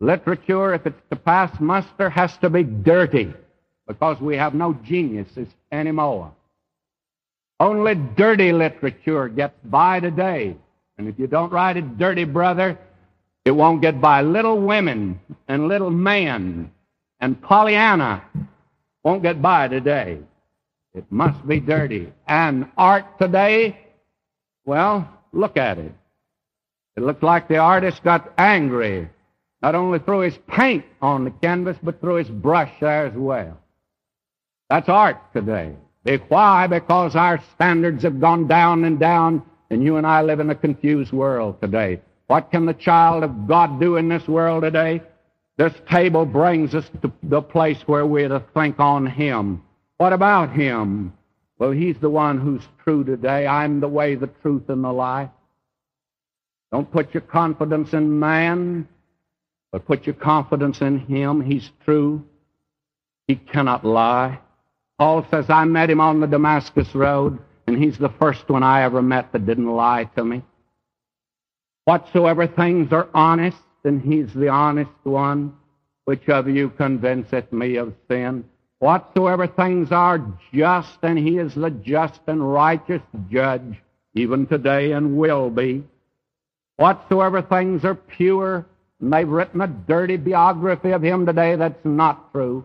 Literature, 0.00 0.74
if 0.74 0.86
it's 0.86 1.00
to 1.10 1.16
pass 1.16 1.58
muster, 1.58 2.10
has 2.10 2.36
to 2.38 2.50
be 2.50 2.62
dirty 2.62 3.32
because 3.86 4.20
we 4.20 4.36
have 4.36 4.54
no 4.54 4.74
geniuses 4.84 5.48
anymore. 5.72 6.32
Only 7.58 7.94
dirty 7.94 8.52
literature 8.52 9.28
gets 9.28 9.54
by 9.64 10.00
today. 10.00 10.56
And 10.98 11.08
if 11.08 11.18
you 11.18 11.26
don't 11.26 11.52
write 11.52 11.78
it 11.78 11.96
dirty, 11.96 12.24
brother, 12.24 12.78
it 13.44 13.52
won't 13.52 13.80
get 13.80 14.00
by. 14.00 14.22
Little 14.22 14.60
women 14.60 15.20
and 15.48 15.68
little 15.68 15.90
men 15.90 16.70
and 17.20 17.40
Pollyanna 17.40 18.22
won't 19.02 19.22
get 19.22 19.40
by 19.40 19.68
today. 19.68 20.18
It 20.94 21.04
must 21.10 21.46
be 21.46 21.60
dirty. 21.60 22.12
And 22.26 22.68
art 22.76 23.18
today, 23.18 23.78
well, 24.66 25.08
look 25.32 25.56
at 25.56 25.78
it. 25.78 25.92
It 26.96 27.02
looks 27.02 27.22
like 27.22 27.48
the 27.48 27.58
artist 27.58 28.02
got 28.02 28.32
angry 28.36 29.08
not 29.66 29.74
only 29.74 29.98
threw 29.98 30.20
his 30.20 30.38
paint 30.46 30.84
on 31.02 31.24
the 31.24 31.30
canvas, 31.32 31.76
but 31.82 32.00
threw 32.00 32.14
his 32.14 32.28
brush 32.28 32.70
there 32.80 33.04
as 33.04 33.14
well. 33.14 33.58
That's 34.70 34.88
art 34.88 35.16
today. 35.32 35.74
Why? 36.28 36.68
Because 36.68 37.16
our 37.16 37.42
standards 37.52 38.04
have 38.04 38.20
gone 38.20 38.46
down 38.46 38.84
and 38.84 39.00
down, 39.00 39.42
and 39.68 39.82
you 39.82 39.96
and 39.96 40.06
I 40.06 40.22
live 40.22 40.38
in 40.38 40.50
a 40.50 40.54
confused 40.54 41.12
world 41.12 41.60
today. 41.60 42.00
What 42.28 42.52
can 42.52 42.66
the 42.66 42.74
child 42.74 43.24
of 43.24 43.48
God 43.48 43.80
do 43.80 43.96
in 43.96 44.08
this 44.08 44.28
world 44.28 44.62
today? 44.62 45.02
This 45.56 45.72
table 45.90 46.26
brings 46.26 46.72
us 46.72 46.88
to 47.02 47.10
the 47.24 47.42
place 47.42 47.80
where 47.86 48.06
we're 48.06 48.28
to 48.28 48.44
think 48.54 48.78
on 48.78 49.04
Him. 49.04 49.64
What 49.96 50.12
about 50.12 50.52
Him? 50.52 51.12
Well, 51.58 51.72
He's 51.72 51.98
the 51.98 52.08
one 52.08 52.38
who's 52.38 52.62
true 52.84 53.02
today. 53.02 53.48
I'm 53.48 53.80
the 53.80 53.88
way, 53.88 54.14
the 54.14 54.30
truth, 54.42 54.68
and 54.68 54.84
the 54.84 54.92
life. 54.92 55.30
Don't 56.70 56.88
put 56.88 57.12
your 57.12 57.22
confidence 57.22 57.94
in 57.94 58.20
man. 58.20 58.86
But 59.72 59.86
put 59.86 60.06
your 60.06 60.14
confidence 60.14 60.80
in 60.80 60.98
Him. 61.00 61.40
He's 61.40 61.70
true. 61.84 62.24
He 63.26 63.36
cannot 63.36 63.84
lie. 63.84 64.38
Paul 64.98 65.26
says, 65.30 65.50
I 65.50 65.64
met 65.64 65.90
him 65.90 66.00
on 66.00 66.20
the 66.20 66.26
Damascus 66.26 66.94
Road, 66.94 67.38
and 67.66 67.76
he's 67.82 67.98
the 67.98 68.12
first 68.18 68.48
one 68.48 68.62
I 68.62 68.82
ever 68.82 69.02
met 69.02 69.32
that 69.32 69.44
didn't 69.44 69.70
lie 69.70 70.04
to 70.16 70.24
me. 70.24 70.42
Whatsoever 71.84 72.46
things 72.46 72.92
are 72.92 73.08
honest, 73.12 73.58
and 73.84 74.00
he's 74.00 74.32
the 74.32 74.48
honest 74.48 74.90
one. 75.02 75.54
Which 76.06 76.28
of 76.28 76.48
you 76.48 76.70
convinceth 76.70 77.52
me 77.52 77.76
of 77.76 77.94
sin? 78.08 78.44
Whatsoever 78.78 79.46
things 79.46 79.92
are 79.92 80.24
just, 80.52 80.98
and 81.02 81.18
he 81.18 81.38
is 81.38 81.54
the 81.54 81.70
just 81.70 82.20
and 82.26 82.52
righteous 82.52 83.02
judge, 83.30 83.76
even 84.14 84.46
today 84.46 84.92
and 84.92 85.16
will 85.16 85.50
be. 85.50 85.84
Whatsoever 86.76 87.42
things 87.42 87.84
are 87.84 87.94
pure, 87.94 88.66
and 89.00 89.12
they've 89.12 89.28
written 89.28 89.60
a 89.60 89.66
dirty 89.66 90.16
biography 90.16 90.90
of 90.90 91.02
him 91.02 91.26
today 91.26 91.56
that's 91.56 91.84
not 91.84 92.32
true. 92.32 92.64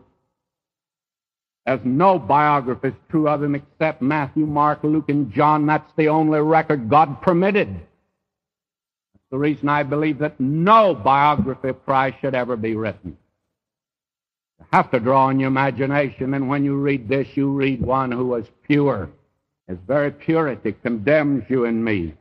There's 1.65 1.81
no 1.83 2.17
biographers 2.17 2.93
true 3.09 3.27
of 3.27 3.43
him 3.43 3.55
except 3.55 4.01
Matthew, 4.01 4.45
Mark, 4.45 4.83
Luke, 4.83 5.09
and 5.09 5.31
John. 5.31 5.67
That's 5.67 5.91
the 5.95 6.07
only 6.07 6.39
record 6.39 6.89
God 6.89 7.21
permitted. 7.21 7.69
That's 7.69 9.29
the 9.29 9.37
reason 9.37 9.69
I 9.69 9.83
believe 9.83 10.19
that 10.19 10.39
no 10.39 10.95
biography 10.95 11.69
of 11.69 11.85
Christ 11.85 12.17
should 12.21 12.33
ever 12.33 12.55
be 12.55 12.75
written. 12.75 13.15
You 14.59 14.65
have 14.73 14.89
to 14.91 14.99
draw 14.99 15.25
on 15.25 15.39
your 15.39 15.49
imagination, 15.49 16.33
and 16.33 16.49
when 16.49 16.65
you 16.65 16.77
read 16.77 17.07
this, 17.07 17.27
you 17.35 17.51
read 17.51 17.81
one 17.81 18.11
who 18.11 18.25
was 18.27 18.45
pure. 18.67 19.09
His 19.67 19.77
very 19.87 20.11
purity 20.11 20.73
condemns 20.83 21.43
you 21.47 21.65
and 21.65 21.83
me. 21.83 22.13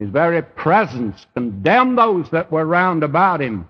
His 0.00 0.08
very 0.08 0.42
presence 0.42 1.26
condemned 1.34 1.98
those 1.98 2.30
that 2.30 2.50
were 2.50 2.64
round 2.64 3.04
about 3.04 3.40
him. 3.40 3.68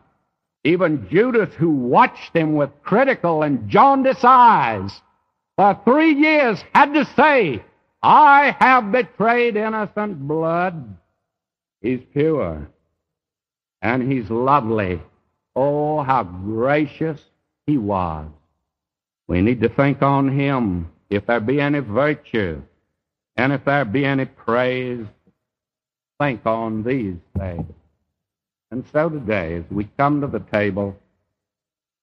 Even 0.63 1.09
Judas, 1.11 1.53
who 1.57 1.71
watched 1.71 2.35
him 2.35 2.55
with 2.55 2.71
critical 2.83 3.43
and 3.43 3.69
jaundiced 3.69 4.25
eyes 4.25 4.93
for 5.57 5.79
three 5.85 6.15
years, 6.15 6.63
had 6.73 6.95
to 6.95 7.05
say, 7.17 7.65
I 8.03 8.57
have 8.61 8.93
betrayed 8.93 9.57
innocent 9.57 10.21
blood. 10.27 10.97
He's 11.83 12.01
pure 12.13 12.69
and 13.83 14.11
he's 14.11 14.31
lovely. 14.31 15.03
Oh, 15.57 16.03
how 16.03 16.23
gracious 16.23 17.21
he 17.67 17.77
was. 17.77 18.29
We 19.27 19.41
need 19.43 19.61
to 19.63 19.69
think 19.69 20.03
on 20.03 20.29
him 20.29 20.91
if 21.09 21.27
there 21.27 21.41
be 21.41 21.61
any 21.61 21.81
virtue 21.81 22.63
and 23.37 23.53
if 23.53 23.65
there 23.65 23.85
be 23.85 24.05
any 24.05 24.27
praise 24.27 25.07
think 26.21 26.45
on 26.45 26.83
these 26.83 27.17
things. 27.39 27.73
And 28.71 28.85
so 28.93 29.09
today, 29.09 29.57
as 29.57 29.65
we 29.71 29.89
come 29.97 30.21
to 30.21 30.27
the 30.27 30.41
table, 30.41 30.97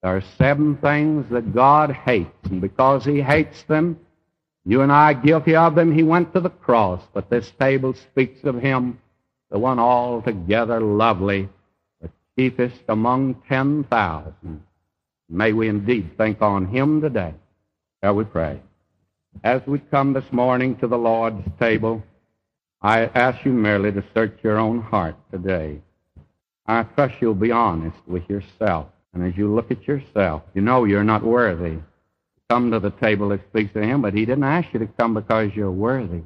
there 0.01 0.17
are 0.17 0.23
seven 0.37 0.77
things 0.77 1.29
that 1.31 1.53
God 1.53 1.91
hates, 1.91 2.49
and 2.49 2.59
because 2.59 3.05
He 3.05 3.21
hates 3.21 3.63
them, 3.63 3.99
you 4.65 4.81
and 4.81 4.91
I 4.91 5.11
are 5.11 5.13
guilty 5.13 5.55
of 5.55 5.75
them, 5.75 5.93
He 5.93 6.03
went 6.03 6.33
to 6.33 6.41
the 6.41 6.49
cross. 6.49 7.01
But 7.13 7.29
this 7.29 7.51
table 7.59 7.93
speaks 7.93 8.43
of 8.43 8.59
Him, 8.59 8.99
the 9.49 9.59
one 9.59 9.79
altogether 9.79 10.81
lovely, 10.81 11.47
the 12.01 12.09
chiefest 12.37 12.81
among 12.89 13.41
ten 13.47 13.85
thousand. 13.85 14.63
May 15.29 15.51
we 15.51 15.67
indeed 15.67 16.17
think 16.17 16.41
on 16.41 16.67
him 16.67 17.01
today. 17.01 17.33
Shall 18.01 18.15
we 18.15 18.23
pray? 18.23 18.61
As 19.43 19.61
we 19.67 19.79
come 19.79 20.13
this 20.13 20.31
morning 20.31 20.77
to 20.77 20.87
the 20.87 20.97
Lord's 20.97 21.45
table, 21.59 22.01
I 22.81 23.05
ask 23.05 23.43
you 23.43 23.53
merely 23.53 23.91
to 23.91 24.03
search 24.13 24.37
your 24.43 24.57
own 24.57 24.81
heart 24.81 25.15
today. 25.31 25.81
I 26.67 26.83
trust 26.83 27.15
you'll 27.19 27.33
be 27.33 27.51
honest 27.51 27.97
with 28.05 28.29
yourself. 28.29 28.87
And 29.13 29.25
as 29.25 29.35
you 29.35 29.53
look 29.53 29.71
at 29.71 29.87
yourself, 29.87 30.43
you 30.53 30.61
know 30.61 30.83
you're 30.83 31.03
not 31.03 31.23
worthy. 31.23 31.79
Come 32.49 32.71
to 32.71 32.79
the 32.79 32.91
table 32.91 33.29
that 33.29 33.47
speaks 33.49 33.73
to 33.73 33.81
him, 33.81 34.01
but 34.01 34.13
he 34.13 34.25
didn't 34.25 34.43
ask 34.43 34.71
you 34.73 34.79
to 34.79 34.87
come 34.87 35.13
because 35.15 35.55
you're 35.55 35.71
worthy. 35.71 36.21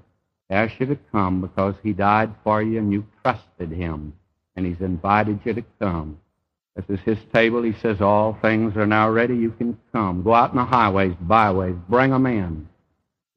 He 0.49 0.55
asked 0.55 0.79
you 0.79 0.87
to 0.87 0.99
come 1.11 1.39
because 1.41 1.75
he 1.83 1.93
died 1.93 2.33
for 2.43 2.61
you 2.61 2.79
and 2.79 2.91
you 2.91 3.05
trusted 3.23 3.71
him. 3.71 4.13
And 4.55 4.65
he's 4.65 4.81
invited 4.81 5.39
you 5.45 5.53
to 5.53 5.63
come. 5.79 6.19
This 6.75 6.99
is 6.99 7.05
his 7.05 7.17
table. 7.33 7.63
He 7.63 7.73
says, 7.73 8.01
All 8.01 8.37
things 8.41 8.75
are 8.75 8.85
now 8.87 9.09
ready. 9.09 9.35
You 9.35 9.51
can 9.51 9.77
come. 9.93 10.21
Go 10.21 10.33
out 10.33 10.51
in 10.51 10.57
the 10.57 10.65
highways, 10.65 11.15
byways, 11.21 11.75
bring 11.87 12.11
them 12.11 12.25
in. 12.25 12.67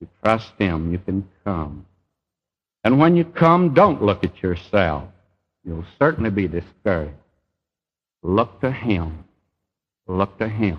You 0.01 0.09
trust 0.23 0.53
him, 0.59 0.91
you 0.91 0.99
can 0.99 1.29
come. 1.45 1.87
And 2.85 2.99
when 2.99 3.17
you 3.17 3.25
come, 3.25 3.73
don't 3.73 4.03
look 4.03 4.25
at 4.25 4.43
yourself. 4.43 5.09
You'll 5.65 5.87
certainly 5.99 6.31
be 6.31 6.47
discouraged. 6.47 7.15
Look 8.23 8.61
to 8.61 8.71
him. 8.71 9.25
Look 10.07 10.39
to 10.39 10.49
him. 10.49 10.79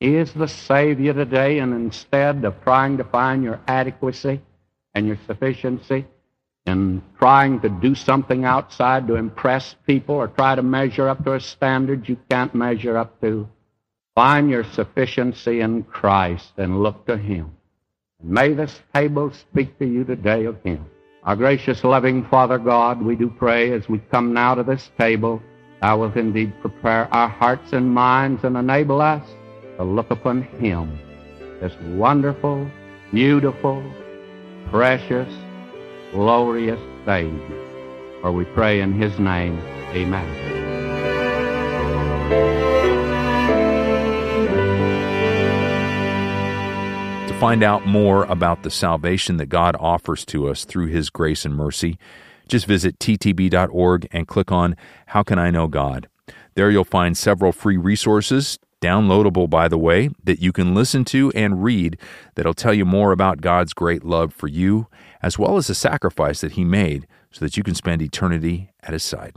He 0.00 0.16
is 0.16 0.32
the 0.32 0.48
Savior 0.48 1.14
today, 1.14 1.60
and 1.60 1.72
instead 1.72 2.44
of 2.44 2.60
trying 2.64 2.96
to 2.96 3.04
find 3.04 3.44
your 3.44 3.60
adequacy 3.68 4.40
and 4.94 5.06
your 5.06 5.18
sufficiency 5.26 6.04
in 6.66 7.02
trying 7.18 7.60
to 7.60 7.68
do 7.68 7.94
something 7.94 8.44
outside 8.44 9.06
to 9.06 9.14
impress 9.14 9.74
people 9.86 10.16
or 10.16 10.28
try 10.28 10.54
to 10.54 10.62
measure 10.62 11.08
up 11.08 11.24
to 11.24 11.34
a 11.34 11.40
standard 11.40 12.08
you 12.08 12.18
can't 12.28 12.54
measure 12.54 12.96
up 12.96 13.20
to, 13.20 13.48
find 14.14 14.50
your 14.50 14.64
sufficiency 14.64 15.60
in 15.60 15.82
Christ 15.84 16.52
and 16.56 16.82
look 16.82 17.06
to 17.06 17.16
Him. 17.16 17.56
And 18.20 18.30
may 18.30 18.52
this 18.52 18.80
table 18.94 19.32
speak 19.32 19.78
to 19.78 19.86
you 19.86 20.04
today 20.04 20.44
of 20.44 20.62
Him. 20.62 20.86
Our 21.24 21.36
gracious, 21.36 21.84
loving 21.84 22.24
Father 22.24 22.58
God, 22.58 23.02
we 23.02 23.14
do 23.14 23.28
pray 23.28 23.72
as 23.72 23.88
we 23.88 23.98
come 24.10 24.32
now 24.32 24.54
to 24.54 24.62
this 24.62 24.90
table, 24.98 25.42
Thou 25.82 25.98
wilt 25.98 26.16
indeed 26.16 26.52
prepare 26.60 27.12
our 27.12 27.28
hearts 27.28 27.72
and 27.72 27.94
minds 27.94 28.44
and 28.44 28.56
enable 28.56 29.00
us 29.00 29.26
to 29.76 29.84
look 29.84 30.10
upon 30.10 30.42
Him, 30.42 30.98
this 31.60 31.72
wonderful, 31.96 32.70
beautiful, 33.12 33.82
precious, 34.70 35.32
glorious 36.12 36.80
Savior. 37.06 38.20
For 38.20 38.32
we 38.32 38.44
pray 38.44 38.80
in 38.80 38.92
His 38.92 39.18
name, 39.18 39.58
Amen. 39.92 40.59
Find 47.40 47.62
out 47.62 47.86
more 47.86 48.24
about 48.24 48.64
the 48.64 48.70
salvation 48.70 49.38
that 49.38 49.46
God 49.46 49.74
offers 49.80 50.26
to 50.26 50.46
us 50.46 50.66
through 50.66 50.88
His 50.88 51.08
grace 51.08 51.46
and 51.46 51.54
mercy, 51.54 51.98
just 52.48 52.66
visit 52.66 52.98
ttb.org 52.98 54.06
and 54.12 54.28
click 54.28 54.52
on 54.52 54.76
How 55.06 55.22
Can 55.22 55.38
I 55.38 55.50
Know 55.50 55.66
God? 55.66 56.06
There 56.54 56.70
you'll 56.70 56.84
find 56.84 57.16
several 57.16 57.52
free 57.52 57.78
resources, 57.78 58.58
downloadable 58.82 59.48
by 59.48 59.68
the 59.68 59.78
way, 59.78 60.10
that 60.22 60.42
you 60.42 60.52
can 60.52 60.74
listen 60.74 61.02
to 61.06 61.32
and 61.34 61.64
read 61.64 61.96
that'll 62.34 62.52
tell 62.52 62.74
you 62.74 62.84
more 62.84 63.10
about 63.10 63.40
God's 63.40 63.72
great 63.72 64.04
love 64.04 64.34
for 64.34 64.46
you, 64.46 64.88
as 65.22 65.38
well 65.38 65.56
as 65.56 65.68
the 65.68 65.74
sacrifice 65.74 66.42
that 66.42 66.52
He 66.52 66.64
made 66.64 67.06
so 67.30 67.42
that 67.42 67.56
you 67.56 67.62
can 67.62 67.74
spend 67.74 68.02
eternity 68.02 68.70
at 68.82 68.92
His 68.92 69.02
side. 69.02 69.34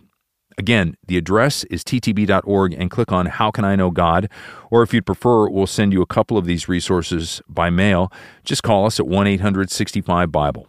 Again, 0.57 0.95
the 1.05 1.17
address 1.17 1.63
is 1.65 1.83
ttb.org 1.83 2.73
and 2.73 2.91
click 2.91 3.11
on 3.11 3.25
How 3.25 3.51
Can 3.51 3.65
I 3.65 3.75
Know 3.75 3.91
God? 3.91 4.29
Or 4.69 4.83
if 4.83 4.93
you'd 4.93 5.05
prefer, 5.05 5.49
we'll 5.49 5.67
send 5.67 5.93
you 5.93 6.01
a 6.01 6.07
couple 6.07 6.37
of 6.37 6.45
these 6.45 6.67
resources 6.67 7.41
by 7.47 7.69
mail. 7.69 8.11
Just 8.43 8.63
call 8.63 8.85
us 8.85 8.99
at 8.99 9.07
1 9.07 9.27
800 9.27 9.71
65 9.71 10.31
Bible. 10.31 10.67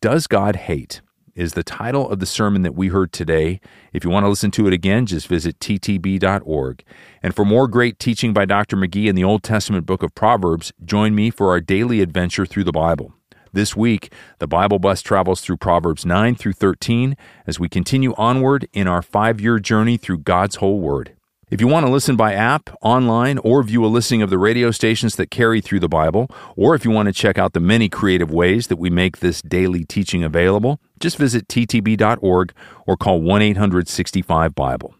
Does 0.00 0.26
God 0.26 0.56
hate? 0.56 1.00
is 1.34 1.54
the 1.54 1.62
title 1.62 2.10
of 2.10 2.20
the 2.20 2.26
sermon 2.26 2.62
that 2.62 2.74
we 2.74 2.88
heard 2.88 3.12
today. 3.12 3.60
If 3.92 4.04
you 4.04 4.10
want 4.10 4.24
to 4.24 4.28
listen 4.28 4.50
to 4.52 4.66
it 4.66 4.72
again, 4.72 5.06
just 5.06 5.26
visit 5.26 5.58
ttb.org. 5.60 6.84
And 7.22 7.34
for 7.34 7.44
more 7.44 7.68
great 7.68 7.98
teaching 7.98 8.32
by 8.32 8.44
Dr. 8.44 8.76
McGee 8.76 9.06
in 9.06 9.14
the 9.14 9.24
Old 9.24 9.42
Testament 9.42 9.86
book 9.86 10.02
of 10.02 10.14
Proverbs, 10.14 10.72
join 10.84 11.14
me 11.14 11.30
for 11.30 11.48
our 11.48 11.60
daily 11.60 12.00
adventure 12.00 12.46
through 12.46 12.64
the 12.64 12.72
Bible. 12.72 13.14
This 13.54 13.76
week, 13.76 14.10
the 14.38 14.46
Bible 14.46 14.78
bus 14.78 15.02
travels 15.02 15.42
through 15.42 15.58
Proverbs 15.58 16.06
9 16.06 16.36
through 16.36 16.54
13 16.54 17.18
as 17.46 17.60
we 17.60 17.68
continue 17.68 18.14
onward 18.14 18.66
in 18.72 18.88
our 18.88 19.02
five 19.02 19.42
year 19.42 19.58
journey 19.58 19.98
through 19.98 20.20
God's 20.20 20.56
whole 20.56 20.80
Word. 20.80 21.14
If 21.52 21.60
you 21.60 21.66
want 21.66 21.84
to 21.84 21.92
listen 21.92 22.16
by 22.16 22.32
app, 22.32 22.70
online, 22.80 23.36
or 23.36 23.62
view 23.62 23.84
a 23.84 23.86
listing 23.86 24.22
of 24.22 24.30
the 24.30 24.38
radio 24.38 24.70
stations 24.70 25.16
that 25.16 25.30
carry 25.30 25.60
through 25.60 25.80
the 25.80 25.88
Bible, 25.88 26.30
or 26.56 26.74
if 26.74 26.82
you 26.82 26.90
want 26.90 27.08
to 27.08 27.12
check 27.12 27.36
out 27.36 27.52
the 27.52 27.60
many 27.60 27.90
creative 27.90 28.30
ways 28.30 28.68
that 28.68 28.76
we 28.78 28.88
make 28.88 29.18
this 29.18 29.42
daily 29.42 29.84
teaching 29.84 30.24
available, 30.24 30.80
just 30.98 31.18
visit 31.18 31.48
ttb.org 31.48 32.54
or 32.86 32.96
call 32.96 33.20
1 33.20 33.42
800 33.42 33.86
65 33.86 34.54
Bible. 34.54 34.94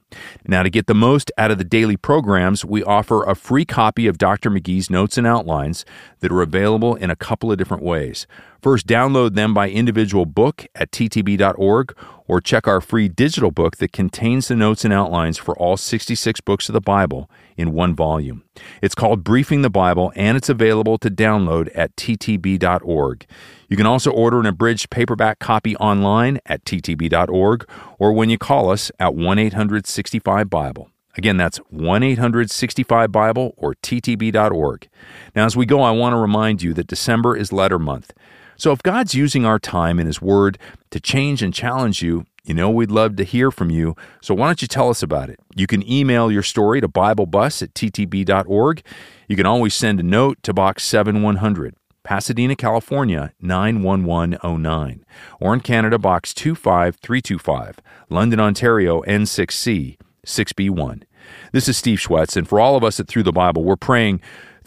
Now, 0.46 0.62
to 0.62 0.68
get 0.68 0.88
the 0.88 0.94
most 0.94 1.32
out 1.38 1.50
of 1.50 1.56
the 1.56 1.64
daily 1.64 1.96
programs, 1.96 2.66
we 2.66 2.84
offer 2.84 3.24
a 3.24 3.34
free 3.34 3.64
copy 3.64 4.06
of 4.06 4.18
Dr. 4.18 4.50
McGee's 4.50 4.90
notes 4.90 5.16
and 5.16 5.26
outlines 5.26 5.86
that 6.20 6.30
are 6.30 6.42
available 6.42 6.96
in 6.96 7.08
a 7.08 7.16
couple 7.16 7.50
of 7.50 7.56
different 7.56 7.82
ways. 7.82 8.26
First, 8.60 8.86
download 8.86 9.34
them 9.36 9.54
by 9.54 9.70
individual 9.70 10.26
book 10.26 10.66
at 10.74 10.90
ttb.org 10.90 11.96
or 12.32 12.40
check 12.40 12.66
our 12.66 12.80
free 12.80 13.08
digital 13.08 13.50
book 13.50 13.76
that 13.76 13.92
contains 13.92 14.48
the 14.48 14.56
notes 14.56 14.86
and 14.86 14.94
outlines 14.94 15.36
for 15.36 15.54
all 15.58 15.76
66 15.76 16.40
books 16.40 16.66
of 16.66 16.72
the 16.72 16.80
Bible 16.80 17.28
in 17.58 17.74
one 17.74 17.94
volume. 17.94 18.42
It's 18.80 18.94
called 18.94 19.22
Briefing 19.22 19.60
the 19.60 19.68
Bible 19.68 20.14
and 20.16 20.34
it's 20.34 20.48
available 20.48 20.96
to 20.96 21.10
download 21.10 21.70
at 21.74 21.94
ttb.org. 21.94 23.26
You 23.68 23.76
can 23.76 23.84
also 23.84 24.10
order 24.10 24.40
an 24.40 24.46
abridged 24.46 24.88
paperback 24.88 25.40
copy 25.40 25.76
online 25.76 26.40
at 26.46 26.64
ttb.org 26.64 27.68
or 27.98 28.14
when 28.14 28.30
you 28.30 28.38
call 28.38 28.70
us 28.70 28.90
at 28.98 29.14
1 29.14 29.38
800 29.38 29.86
65 29.86 30.48
Bible. 30.48 30.88
Again, 31.18 31.36
that's 31.36 31.58
1 31.68 32.02
800 32.02 32.50
65 32.50 33.12
Bible 33.12 33.52
or 33.58 33.74
ttb.org. 33.74 34.88
Now, 35.36 35.44
as 35.44 35.54
we 35.54 35.66
go, 35.66 35.82
I 35.82 35.90
want 35.90 36.14
to 36.14 36.18
remind 36.18 36.62
you 36.62 36.72
that 36.72 36.86
December 36.86 37.36
is 37.36 37.52
letter 37.52 37.78
month. 37.78 38.14
So 38.62 38.70
if 38.70 38.80
God's 38.80 39.12
using 39.12 39.44
our 39.44 39.58
time 39.58 39.98
in 39.98 40.06
His 40.06 40.22
Word 40.22 40.56
to 40.92 41.00
change 41.00 41.42
and 41.42 41.52
challenge 41.52 42.00
you, 42.00 42.26
you 42.44 42.54
know 42.54 42.70
we'd 42.70 42.92
love 42.92 43.16
to 43.16 43.24
hear 43.24 43.50
from 43.50 43.70
you. 43.70 43.96
So 44.20 44.36
why 44.36 44.46
don't 44.46 44.62
you 44.62 44.68
tell 44.68 44.88
us 44.88 45.02
about 45.02 45.30
it? 45.30 45.40
You 45.56 45.66
can 45.66 45.84
email 45.90 46.30
your 46.30 46.44
story 46.44 46.80
to 46.80 46.86
BibleBus 46.86 47.60
at 47.64 47.74
ttb.org. 47.74 48.82
You 49.26 49.34
can 49.34 49.46
always 49.46 49.74
send 49.74 49.98
a 49.98 50.04
note 50.04 50.40
to 50.44 50.52
Box 50.52 50.84
7100. 50.84 51.74
Pasadena, 52.04 52.54
California 52.54 53.32
91109, 53.40 55.04
or 55.40 55.54
in 55.54 55.60
Canada, 55.60 55.98
Box 55.98 56.32
25325, 56.32 57.80
London, 58.10 58.38
Ontario 58.38 59.02
N6C 59.02 59.98
6B1. 60.24 61.02
This 61.50 61.68
is 61.68 61.76
Steve 61.76 61.98
Schwetz, 61.98 62.36
and 62.36 62.48
for 62.48 62.60
all 62.60 62.76
of 62.76 62.84
us 62.84 63.00
at 63.00 63.08
Through 63.08 63.24
the 63.24 63.32
Bible, 63.32 63.64
we're 63.64 63.74
praying 63.74 64.20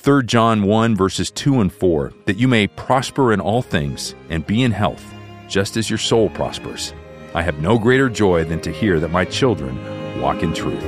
3 0.05 0.23
John 0.25 0.61
1, 0.61 0.95
verses 0.95 1.31
2 1.31 1.61
and 1.61 1.73
4, 1.73 2.13
that 2.25 2.37
you 2.37 2.47
may 2.47 2.67
prosper 2.67 3.33
in 3.33 3.41
all 3.41 3.63
things 3.63 4.13
and 4.29 4.45
be 4.45 4.61
in 4.61 4.71
health, 4.71 5.03
just 5.47 5.77
as 5.77 5.89
your 5.89 5.97
soul 5.97 6.29
prospers. 6.29 6.93
I 7.33 7.41
have 7.41 7.57
no 7.57 7.79
greater 7.79 8.07
joy 8.07 8.43
than 8.43 8.61
to 8.61 8.71
hear 8.71 8.99
that 8.99 9.09
my 9.09 9.25
children 9.25 10.21
walk 10.21 10.43
in 10.43 10.53
truth. 10.53 10.83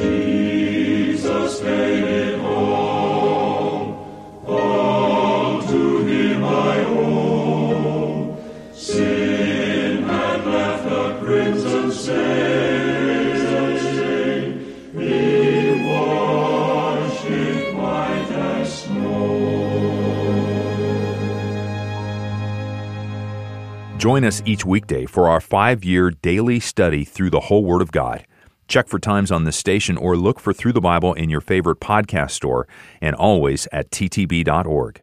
Jesus 0.00 1.60
oh, 1.62 2.59
Join 24.00 24.24
us 24.24 24.40
each 24.46 24.64
weekday 24.64 25.04
for 25.04 25.28
our 25.28 25.42
five 25.42 25.84
year 25.84 26.10
daily 26.10 26.58
study 26.58 27.04
through 27.04 27.28
the 27.28 27.40
whole 27.40 27.66
Word 27.66 27.82
of 27.82 27.92
God. 27.92 28.26
Check 28.66 28.88
for 28.88 28.98
times 28.98 29.30
on 29.30 29.44
this 29.44 29.58
station 29.58 29.98
or 29.98 30.16
look 30.16 30.40
for 30.40 30.54
Through 30.54 30.72
the 30.72 30.80
Bible 30.80 31.12
in 31.12 31.28
your 31.28 31.42
favorite 31.42 31.80
podcast 31.80 32.30
store 32.30 32.66
and 33.02 33.14
always 33.14 33.68
at 33.72 33.90
ttb.org. 33.90 35.02